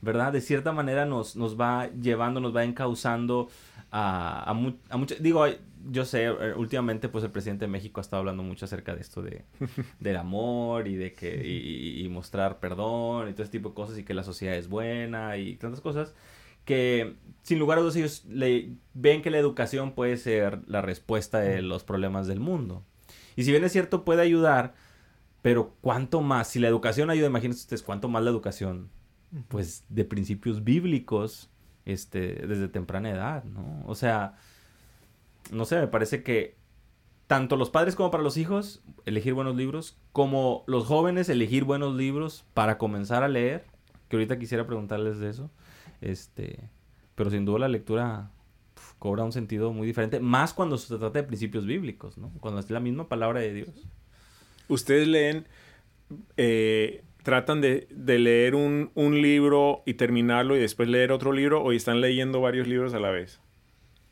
¿verdad? 0.00 0.32
De 0.32 0.40
cierta 0.40 0.72
manera 0.72 1.06
nos, 1.06 1.36
nos 1.36 1.58
va 1.58 1.88
llevando, 1.88 2.40
nos 2.40 2.54
va 2.54 2.64
encauzando 2.64 3.48
a, 3.90 4.42
a, 4.42 4.50
a 4.50 4.96
mucho, 4.96 5.14
digo, 5.20 5.46
yo 5.88 6.04
sé, 6.04 6.24
eh, 6.24 6.54
últimamente 6.56 7.08
pues 7.08 7.24
el 7.24 7.30
presidente 7.30 7.64
de 7.64 7.70
México 7.70 8.00
ha 8.00 8.02
estado 8.02 8.20
hablando 8.20 8.42
mucho 8.42 8.64
acerca 8.64 8.94
de 8.94 9.00
esto 9.00 9.22
de, 9.22 9.44
del 10.00 10.16
amor 10.16 10.88
y 10.88 10.96
de 10.96 11.14
que, 11.14 11.46
y, 11.46 12.08
mostrar 12.08 12.58
perdón 12.58 13.28
y 13.28 13.32
todo 13.32 13.44
ese 13.44 13.52
tipo 13.52 13.70
de 13.70 13.74
cosas 13.74 13.98
y 13.98 14.04
que 14.04 14.14
la 14.14 14.24
sociedad 14.24 14.56
es 14.56 14.68
buena 14.68 15.36
y 15.36 15.56
tantas 15.56 15.80
cosas 15.80 16.14
que 16.64 17.14
sin 17.42 17.58
lugar 17.58 17.78
a 17.78 17.80
dudas 17.82 17.96
ellos 17.96 18.24
le, 18.26 18.72
ven 18.94 19.22
que 19.22 19.30
la 19.30 19.38
educación 19.38 19.92
puede 19.92 20.16
ser 20.16 20.60
la 20.66 20.82
respuesta 20.82 21.38
de 21.38 21.62
los 21.62 21.84
problemas 21.84 22.26
del 22.26 22.40
mundo. 22.40 22.84
Y 23.36 23.44
si 23.44 23.50
bien 23.50 23.64
es 23.64 23.72
cierto, 23.72 24.04
puede 24.04 24.22
ayudar, 24.22 24.74
pero 25.42 25.74
¿cuánto 25.80 26.20
más? 26.20 26.48
Si 26.48 26.58
la 26.58 26.68
educación 26.68 27.10
ayuda, 27.10 27.26
imagínense 27.26 27.60
ustedes, 27.60 27.82
¿cuánto 27.82 28.08
más 28.08 28.22
la 28.22 28.30
educación? 28.30 28.90
Pues 29.48 29.84
de 29.88 30.04
principios 30.04 30.64
bíblicos, 30.64 31.50
este, 31.84 32.46
desde 32.46 32.68
temprana 32.68 33.10
edad, 33.10 33.44
¿no? 33.44 33.82
O 33.86 33.94
sea, 33.94 34.36
no 35.50 35.64
sé, 35.64 35.78
me 35.80 35.86
parece 35.86 36.22
que 36.22 36.56
tanto 37.26 37.56
los 37.56 37.70
padres 37.70 37.94
como 37.94 38.10
para 38.10 38.24
los 38.24 38.36
hijos, 38.36 38.82
elegir 39.06 39.34
buenos 39.34 39.56
libros, 39.56 39.96
como 40.12 40.64
los 40.66 40.86
jóvenes, 40.86 41.28
elegir 41.28 41.64
buenos 41.64 41.94
libros 41.94 42.44
para 42.54 42.76
comenzar 42.76 43.22
a 43.22 43.28
leer, 43.28 43.64
que 44.08 44.16
ahorita 44.16 44.38
quisiera 44.38 44.66
preguntarles 44.66 45.20
de 45.20 45.30
eso, 45.30 45.50
este, 46.00 46.68
pero 47.14 47.30
sin 47.30 47.44
duda 47.44 47.60
la 47.60 47.68
lectura 47.68 48.32
cobra 49.00 49.24
un 49.24 49.32
sentido 49.32 49.72
muy 49.72 49.86
diferente, 49.86 50.20
más 50.20 50.52
cuando 50.52 50.76
se 50.76 50.96
trata 50.98 51.20
de 51.20 51.22
principios 51.24 51.66
bíblicos, 51.66 52.18
¿no? 52.18 52.30
Cuando 52.38 52.60
es 52.60 52.70
la 52.70 52.80
misma 52.80 53.08
palabra 53.08 53.40
de 53.40 53.52
Dios. 53.52 53.88
Ustedes 54.68 55.08
leen, 55.08 55.46
eh, 56.36 57.02
tratan 57.22 57.62
de, 57.62 57.88
leer 57.90 58.54
un, 58.54 58.90
libro 58.94 59.82
y 59.86 59.94
terminarlo 59.94 60.54
y 60.54 60.60
después 60.60 60.88
leer 60.88 61.12
otro 61.12 61.32
libro 61.32 61.62
o 61.62 61.72
están 61.72 62.02
leyendo 62.02 62.42
varios 62.42 62.68
libros 62.68 62.92
a 62.92 63.00
la 63.00 63.10
vez. 63.10 63.40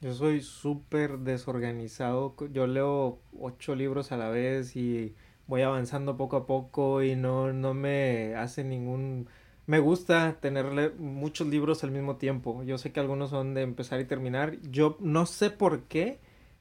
Yo 0.01 0.15
soy 0.15 0.41
súper 0.41 1.19
desorganizado. 1.19 2.35
Yo 2.51 2.67
leo 2.67 3.21
ocho 3.39 3.75
libros 3.75 4.11
a 4.11 4.17
la 4.17 4.31
vez 4.31 4.75
y 4.75 5.15
voy 5.47 5.62
avanzando 5.62 6.17
poco 6.17 6.37
a 6.37 6.47
poco 6.47 7.03
y 7.03 7.15
no, 7.15 7.53
no 7.53 7.75
me 7.75 8.35
hace 8.37 8.65
ningún 8.65 9.29
me 9.69 9.81
gusta 9.81 10.39
tenerle 10.41 10.93
muchos 10.97 11.47
libros 11.47 11.85
al 11.85 11.91
mismo 11.91 12.16
tiempo. 12.16 12.62
Yo 12.62 12.79
sé 12.79 12.91
que 12.91 13.01
algunos 13.01 13.29
son 13.29 13.53
de 13.53 13.61
empezar 13.61 14.01
y 14.01 14.07
terminar. 14.07 14.57
Yo 14.62 14.97
no 14.99 15.27
sé 15.27 15.51
por 15.51 15.83
qué 15.83 16.21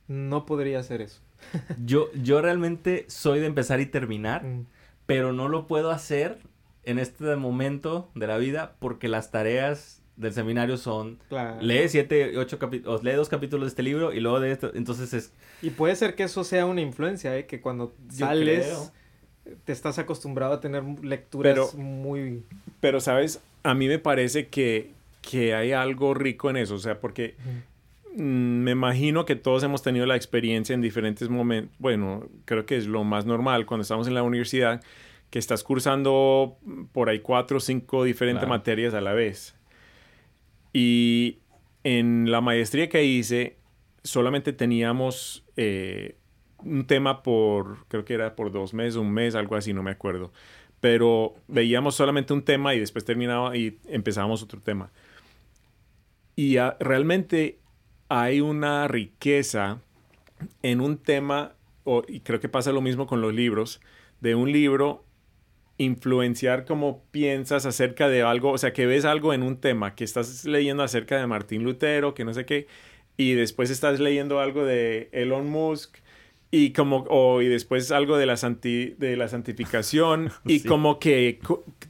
no 0.10 0.45
podría 0.45 0.80
hacer 0.80 1.01
eso. 1.01 1.22
yo, 1.86 2.12
yo 2.22 2.41
realmente 2.41 3.05
soy 3.08 3.39
de 3.39 3.45
empezar 3.45 3.80
y 3.80 3.86
terminar, 3.86 4.43
mm. 4.43 4.66
pero 5.05 5.32
no 5.32 5.47
lo 5.47 5.68
puedo 5.68 5.89
hacer 5.89 6.39
en 6.84 6.99
este 6.99 7.38
momento 7.38 8.12
de 8.14 8.28
la 8.28 8.38
vida 8.38 8.76
porque 8.80 9.08
las 9.08 9.32
tareas 9.32 10.03
del 10.18 10.34
seminario 10.34 10.76
son 10.76 11.20
Claro. 11.30 11.62
lee 11.62 11.88
siete, 11.88 12.38
ocho 12.38 12.60
capítulos, 12.60 13.05
lee 13.05 13.14
dos 13.14 13.30
capítulos 13.30 13.68
de 13.68 13.70
este 13.70 13.84
libro 13.84 14.12
y 14.12 14.20
luego 14.20 14.41
de 14.41 14.51
esto, 14.51 14.72
entonces 14.74 15.14
es 15.14 15.34
Y 15.62 15.70
puede 15.70 15.95
ser 15.95 16.14
que 16.16 16.24
eso 16.24 16.43
sea 16.43 16.66
una 16.66 16.82
influencia, 16.82 17.38
¿eh? 17.38 17.45
que 17.45 17.62
cuando 17.62 17.95
Yo 18.10 18.26
sales 18.26 18.91
te 19.66 19.72
estás 19.74 20.00
acostumbrado 20.00 20.54
a 20.54 20.60
tener 20.60 20.84
lecturas 21.04 21.76
muy... 21.76 22.43
Pero, 22.80 23.00
¿sabes? 23.00 23.41
A 23.64 23.74
mí 23.74 23.88
me 23.88 24.00
parece 24.00 24.48
que, 24.48 24.91
que 25.22 25.54
hay 25.56 25.72
algo 25.72 26.14
rico 26.14 26.50
en 26.50 26.58
eso, 26.58 26.76
o 26.76 26.80
sea, 26.80 27.00
porque 27.00 27.36
mm, 28.16 28.20
me 28.64 28.72
imagino 28.72 29.26
que 29.26 29.36
todos 29.36 29.64
hemos 29.64 29.84
tenido 29.84 30.06
la 30.06 30.16
experiencia 30.16 30.74
en 30.74 30.82
diferentes 30.82 31.30
momentos, 31.30 31.76
bueno, 31.80 32.28
creo 32.45 32.66
que 32.66 32.78
es 32.78 32.88
lo 32.88 33.04
más 33.04 33.26
normal 33.26 33.66
cuando 33.66 33.82
estamos 33.84 34.08
en 34.08 34.14
la 34.14 34.24
universidad, 34.24 34.82
que 35.30 35.39
estás 35.39 35.64
cursando 35.64 36.58
por 36.93 37.10
ahí 37.10 37.20
cuatro 37.20 37.58
o 37.58 37.60
cinco 37.60 38.04
diferentes 38.06 38.39
Claro. 38.41 38.50
materias 38.54 38.93
a 38.93 39.02
la 39.02 39.14
vez. 39.14 39.56
Y 40.74 41.39
en 41.84 42.32
la 42.32 42.39
maestría 42.41 42.88
que 42.89 43.04
hice, 43.04 43.58
solamente 44.04 44.54
teníamos 44.54 45.43
eh, 45.58 46.16
un 46.68 46.86
tema 46.88 47.24
por, 47.24 47.86
creo 47.88 48.05
que 48.05 48.13
era 48.13 48.36
por 48.36 48.51
dos 48.51 48.74
meses, 48.74 48.95
un 48.95 49.11
mes, 49.11 49.36
algo 49.36 49.55
así, 49.55 49.74
no 49.74 49.84
me 49.84 49.91
acuerdo. 49.91 50.32
Pero 50.82 51.36
veíamos 51.47 51.95
solamente 51.95 52.34
un 52.34 52.43
tema 52.43 52.76
y 52.76 52.80
después 52.80 53.05
terminaba 53.05 53.55
y 53.57 53.80
empezábamos 53.88 54.43
otro 54.43 54.61
tema. 54.61 54.91
Y 56.36 56.57
realmente 56.80 57.59
hay 58.09 58.41
una 58.41 58.88
riqueza 58.88 59.82
en 60.61 60.82
un 60.82 60.97
tema, 60.97 61.55
o- 61.84 62.03
y 62.07 62.20
creo 62.22 62.39
que 62.39 62.49
pasa 62.49 62.72
lo 62.72 62.82
mismo 62.82 63.07
con 63.07 63.22
los 63.22 63.34
libros, 63.34 63.82
de 64.22 64.36
un 64.36 64.51
libro 64.51 65.03
influenciar 65.78 66.65
cómo 66.65 67.03
piensas 67.11 67.65
acerca 67.65 68.07
de 68.09 68.24
algo, 68.24 68.51
o 68.51 68.57
sea, 68.57 68.74
que 68.74 68.86
ves 68.88 69.05
algo 69.05 69.34
en 69.34 69.43
un 69.43 69.57
tema, 69.57 69.95
que 69.95 70.03
estás 70.03 70.45
leyendo 70.45 70.84
acerca 70.84 71.18
de 71.20 71.28
Martín 71.28 71.63
Lutero, 71.63 72.13
que 72.15 72.26
no 72.26 72.34
sé 72.34 72.45
qué, 72.45 72.68
y 73.15 73.34
después 73.34 73.70
estás 73.70 73.99
leyendo 73.99 74.39
algo 74.39 74.65
de 74.65 75.09
Elon 75.11 75.49
Musk, 75.49 75.97
y 76.52 76.72
como, 76.72 77.06
o, 77.10 77.41
y 77.41 77.48
después 77.48 77.91
algo 77.91 78.18
de 78.18 78.26
la, 78.26 78.36
santi- 78.38 78.95
de 78.98 79.18
la 79.18 79.28
santificación, 79.28 80.30
y 80.45 80.60
Sí. 80.60 80.68
como 80.68 81.00
que 81.00 81.39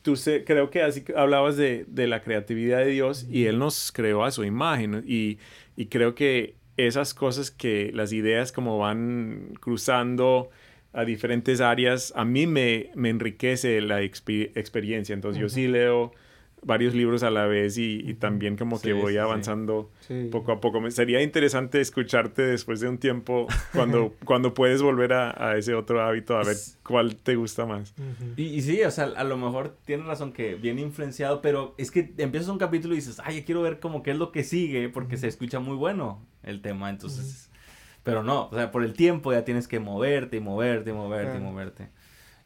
tú 0.02 0.16
se- 0.16 0.44
creo 0.44 0.70
que 0.70 0.82
así 0.82 1.04
hablabas 1.16 1.58
de, 1.58 1.86
de 1.88 2.08
la 2.08 2.22
creatividad 2.24 2.80
de 2.80 2.88
Dios, 2.88 3.28
y 3.30 3.46
Él 3.46 3.60
nos 3.60 3.92
creó 3.92 4.24
a 4.24 4.32
su 4.32 4.44
imagen, 4.44 5.04
y, 5.08 5.38
y 5.76 5.86
creo 5.88 6.16
que 6.16 6.56
esas 6.78 7.14
cosas 7.14 7.50
que 7.52 7.92
las 7.94 8.14
ideas 8.14 8.52
como 8.52 8.78
van 8.78 9.54
cruzando 9.60 10.50
a 10.94 11.06
diferentes 11.06 11.62
áreas, 11.62 12.12
a 12.16 12.24
mí 12.26 12.48
me, 12.48 12.90
me 12.96 13.10
enriquece 13.10 13.82
la 13.82 14.02
experiencia. 14.02 15.14
Entonces 15.14 15.40
yo 15.42 15.50
sí 15.50 15.68
leo 15.68 16.12
varios 16.68 16.94
libros 16.94 17.24
a 17.24 17.32
la 17.32 17.48
vez 17.48 17.78
y, 17.80 18.02
y 18.08 18.14
también 18.14 18.56
como 18.58 18.80
que 18.80 18.90
Sí, 18.90 18.94
voy 18.94 19.14
sí, 19.14 19.18
avanzando 19.18 19.90
Sí. 20.02 20.30
poco 20.32 20.52
a 20.52 20.60
poco. 20.62 20.80
Me 20.82 20.92
sería 20.92 21.22
interesante 21.24 21.82
escucharte 21.82 22.44
después 22.44 22.80
de 22.82 22.90
un 22.90 23.00
tiempo 23.00 23.48
cuando, 23.74 24.14
cuando 24.26 24.54
puedes 24.54 24.82
volver 24.84 25.14
a, 25.14 25.34
a 25.44 25.58
ese 25.58 25.74
otro 25.74 26.02
hábito 26.04 26.38
a 26.38 26.44
ver 26.44 26.56
cuál 26.84 27.16
te 27.16 27.36
gusta 27.36 27.66
más. 27.66 27.96
Y, 28.36 28.44
y 28.44 28.62
sí, 28.62 28.84
o 28.84 28.92
sea, 28.92 29.06
a 29.06 29.24
lo 29.24 29.38
mejor 29.38 29.76
tienes 29.86 30.06
razón 30.06 30.34
que 30.34 30.54
viene 30.56 30.82
influenciado, 30.82 31.42
pero 31.42 31.74
es 31.80 31.90
que 31.90 32.14
empiezas 32.18 32.50
un 32.50 32.60
capítulo 32.60 32.94
y 32.94 32.98
dices, 32.98 33.20
ay, 33.24 33.40
yo 33.40 33.46
quiero 33.46 33.62
ver 33.64 33.80
como 33.80 34.04
qué 34.04 34.12
es 34.12 34.18
lo 34.18 34.32
que 34.32 34.44
sigue, 34.44 34.90
porque 34.90 35.18
se 35.18 35.28
escucha 35.28 35.60
muy 35.60 35.76
bueno 35.76 36.24
el 36.44 36.62
tema, 36.62 36.90
entonces... 36.92 37.50
Pero 38.04 38.24
no, 38.24 38.48
o 38.48 38.56
sea, 38.56 38.72
por 38.72 38.86
el 38.86 38.94
tiempo 38.94 39.34
ya 39.34 39.44
tienes 39.44 39.68
que 39.68 39.82
moverte 39.82 40.38
y 40.38 40.40
moverte 40.40 40.92
y 40.92 40.94
moverte 40.94 41.38
y 41.38 41.42
moverte. 41.42 41.90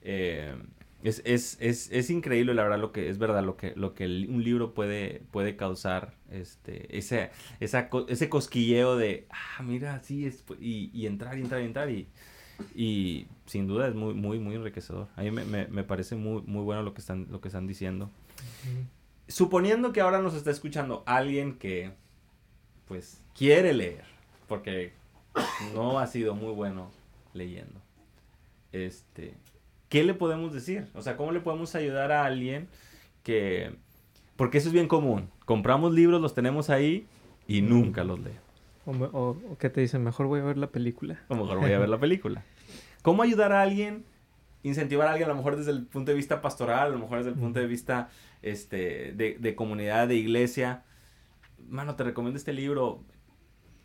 Eh, 0.01 0.55
es, 1.03 1.21
es, 1.25 1.57
es, 1.59 1.91
es 1.91 2.09
increíble, 2.09 2.53
la 2.53 2.63
verdad, 2.63 2.79
lo 2.79 2.91
que 2.91 3.09
es 3.09 3.17
verdad, 3.17 3.43
lo 3.43 3.57
que, 3.57 3.73
lo 3.75 3.93
que 3.93 4.05
un 4.05 4.43
libro 4.43 4.73
puede, 4.73 5.23
puede 5.31 5.55
causar, 5.55 6.13
este, 6.29 6.97
ese, 6.97 7.31
esa, 7.59 7.89
ese 8.07 8.29
cosquilleo 8.29 8.97
de, 8.97 9.27
ah, 9.29 9.63
mira, 9.63 10.01
sí, 10.03 10.25
es, 10.25 10.43
y, 10.59 10.91
y 10.93 11.07
entrar 11.07 11.37
y 11.37 11.41
entrar 11.41 11.61
y 11.61 11.65
entrar 11.65 11.89
y, 11.89 12.07
y 12.75 13.27
sin 13.45 13.67
duda 13.67 13.87
es 13.87 13.95
muy, 13.95 14.13
muy, 14.13 14.39
muy 14.39 14.55
enriquecedor. 14.55 15.07
A 15.15 15.21
mí 15.21 15.31
me, 15.31 15.45
me, 15.45 15.67
me 15.67 15.83
parece 15.83 16.15
muy, 16.15 16.41
muy 16.43 16.63
bueno 16.63 16.83
lo 16.83 16.93
que 16.93 17.01
están, 17.01 17.27
lo 17.31 17.41
que 17.41 17.47
están 17.47 17.67
diciendo. 17.67 18.09
Suponiendo 19.27 19.93
que 19.93 20.01
ahora 20.01 20.21
nos 20.21 20.35
está 20.35 20.51
escuchando 20.51 21.03
alguien 21.05 21.57
que, 21.57 21.93
pues, 22.87 23.21
quiere 23.35 23.73
leer, 23.73 24.05
porque 24.47 24.93
no 25.73 25.99
ha 25.99 26.07
sido 26.07 26.35
muy 26.35 26.53
bueno 26.53 26.91
leyendo. 27.33 27.79
Este, 28.71 29.33
¿qué 29.91 30.03
le 30.03 30.13
podemos 30.15 30.53
decir? 30.53 30.87
O 30.95 31.01
sea, 31.03 31.17
¿cómo 31.17 31.31
le 31.31 31.41
podemos 31.41 31.75
ayudar 31.75 32.11
a 32.11 32.23
alguien 32.25 32.67
que, 33.23 33.75
porque 34.37 34.57
eso 34.57 34.69
es 34.69 34.73
bien 34.73 34.87
común, 34.87 35.29
compramos 35.45 35.93
libros, 35.93 36.19
los 36.21 36.33
tenemos 36.33 36.69
ahí 36.71 37.05
y 37.47 37.61
nunca 37.61 38.03
los 38.03 38.19
lee. 38.19 38.31
O, 38.85 38.91
o- 38.91 39.37
o 39.51 39.57
que 39.59 39.69
te 39.69 39.81
dicen, 39.81 40.03
mejor 40.03 40.25
voy 40.27 40.39
a 40.39 40.43
ver 40.43 40.57
la 40.57 40.67
película. 40.67 41.19
Lo 41.29 41.35
mejor 41.35 41.59
voy 41.59 41.71
a 41.73 41.77
ver 41.79 41.89
la 41.89 41.99
película. 41.99 42.43
¿Cómo 43.03 43.21
ayudar 43.21 43.51
a 43.51 43.61
alguien? 43.61 44.03
Incentivar 44.63 45.07
a 45.07 45.11
alguien 45.11 45.27
a 45.29 45.33
lo 45.33 45.37
mejor 45.37 45.55
desde 45.57 45.71
el 45.71 45.85
punto 45.85 46.11
de 46.11 46.15
vista 46.17 46.41
pastoral, 46.41 46.87
a 46.87 46.89
lo 46.89 46.99
mejor 46.99 47.17
desde 47.19 47.31
el 47.31 47.35
punto 47.35 47.59
de 47.59 47.67
vista 47.67 48.09
este, 48.41 49.11
de, 49.11 49.37
de 49.39 49.55
comunidad, 49.55 50.07
de 50.07 50.15
iglesia. 50.15 50.83
Mano, 51.69 51.95
te 51.95 52.03
recomiendo 52.03 52.37
este 52.37 52.53
libro, 52.53 53.03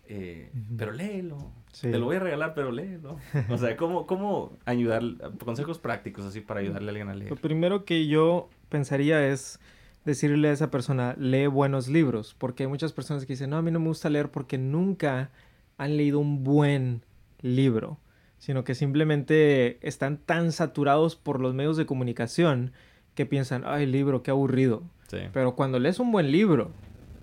eh, 0.06 0.50
pero 0.78 0.92
léelo. 0.92 1.50
Sí. 1.76 1.90
Te 1.90 1.98
lo 1.98 2.06
voy 2.06 2.16
a 2.16 2.20
regalar, 2.20 2.54
pero 2.54 2.72
léelo. 2.72 3.18
O 3.50 3.58
sea, 3.58 3.76
¿cómo, 3.76 4.06
cómo 4.06 4.56
ayudar? 4.64 5.02
Consejos 5.44 5.78
prácticos 5.78 6.24
así 6.24 6.40
para 6.40 6.60
ayudarle 6.60 6.88
a 6.88 6.90
alguien 6.92 7.08
a 7.10 7.14
leer. 7.14 7.28
Lo 7.28 7.36
primero 7.36 7.84
que 7.84 8.06
yo 8.06 8.48
pensaría 8.70 9.28
es 9.28 9.60
decirle 10.06 10.48
a 10.48 10.52
esa 10.52 10.70
persona, 10.70 11.14
lee 11.18 11.48
buenos 11.48 11.88
libros, 11.88 12.34
porque 12.38 12.62
hay 12.62 12.70
muchas 12.70 12.94
personas 12.94 13.26
que 13.26 13.34
dicen, 13.34 13.50
no, 13.50 13.58
a 13.58 13.62
mí 13.62 13.70
no 13.70 13.78
me 13.78 13.88
gusta 13.88 14.08
leer 14.08 14.30
porque 14.30 14.56
nunca 14.56 15.30
han 15.76 15.98
leído 15.98 16.18
un 16.18 16.44
buen 16.44 17.02
libro, 17.42 17.98
sino 18.38 18.64
que 18.64 18.74
simplemente 18.74 19.78
están 19.86 20.16
tan 20.16 20.52
saturados 20.52 21.14
por 21.14 21.42
los 21.42 21.52
medios 21.52 21.76
de 21.76 21.84
comunicación 21.84 22.72
que 23.14 23.26
piensan, 23.26 23.64
ay, 23.66 23.84
libro, 23.84 24.22
qué 24.22 24.30
aburrido. 24.30 24.82
Sí. 25.08 25.18
Pero 25.30 25.54
cuando 25.54 25.78
lees 25.78 26.00
un 26.00 26.10
buen 26.10 26.32
libro, 26.32 26.70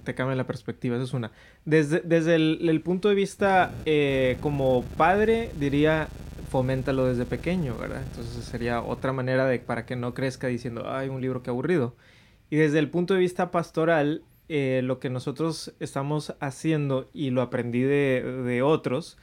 te 0.04 0.16
cambia 0.16 0.36
la 0.36 0.46
perspectiva, 0.46 0.96
eso 0.96 1.06
es 1.06 1.14
una. 1.14 1.32
Desde, 1.66 2.02
desde 2.02 2.36
el, 2.36 2.70
el 2.70 2.82
punto 2.82 3.10
de 3.10 3.16
vista 3.16 3.72
eh, 3.86 4.38
como 4.42 4.84
padre, 4.98 5.52
diría, 5.60 6.08
foméntalo 6.50 7.06
desde 7.06 7.26
pequeño, 7.26 7.78
¿verdad? 7.78 8.04
Entonces 8.04 8.44
sería 8.46 8.82
otra 8.82 9.14
manera 9.14 9.46
de 9.46 9.60
para 9.60 9.86
que 9.86 9.96
no 9.96 10.14
crezca 10.14 10.48
diciendo, 10.48 10.86
ay, 10.88 11.10
un 11.10 11.22
libro 11.22 11.42
que 11.42 11.50
aburrido. 11.50 11.96
Y 12.50 12.58
desde 12.58 12.80
el 12.80 12.90
punto 12.90 13.14
de 13.14 13.20
vista 13.20 13.50
pastoral, 13.50 14.24
eh, 14.50 14.82
lo 14.84 15.00
que 15.00 15.10
nosotros 15.10 15.74
estamos 15.80 16.36
haciendo, 16.40 17.10
y 17.14 17.32
lo 17.32 17.42
aprendí 17.42 17.82
de, 17.82 18.22
de 18.46 18.62
otros, 18.62 19.18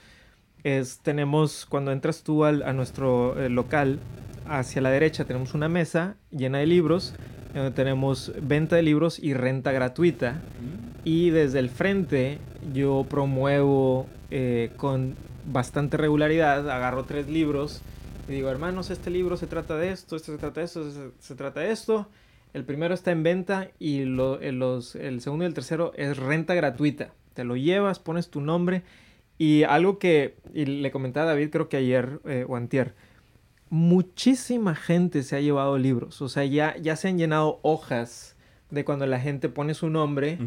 es 0.65 0.99
tenemos, 0.99 1.67
cuando 1.67 1.93
entras 1.93 2.23
tú 2.23 2.45
al, 2.45 2.63
a 2.63 2.73
nuestro 2.73 3.41
eh, 3.41 3.49
local, 3.49 4.01
hacia 4.49 4.83
la 4.83 4.91
derecha 4.91 5.25
tenemos 5.25 5.55
una 5.55 5.69
mesa 5.69 6.17
llena 6.31 6.59
de 6.59 6.67
libros, 6.67 7.15
donde 7.55 7.71
tenemos 7.73 8.33
venta 8.41 8.77
de 8.77 8.83
libros 8.83 9.19
y 9.19 9.35
renta 9.35 9.73
gratuita. 9.73 10.41
Y 11.05 11.31
desde 11.31 11.59
el 11.59 11.71
frente 11.71 12.39
yo 12.73 13.07
promuevo 13.09 14.07
eh, 14.31 14.71
con 14.77 15.15
bastante 15.51 15.97
regularidad, 15.97 16.69
agarro 16.71 17.05
tres 17.05 17.29
libros 17.29 17.81
y 18.29 18.33
digo, 18.33 18.51
hermanos, 18.51 18.91
este 18.91 19.11
libro 19.11 19.37
se 19.37 19.47
trata 19.47 19.77
de 19.77 19.91
esto, 19.91 20.15
este 20.17 20.33
se 20.33 20.39
trata 20.39 20.61
de 20.61 20.67
esto, 20.67 20.91
se, 20.91 21.11
se 21.19 21.35
trata 21.35 21.61
de 21.61 21.73
esto. 21.73 22.07
El 22.53 22.65
primero 22.65 22.95
está 22.95 23.11
en 23.13 23.23
venta 23.23 23.69
y 23.79 24.05
lo- 24.05 24.41
el, 24.41 24.59
los- 24.59 24.95
el 24.95 25.21
segundo 25.21 25.45
y 25.45 25.49
el 25.49 25.55
tercero 25.55 25.93
es 25.97 26.17
renta 26.17 26.55
gratuita. 26.55 27.11
Te 27.35 27.45
lo 27.45 27.57
llevas, 27.57 27.99
pones 27.99 28.29
tu 28.29 28.41
nombre 28.41 28.83
y 29.39 29.63
algo 29.63 29.99
que 29.99 30.37
y 30.53 30.67
le 30.67 30.91
comentaba 30.91 31.27
a 31.27 31.35
David 31.35 31.51
creo 31.51 31.69
que 31.69 31.79
ayer 31.79 32.21
eh, 32.27 32.45
o 32.47 32.57
antier, 32.57 32.93
muchísima 33.71 34.75
gente 34.75 35.23
se 35.23 35.37
ha 35.37 35.41
llevado 35.41 35.79
libros, 35.79 36.21
o 36.23 36.29
sea, 36.29 36.45
ya, 36.45 36.77
ya 36.77 36.97
se 36.97 37.09
han 37.09 37.19
llenado 37.19 37.61
hojas 37.63 38.37
de 38.71 38.85
cuando 38.85 39.07
la 39.07 39.19
gente 39.21 39.49
pone 39.49 39.75
su 39.75 39.89
nombre, 39.91 40.39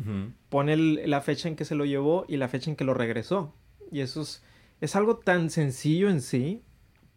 pone 0.49 0.73
el- 0.73 1.09
la 1.09 1.21
fecha 1.21 1.47
en 1.49 1.55
que 1.55 1.65
se 1.65 1.75
lo 1.75 1.85
llevó 1.85 2.25
y 2.27 2.37
la 2.37 2.47
fecha 2.47 2.69
en 2.69 2.75
que 2.75 2.83
lo 2.85 2.93
regresó. 2.93 3.53
Y 3.91 3.99
eso 4.01 4.21
es, 4.21 4.43
es 4.81 4.95
algo 4.95 5.17
tan 5.17 5.49
sencillo 5.49 6.09
en 6.09 6.21
sí, 6.21 6.61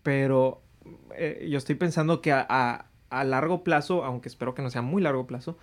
pero 0.02 0.62
eh, 1.16 1.46
yo 1.50 1.58
estoy 1.58 1.74
pensando 1.74 2.20
que 2.22 2.32
a, 2.32 2.44
a- 2.48 2.86
a 3.10 3.24
largo 3.24 3.62
plazo, 3.62 4.04
aunque 4.04 4.28
espero 4.28 4.54
que 4.54 4.62
no 4.62 4.70
sea 4.70 4.82
muy 4.82 5.00
largo 5.02 5.26
plazo, 5.26 5.58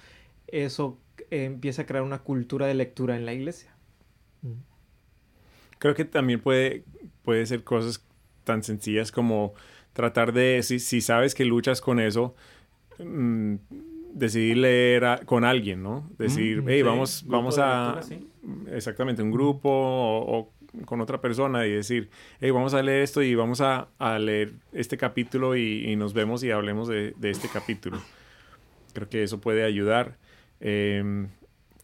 eso 0.48 0.98
eh, 1.30 1.46
empieza 1.46 1.82
a 1.82 1.86
crear 1.86 2.04
una 2.04 2.20
cultura 2.20 2.68
de 2.68 2.74
lectura 2.74 3.16
en 3.18 3.26
la 3.26 3.34
iglesia. 3.34 3.74
Mm. 4.42 4.54
Creo 5.80 5.94
que 5.96 6.06
también 6.06 6.40
puede, 6.42 6.84
puede 7.24 7.46
ser 7.46 7.64
cosas 7.66 8.06
tan 8.46 8.64
sencillas 8.64 9.12
como 9.12 9.54
tratar 9.94 10.34
de, 10.34 10.62
si, 10.64 10.80
si 10.80 11.02
sabes 11.02 11.34
que 11.36 11.46
luchas 11.46 11.82
con 11.82 12.00
eso, 12.00 12.36
mm, 13.00 13.56
decidir 14.14 14.58
leer 14.58 15.06
a- 15.06 15.18
con 15.26 15.44
alguien, 15.46 15.82
¿no? 15.84 16.10
Decir, 16.18 16.62
Mm, 16.62 16.68
hey, 16.70 16.80
Sí, 16.80 16.84
vamos, 16.84 17.24
vamos 17.28 17.58
a... 17.60 17.96
lectura, 18.02 18.20
sí. 18.20 18.28
Exactamente, 18.76 19.22
un 19.24 19.32
grupo 19.32 19.70
o, 19.70 20.38
o 20.40 20.54
con 20.86 21.02
otra 21.02 21.22
persona 21.22 21.66
y 21.68 21.72
decir, 21.72 22.10
hey, 22.42 22.52
vamos 22.52 22.74
a 22.74 22.82
leer 22.82 23.04
esto 23.04 23.22
y 23.22 23.36
vamos 23.36 23.62
a, 23.62 23.90
a 24.00 24.20
leer 24.20 24.54
este 24.74 24.98
capítulo 24.98 25.56
y, 25.56 25.86
y 25.88 25.96
nos 25.96 26.14
vemos 26.14 26.44
y 26.44 26.52
hablemos 26.52 26.88
de, 26.88 27.14
de 27.18 27.30
este 27.30 27.48
capítulo. 27.48 28.00
Creo 28.94 29.08
que 29.10 29.24
eso 29.24 29.40
puede 29.40 29.64
ayudar. 29.64 30.18
Em, 30.60 31.30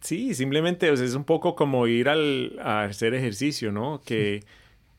Sí, 0.02 0.34
simplemente 0.34 0.90
es 0.94 1.14
un 1.14 1.26
poco 1.26 1.56
como 1.58 1.86
ir 1.86 2.08
al, 2.08 2.58
a 2.64 2.84
hacer 2.84 3.14
ejercicio, 3.14 3.74
¿no? 3.74 4.00
Que 4.06 4.44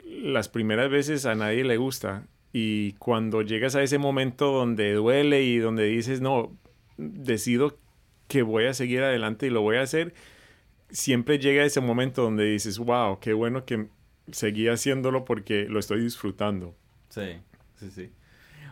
las 0.05 0.51
primeras 0.51 0.91
veces 0.91 1.25
a 1.25 1.35
nadie 1.35 1.65
le 1.65 1.79
gusta 1.79 2.27
y 2.53 2.93
cuando 2.95 3.43
llegas 3.43 3.77
a 3.77 3.83
ese 3.83 3.99
momento 3.99 4.53
donde 4.53 4.93
duele 4.95 5.43
y 5.43 5.59
donde 5.59 5.85
dices, 5.85 6.21
no, 6.21 6.57
decido 6.97 7.79
que 8.29 8.43
voy 8.43 8.67
a 8.67 8.75
seguir 8.75 9.03
adelante 9.03 9.47
y 9.47 9.51
lo 9.51 9.63
voy 9.63 9.77
a 9.77 9.83
hacer, 9.83 10.15
siempre 10.91 11.39
llega 11.39 11.65
ese 11.65 11.81
momento 11.81 12.23
donde 12.23 12.45
dices, 12.45 12.79
wow, 12.79 13.19
qué 13.21 13.33
bueno 13.33 13.65
que 13.65 13.89
seguí 14.33 14.69
haciéndolo 14.69 15.25
porque 15.25 15.67
lo 15.69 15.79
estoy 15.79 16.03
disfrutando. 16.03 16.75
Sí, 17.09 17.39
sí, 17.77 17.91
sí. 17.91 18.11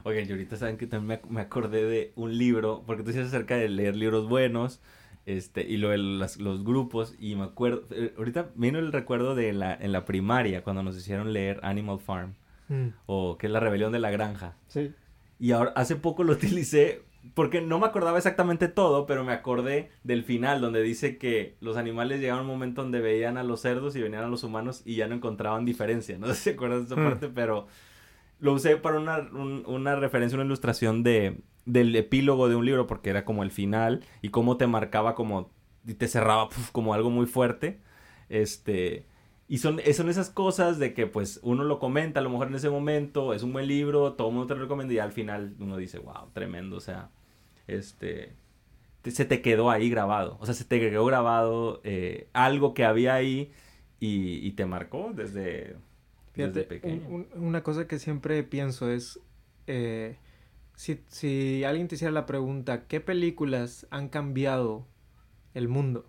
Oigan, 0.05 0.29
y 0.29 0.31
ahorita 0.31 0.57
saben 0.57 0.77
que 0.77 0.87
también 0.87 1.21
me, 1.29 1.41
acordé 1.41 1.85
de 1.85 2.13
un 2.15 2.37
libro, 2.37 2.83
porque 2.87 3.03
tú 3.03 3.09
decías 3.09 3.27
acerca 3.27 3.57
de 3.57 3.69
leer 3.69 3.97
libros 3.97 4.29
buenos, 4.29 4.81
este, 5.27 5.63
y 5.63 5.77
lo 5.77 5.91
de 5.91 5.99
los 5.99 6.65
grupos, 6.65 7.15
y 7.19 7.35
me 7.35 7.45
acuerdo, 7.45 7.87
eh, 7.91 8.15
ahorita 8.17 8.51
vino 8.55 8.79
el 8.79 8.93
recuerdo 8.93 9.35
de 9.35 9.53
la, 9.53 9.75
en 9.75 9.93
la 9.93 10.05
primaria, 10.05 10.63
cuando 10.63 10.83
nos 10.83 10.97
hicieron 10.97 11.33
leer 11.33 11.61
Animal 11.63 11.99
Farm, 11.99 12.35
mm. 12.69 12.89
o 13.07 13.39
que 13.39 13.47
es 13.47 13.53
la 13.53 13.61
rebelión 13.61 13.93
de 13.93 13.99
la 13.99 14.11
granja. 14.11 14.57
Sí. 14.69 14.93
Y 15.39 15.53
ahora, 15.53 15.73
hace 15.77 15.97
poco 15.97 16.25
lo 16.25 16.33
utilicé, 16.35 17.03
porque 17.35 17.61
no 17.61 17.79
me 17.79 17.87
acordaba 17.87 18.19
exactamente 18.19 18.69
todo, 18.69 19.07
pero 19.07 19.25
me 19.25 19.33
acordé 19.33 19.91
del 20.05 20.25
final, 20.25 20.61
donde 20.61 20.83
dice 20.83 21.19
que 21.19 21.57
los 21.61 21.77
animales 21.77 22.21
llegaban 22.21 22.41
a 22.41 22.47
un 22.47 22.53
momento 22.53 22.83
donde 22.83 23.01
veían 23.01 23.37
a 23.37 23.43
los 23.43 23.61
cerdos 23.61 23.97
y 23.97 24.03
venían 24.03 24.25
a 24.25 24.29
los 24.29 24.45
humanos 24.45 24.83
y 24.85 24.97
ya 24.97 25.07
no 25.09 25.15
encontraban 25.15 25.65
diferencia. 25.65 26.17
No 26.19 26.29
sé 26.29 26.35
si 26.35 26.41
se 26.43 26.51
acuerdan 26.51 26.81
de 26.81 26.87
esa 26.87 26.97
mm. 26.97 27.05
parte, 27.05 27.29
pero 27.29 27.67
lo 28.41 28.53
usé 28.53 28.77
para 28.77 28.99
una, 28.99 29.19
una 29.33 29.97
referencia, 29.97 30.37
una 30.37 30.45
ilustración 30.45 31.03
de, 31.03 31.41
del 31.65 31.95
epílogo 31.97 32.49
de 32.49 32.57
un 32.57 32.65
libro, 32.65 32.87
porque 32.87 33.11
era 33.11 33.25
como 33.25 33.43
el 33.43 33.51
final 33.51 34.05
y 34.23 34.31
cómo 34.31 34.57
te 34.57 34.67
marcaba 34.67 35.15
como, 35.15 35.51
y 35.87 35.95
te 35.95 36.09
cerraba 36.09 36.49
como 36.73 36.95
algo 36.95 37.11
muy 37.11 37.27
fuerte. 37.27 37.81
Este, 38.29 39.07
y 39.49 39.59
son, 39.59 39.81
son 39.95 40.09
esas 40.09 40.31
cosas 40.31 40.79
de 40.79 40.95
que 40.95 41.07
pues 41.07 41.41
uno 41.43 41.65
lo 41.65 41.79
comenta 41.79 42.21
a 42.21 42.23
lo 42.23 42.31
mejor 42.31 42.49
en 42.49 42.55
ese 42.55 42.71
momento, 42.71 43.35
es 43.35 43.43
un 43.43 43.53
buen 43.53 43.67
libro, 43.67 44.13
todo 44.13 44.29
el 44.29 44.35
mundo 44.35 44.47
te 44.47 44.55
lo 44.55 44.63
recomienda 44.63 44.95
y 44.95 44.99
al 44.99 45.13
final 45.13 45.55
uno 45.59 45.77
dice, 45.77 45.99
wow, 45.99 46.31
tremendo, 46.33 46.77
o 46.77 46.81
sea, 46.81 47.11
este, 47.67 48.35
se 49.05 49.25
te 49.25 49.43
quedó 49.43 49.71
ahí 49.71 49.91
grabado, 49.91 50.37
o 50.41 50.47
sea, 50.47 50.55
se 50.55 50.65
te 50.65 50.79
quedó 50.79 51.05
grabado 51.07 51.81
eh, 51.83 52.29
algo 52.33 52.75
que 52.75 52.85
había 52.85 53.15
ahí 53.15 53.51
y, 53.99 54.47
y 54.47 54.53
te 54.53 54.67
marcó 54.67 55.13
desde, 55.15 55.77
una 57.35 57.63
cosa 57.63 57.87
que 57.87 57.99
siempre 57.99 58.43
pienso 58.45 58.91
es, 58.91 59.21
eh, 59.67 60.19
si, 60.75 61.65
alguien 61.65 61.89
te 61.89 61.97
hiciera 61.97 62.13
la 62.13 62.27
pregunta, 62.27 62.87
¿qué 62.87 63.01
películas 63.01 63.87
han 63.91 64.09
cambiado 64.09 64.87
el 65.55 65.69
mundo? 65.69 66.07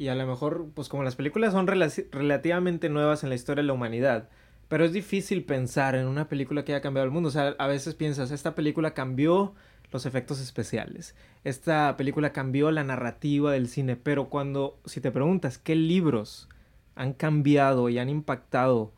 Y 0.00 0.08
a 0.08 0.14
lo 0.14 0.26
mejor, 0.26 0.70
pues 0.74 0.88
como 0.88 1.02
las 1.02 1.14
películas 1.14 1.52
son 1.52 1.66
relativamente 1.66 2.88
nuevas 2.88 3.22
en 3.22 3.28
la 3.28 3.34
historia 3.34 3.62
de 3.62 3.66
la 3.66 3.74
humanidad, 3.74 4.30
pero 4.66 4.86
es 4.86 4.94
difícil 4.94 5.44
pensar 5.44 5.94
en 5.94 6.06
una 6.06 6.26
película 6.26 6.64
que 6.64 6.72
haya 6.72 6.80
cambiado 6.80 7.04
el 7.04 7.10
mundo. 7.10 7.28
O 7.28 7.32
sea, 7.32 7.54
a 7.58 7.66
veces 7.66 7.94
piensas, 7.94 8.30
esta 8.30 8.54
película 8.54 8.94
cambió 8.94 9.54
los 9.92 10.06
efectos 10.06 10.40
especiales, 10.40 11.14
esta 11.44 11.98
película 11.98 12.32
cambió 12.32 12.70
la 12.70 12.82
narrativa 12.82 13.52
del 13.52 13.68
cine, 13.68 13.94
pero 13.94 14.30
cuando, 14.30 14.80
si 14.86 15.02
te 15.02 15.10
preguntas, 15.10 15.58
¿qué 15.58 15.76
libros 15.76 16.48
han 16.94 17.12
cambiado 17.12 17.90
y 17.90 17.98
han 17.98 18.08
impactado 18.08 18.94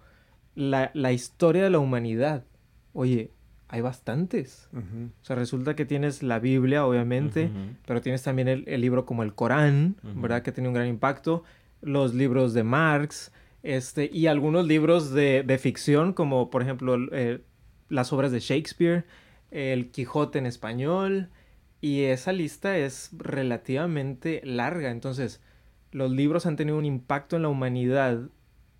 la, 0.55 0.93
la 0.95 1.11
historia 1.11 1.65
de 1.65 1.71
la 1.71 1.81
humanidad. 1.81 2.45
Oye, 2.93 3.33
hay 3.73 3.81
bastantes. 3.81 4.69
O 4.75 5.25
sea, 5.25 5.35
resulta 5.35 5.75
que 5.75 5.87
tienes 5.87 6.23
la 6.23 6.39
Biblia, 6.39 6.85
obviamente, 6.85 7.51
pero 7.87 8.03
tienes 8.03 8.23
también 8.23 8.47
el, 8.47 8.81
libro 8.83 9.07
como 9.07 9.23
el 9.23 9.35
Corán, 9.35 9.97
¿verdad? 10.03 10.43
Que 10.43 10.53
tiene 10.53 10.69
un 10.69 10.75
gran 10.75 10.89
impacto. 10.89 11.43
Los 11.81 12.13
libros 12.15 12.53
de 12.53 12.65
Marx, 12.65 13.33
este, 13.63 14.11
y 14.13 14.27
algunos 14.27 14.67
libros 14.67 15.13
de, 15.13 15.43
de 15.43 15.57
ficción, 15.57 16.13
como 16.13 16.51
por 16.51 16.61
ejemplo 16.61 16.99
eh, 17.13 17.41
las 17.89 18.13
obras 18.13 18.31
de 18.31 18.41
Shakespeare, 18.41 19.07
el 19.51 19.91
Quijote 19.91 20.39
en 20.39 20.45
español, 20.45 21.31
y 21.81 22.03
esa 22.03 22.33
lista 22.33 22.77
es 22.77 23.09
relativamente 23.17 24.43
larga. 24.45 24.91
Entonces, 24.91 25.41
los 25.93 26.11
libros 26.11 26.45
han 26.45 26.57
tenido 26.57 26.77
un 26.77 26.85
impacto 26.85 27.37
en 27.37 27.43
la 27.43 27.49
humanidad 27.49 28.29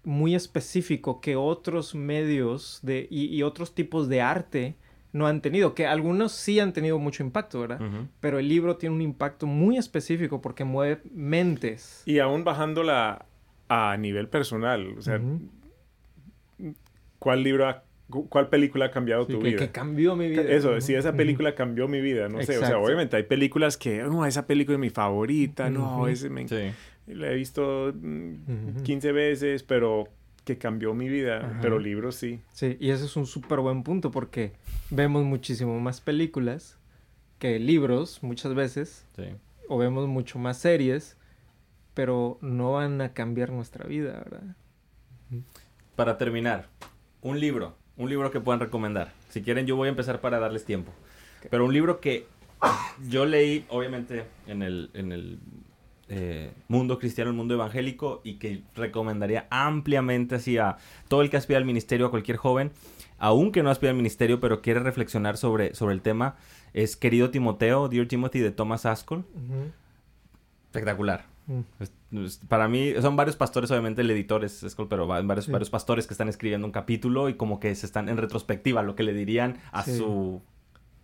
muy 0.05 0.35
específico 0.35 1.21
que 1.21 1.37
otros 1.37 1.95
medios 1.95 2.81
de, 2.83 3.07
y, 3.11 3.43
otros 3.43 3.75
tipos 3.75 4.09
de 4.09 4.21
arte 4.21 4.77
no 5.13 5.27
han 5.27 5.43
tenido, 5.43 5.75
que 5.75 5.87
algunos 5.87 6.33
sí 6.33 6.59
han 6.59 6.73
tenido 6.73 6.99
mucho 6.99 7.23
impacto, 7.23 7.61
¿verdad? 7.61 7.81
Pero 8.21 8.39
el 8.39 8.49
libro 8.49 8.77
tiene 8.77 8.95
un 8.95 9.03
impacto 9.03 9.47
muy 9.47 9.77
específico 9.77 10.41
porque 10.41 10.65
mueve 10.65 11.03
mentes. 11.13 12.03
Y 12.07 12.19
aún 12.19 12.45
bajándola 12.45 13.27
a 13.69 13.97
nivel 13.97 14.29
personal, 14.29 14.95
o 14.99 15.03
sea, 15.03 15.21
¿cuál 17.19 17.43
libro 17.43 17.67
¿Cuál 18.29 18.49
película 18.49 18.87
ha 18.87 18.91
cambiado 18.91 19.27
tu 19.27 19.41
vida? 19.41 19.57
Que 19.57 19.71
cambió 19.71 20.17
mi 20.17 20.29
vida. 20.29 20.43
Eso, 20.43 20.79
si 20.81 20.95
esa 20.95 21.15
película 21.15 21.55
cambió 21.55 21.89
mi 21.89 22.01
vida, 22.01 22.29
no 22.29 22.43
sé. 22.43 22.59
O 22.59 22.67
sea, 22.67 22.79
obviamente 22.79 23.17
hay 23.17 23.23
películas 23.23 23.77
que, 23.77 24.03
no, 24.03 24.27
esa 24.27 24.47
película 24.47 24.77
es 24.77 24.81
mi 24.81 24.91
favorita, 24.91 25.71
no, 25.71 26.07
ese 26.09 26.29
me, 26.29 26.47
la 27.07 27.33
he 27.33 27.35
visto 27.35 27.93
15 28.85 29.13
mm, 29.13 29.15
veces, 29.15 29.63
pero 29.63 30.09
que 30.45 30.59
cambió 30.59 30.95
mi 30.95 31.09
vida, 31.09 31.59
pero 31.63 31.79
libros 31.79 32.17
sí. 32.17 32.41
Sí, 32.53 32.77
y 32.81 32.91
ese 32.91 33.05
es 33.05 33.17
un 33.17 33.27
súper 33.27 33.61
buen 33.61 33.83
punto 33.83 34.11
porque 34.11 34.53
vemos 34.91 35.25
muchísimo 35.25 35.79
más 35.81 36.01
películas 36.01 36.79
que 37.39 37.59
libros 37.59 38.23
muchas 38.23 38.55
veces, 38.55 39.07
sí. 39.17 39.25
o 39.69 39.79
vemos 39.79 40.09
mucho 40.09 40.39
más 40.39 40.59
series, 40.59 41.17
pero 41.95 42.39
no 42.41 42.73
van 42.73 43.01
a 43.01 43.13
cambiar 43.13 43.51
nuestra 43.51 43.87
vida, 43.87 44.13
¿verdad? 44.13 44.57
Para 45.97 46.19
terminar, 46.19 46.69
un 47.21 47.39
libro, 47.39 47.77
un 47.97 48.09
libro 48.09 48.31
que 48.31 48.41
puedan 48.41 48.61
recomendar. 48.61 49.13
Si 49.29 49.43
quieren, 49.43 49.67
yo 49.67 49.77
voy 49.77 49.89
a 49.89 49.91
empezar 49.91 50.21
para 50.21 50.39
darles 50.39 50.65
tiempo. 50.65 50.93
Pero 51.51 51.65
un 51.65 51.73
libro 51.73 52.01
que 52.01 52.27
yo 53.09 53.27
leí, 53.27 53.65
obviamente, 53.69 54.25
en 54.47 54.63
el, 54.63 54.91
en 54.95 55.13
el 55.13 55.39
eh, 56.15 56.53
mundo 56.69 56.99
cristiano, 56.99 57.31
el 57.31 57.37
mundo 57.37 57.55
evangélico 57.55 58.21
y 58.23 58.35
que 58.35 58.63
recomendaría 58.75 59.47
ampliamente 59.49 60.35
así 60.35 60.59
a 60.59 60.77
todo 61.09 61.23
el 61.23 61.31
que 61.31 61.39
aspira 61.39 61.59
al 61.59 61.65
ministerio, 61.65 62.05
a 62.05 62.11
cualquier 62.11 62.37
joven, 62.37 62.71
aunque 63.17 63.63
no 63.63 63.71
aspira 63.71 63.93
al 63.93 63.97
ministerio, 63.97 64.39
pero 64.39 64.61
quiere 64.61 64.81
reflexionar 64.81 65.39
sobre, 65.39 65.75
sobre 65.75 65.95
el 65.95 66.03
tema, 66.03 66.37
es 66.75 66.97
Querido 66.97 67.31
Timoteo, 67.31 67.89
Dear 67.89 68.09
Timothy 68.09 68.41
de 68.41 68.51
Thomas 68.51 68.85
Askell. 68.85 69.25
Espectacular. 70.67 71.25
Mm. 71.47 72.27
para 72.47 72.69
mí, 72.69 72.93
son 73.01 73.17
varios 73.17 73.37
pastores, 73.37 73.71
obviamente 73.71 74.03
el 74.03 74.11
editor 74.11 74.45
es 74.45 74.77
pero 74.91 75.07
varios, 75.07 75.49
varios 75.49 75.71
pastores 75.71 76.07
que 76.07 76.13
están 76.13 76.29
escribiendo 76.29 76.67
un 76.67 76.73
capítulo 76.73 77.31
y 77.31 77.35
como 77.35 77.59
que 77.59 77.75
se 77.75 77.87
están 77.87 78.11
en 78.11 78.19
retrospectiva, 78.19 78.83
lo 78.83 78.95
que 78.97 79.03
le 79.03 79.15
dirían 79.15 79.57
a 79.73 79.83
su 79.83 80.43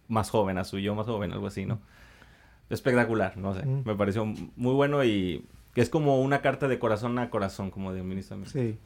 más 0.06 0.28
joven, 0.28 0.58
a 0.58 0.64
su 0.64 0.78
yo 0.78 0.94
más 0.94 1.06
joven, 1.06 1.32
algo 1.32 1.46
así, 1.46 1.64
¿no? 1.64 1.80
Espectacular, 2.70 3.36
no 3.36 3.54
sé. 3.54 3.64
Me 3.64 3.94
pareció 3.94 4.24
muy 4.24 4.74
bueno 4.74 5.04
y 5.04 5.44
que 5.74 5.80
es 5.80 5.90
como 5.90 6.20
una 6.20 6.40
carta 6.40 6.68
de 6.68 6.78
corazón 6.78 7.18
a 7.18 7.30
corazón, 7.30 7.70
como 7.70 7.92
de 7.92 8.02
ministro. 8.02 8.44
Sí. 8.46 8.78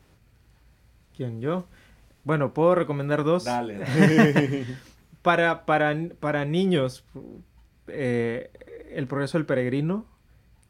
¿Quién, 1.17 1.41
yo? 1.41 1.67
Bueno, 2.25 2.55
¿puedo 2.55 2.75
recomendar 2.75 3.25
dos? 3.25 3.45
Dale. 3.47 3.81
para, 5.23 5.65
para, 5.67 5.95
para 6.21 6.45
niños, 6.45 7.05
eh, 7.89 8.51
El 8.91 9.07
progreso 9.07 9.39
del 9.39 9.47
peregrino. 9.47 10.07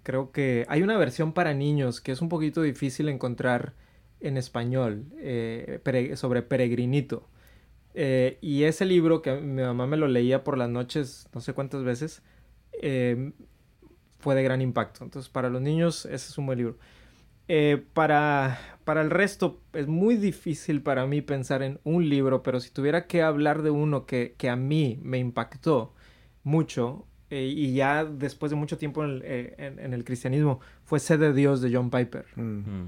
Creo 0.03 0.33
que 0.33 0.67
hay 0.69 0.83
una 0.83 0.97
versión 0.97 1.33
para 1.33 1.55
niños 1.55 2.01
que 2.01 2.11
es 2.13 2.21
un 2.21 2.29
poquito 2.29 2.63
difícil 2.63 3.09
encontrar 3.09 3.75
en 4.21 4.37
español 4.37 5.05
eh, 5.19 5.81
sobre 6.17 6.43
Peregrinito. 6.43 7.29
Eh, 7.95 8.39
y 8.41 8.65
ese 8.65 8.85
libro 8.85 9.23
que 9.23 9.35
mi 9.41 9.63
mamá 9.63 9.87
me 9.87 9.97
lo 9.97 10.09
leía 10.09 10.45
por 10.45 10.57
las 10.57 10.71
noches, 10.71 11.29
no 11.35 11.41
sé 11.41 11.53
cuántas 11.53 11.85
veces, 11.85 12.23
eh, 12.81 13.33
fue 14.18 14.35
de 14.35 14.43
gran 14.43 14.62
impacto. 14.62 15.05
Entonces, 15.05 15.31
para 15.31 15.51
los 15.51 15.61
niños, 15.61 16.07
ese 16.07 16.31
es 16.31 16.39
un 16.39 16.47
buen 16.47 16.59
libro. 16.59 16.79
Eh, 17.49 17.85
para, 17.93 18.59
para 18.85 19.03
el 19.03 19.11
resto, 19.11 19.61
es 19.73 19.89
muy 19.89 20.16
difícil 20.16 20.83
para 20.83 21.07
mí 21.07 21.23
pensar 21.23 21.62
en 21.62 21.81
un 21.85 22.09
libro, 22.09 22.43
pero 22.43 22.61
si 22.61 22.70
tuviera 22.70 23.07
que 23.07 23.23
hablar 23.23 23.62
de 23.62 23.70
uno 23.70 24.07
que, 24.07 24.37
a 24.49 24.57
mí 24.57 24.99
me 25.03 25.18
impactó 25.18 25.93
mucho, 26.45 27.05
eh, 27.31 27.45
y 27.45 27.75
ya 27.75 28.05
después 28.05 28.51
de 28.51 28.57
mucho 28.57 28.79
tiempo 28.79 29.05
en 29.05 29.23
el, 29.23 30.05
cristianismo, 30.05 30.61
fue 30.85 31.01
Sed 31.01 31.18
de 31.18 31.33
Dios 31.33 31.61
de 31.61 31.75
John 31.75 31.91
Piper, 31.91 32.27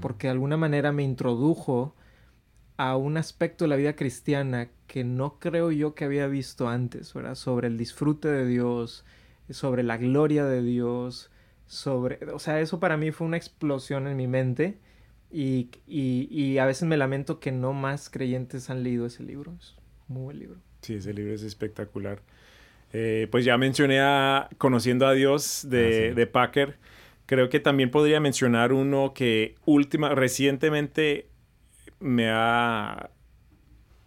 porque 0.01 0.27
de 0.27 0.31
alguna 0.31 0.57
manera 0.57 0.91
me 0.91 1.03
introdujo 1.03 1.95
a 2.77 2.95
un 2.97 3.17
aspecto 3.17 3.65
de 3.65 3.69
la 3.69 3.75
vida 3.75 3.95
cristiana 3.95 4.69
que 4.87 5.03
no 5.03 5.39
creo 5.39 5.71
yo 5.71 5.95
que 5.95 6.05
había 6.05 6.27
visto 6.27 6.67
antes, 6.67 7.13
¿verdad? 7.13 7.35
Sobre 7.35 7.67
el 7.67 7.77
disfrute 7.77 8.27
de 8.27 8.45
Dios, 8.45 9.05
sobre 9.49 9.83
la 9.83 9.97
gloria 9.97 10.45
de 10.45 10.61
Dios, 10.61 11.31
sobre, 11.67 12.19
o 12.31 12.39
sea, 12.39 12.59
eso 12.59 12.79
para 12.79 12.97
mí 12.97 13.11
fue 13.11 13.27
una 13.27 13.37
explosión 13.37 14.07
en 14.07 14.17
mi 14.17 14.27
mente 14.27 14.79
y, 15.31 15.69
y, 15.87 16.57
a 16.59 16.65
veces 16.65 16.87
me 16.87 16.97
lamento 16.97 17.39
que 17.39 17.51
no 17.51 17.73
más 17.73 18.09
creyentes 18.09 18.69
han 18.69 18.83
leído 18.83 19.05
ese 19.05 19.23
libro, 19.23 19.53
es 19.59 19.75
muy 20.07 20.23
buen 20.23 20.39
libro. 20.39 20.57
Sí, 20.81 20.95
ese 20.95 21.13
libro 21.13 21.33
es 21.33 21.43
espectacular. 21.43 22.21
Eh, 22.93 23.27
pues 23.31 23.43
ya 23.43 23.57
mencioné 23.57 23.99
a 23.99 24.47
Conociendo 24.57 25.07
a 25.07 25.13
Dios 25.13 25.65
de, 25.69 26.11
ah, 26.11 26.15
de 26.15 26.27
Packer. 26.27 26.77
Creo 27.25 27.49
que 27.49 27.59
también 27.59 27.91
podría 27.91 28.19
mencionar 28.19 28.71
uno 28.71 29.13
que 29.13 29.55
última, 29.65 30.13
recientemente 30.15 31.27
me 31.99 32.29
ha, 32.29 33.09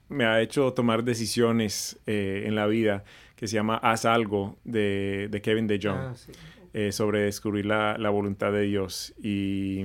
me 0.09 0.25
ha 0.25 0.41
hecho 0.41 0.73
tomar 0.73 1.05
decisiones 1.05 1.99
eh, 2.07 2.45
en 2.47 2.55
la 2.55 2.67
vida, 2.67 3.05
que 3.39 3.47
se 3.47 3.55
llama 3.55 3.77
Haz 3.77 4.05
algo 4.05 4.59
de, 4.65 5.29
de 5.31 5.41
Kevin 5.41 5.69
DeJong, 5.69 5.97
Ah, 5.97 6.13
sí. 6.17 6.33
eh, 6.75 6.91
sobre 6.91 7.21
descubrir 7.23 7.67
la, 7.67 7.97
la 7.97 8.11
voluntad 8.11 8.51
de 8.51 8.63
Dios. 8.63 9.15
Y 9.23 9.85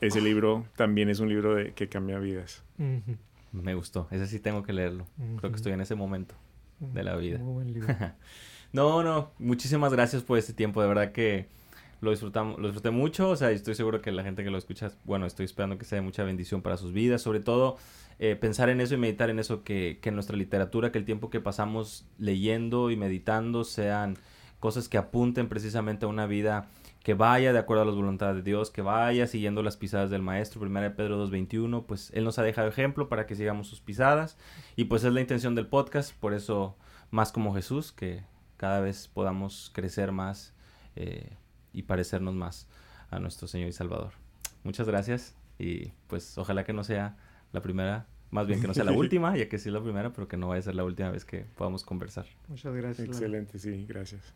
ese 0.00 0.22
libro 0.22 0.64
también 0.76 1.10
es 1.10 1.20
un 1.20 1.28
libro 1.28 1.54
de, 1.56 1.72
que 1.74 1.90
cambia 1.90 2.18
vidas. 2.18 2.64
Me 3.52 3.74
gustó. 3.74 4.08
Ese 4.10 4.26
sí 4.26 4.40
tengo 4.40 4.62
que 4.62 4.72
leerlo. 4.72 5.06
Creo 5.38 5.50
que 5.50 5.56
estoy 5.56 5.72
en 5.72 5.82
ese 5.82 5.94
momento 5.94 6.34
de 6.78 7.02
la 7.04 7.16
vida. 7.16 7.38
Muy 7.38 7.52
buen 7.52 7.72
libro. 7.74 7.94
No, 8.72 9.02
no, 9.02 9.32
muchísimas 9.40 9.92
gracias 9.92 10.22
por 10.22 10.38
este 10.38 10.52
tiempo, 10.52 10.80
de 10.80 10.86
verdad 10.86 11.10
que 11.10 11.48
lo 12.00 12.10
disfrutamos, 12.10 12.58
lo 12.58 12.68
disfruté 12.68 12.90
mucho, 12.90 13.30
o 13.30 13.36
sea, 13.36 13.50
estoy 13.50 13.74
seguro 13.74 14.00
que 14.00 14.10
la 14.12 14.22
gente 14.22 14.42
que 14.42 14.50
lo 14.50 14.58
escucha, 14.58 14.90
bueno, 15.04 15.26
estoy 15.26 15.44
esperando 15.44 15.78
que 15.78 15.84
sea 15.84 15.96
de 15.96 16.02
mucha 16.02 16.24
bendición 16.24 16.62
para 16.62 16.76
sus 16.76 16.92
vidas, 16.92 17.22
sobre 17.22 17.40
todo 17.40 17.76
eh, 18.18 18.36
pensar 18.36 18.68
en 18.70 18.80
eso 18.80 18.94
y 18.94 18.98
meditar 18.98 19.30
en 19.30 19.38
eso, 19.38 19.64
que, 19.64 19.98
que 20.00 20.10
nuestra 20.10 20.36
literatura, 20.36 20.92
que 20.92 20.98
el 20.98 21.04
tiempo 21.04 21.30
que 21.30 21.40
pasamos 21.40 22.06
leyendo 22.18 22.90
y 22.90 22.96
meditando 22.96 23.64
sean 23.64 24.16
cosas 24.60 24.88
que 24.88 24.98
apunten 24.98 25.48
precisamente 25.48 26.04
a 26.04 26.08
una 26.08 26.26
vida 26.26 26.68
que 27.02 27.14
vaya 27.14 27.52
de 27.52 27.58
acuerdo 27.58 27.82
a 27.82 27.86
las 27.86 27.94
voluntades 27.94 28.36
de 28.36 28.42
Dios, 28.42 28.70
que 28.70 28.82
vaya 28.82 29.26
siguiendo 29.26 29.62
las 29.62 29.76
pisadas 29.76 30.10
del 30.10 30.22
Maestro, 30.22 30.60
1 30.60 30.80
de 30.82 30.90
Pedro 30.90 31.26
2.21, 31.26 31.86
pues 31.86 32.10
Él 32.14 32.24
nos 32.24 32.38
ha 32.38 32.42
dejado 32.42 32.68
ejemplo 32.68 33.08
para 33.08 33.26
que 33.26 33.34
sigamos 33.34 33.68
sus 33.68 33.80
pisadas, 33.80 34.36
y 34.76 34.84
pues 34.84 35.04
es 35.04 35.12
la 35.12 35.20
intención 35.20 35.54
del 35.54 35.66
podcast, 35.66 36.14
por 36.14 36.34
eso 36.34 36.76
más 37.10 37.32
como 37.32 37.54
Jesús, 37.54 37.90
que 37.92 38.22
cada 38.58 38.80
vez 38.80 39.08
podamos 39.08 39.70
crecer 39.74 40.12
más 40.12 40.52
eh, 40.94 41.30
y 41.72 41.82
parecernos 41.82 42.34
más 42.34 42.66
a 43.10 43.18
nuestro 43.18 43.48
Señor 43.48 43.68
y 43.68 43.72
Salvador. 43.72 44.12
Muchas 44.64 44.86
gracias 44.86 45.34
y 45.58 45.92
pues 46.06 46.36
ojalá 46.38 46.64
que 46.64 46.72
no 46.72 46.84
sea 46.84 47.16
la 47.52 47.60
primera, 47.60 48.06
más 48.30 48.46
bien 48.46 48.60
que 48.60 48.66
no 48.66 48.74
sea 48.74 48.84
la 48.84 48.92
última, 48.96 49.36
ya 49.36 49.48
que 49.48 49.58
sí 49.58 49.68
es 49.68 49.72
la 49.72 49.82
primera, 49.82 50.12
pero 50.12 50.28
que 50.28 50.36
no 50.36 50.48
vaya 50.48 50.60
a 50.60 50.62
ser 50.62 50.74
la 50.74 50.84
última 50.84 51.10
vez 51.10 51.24
que 51.24 51.44
podamos 51.56 51.84
conversar. 51.84 52.26
Muchas 52.48 52.74
gracias. 52.74 53.08
Lalo. 53.08 53.12
Excelente, 53.12 53.58
sí, 53.58 53.86
gracias. 53.88 54.34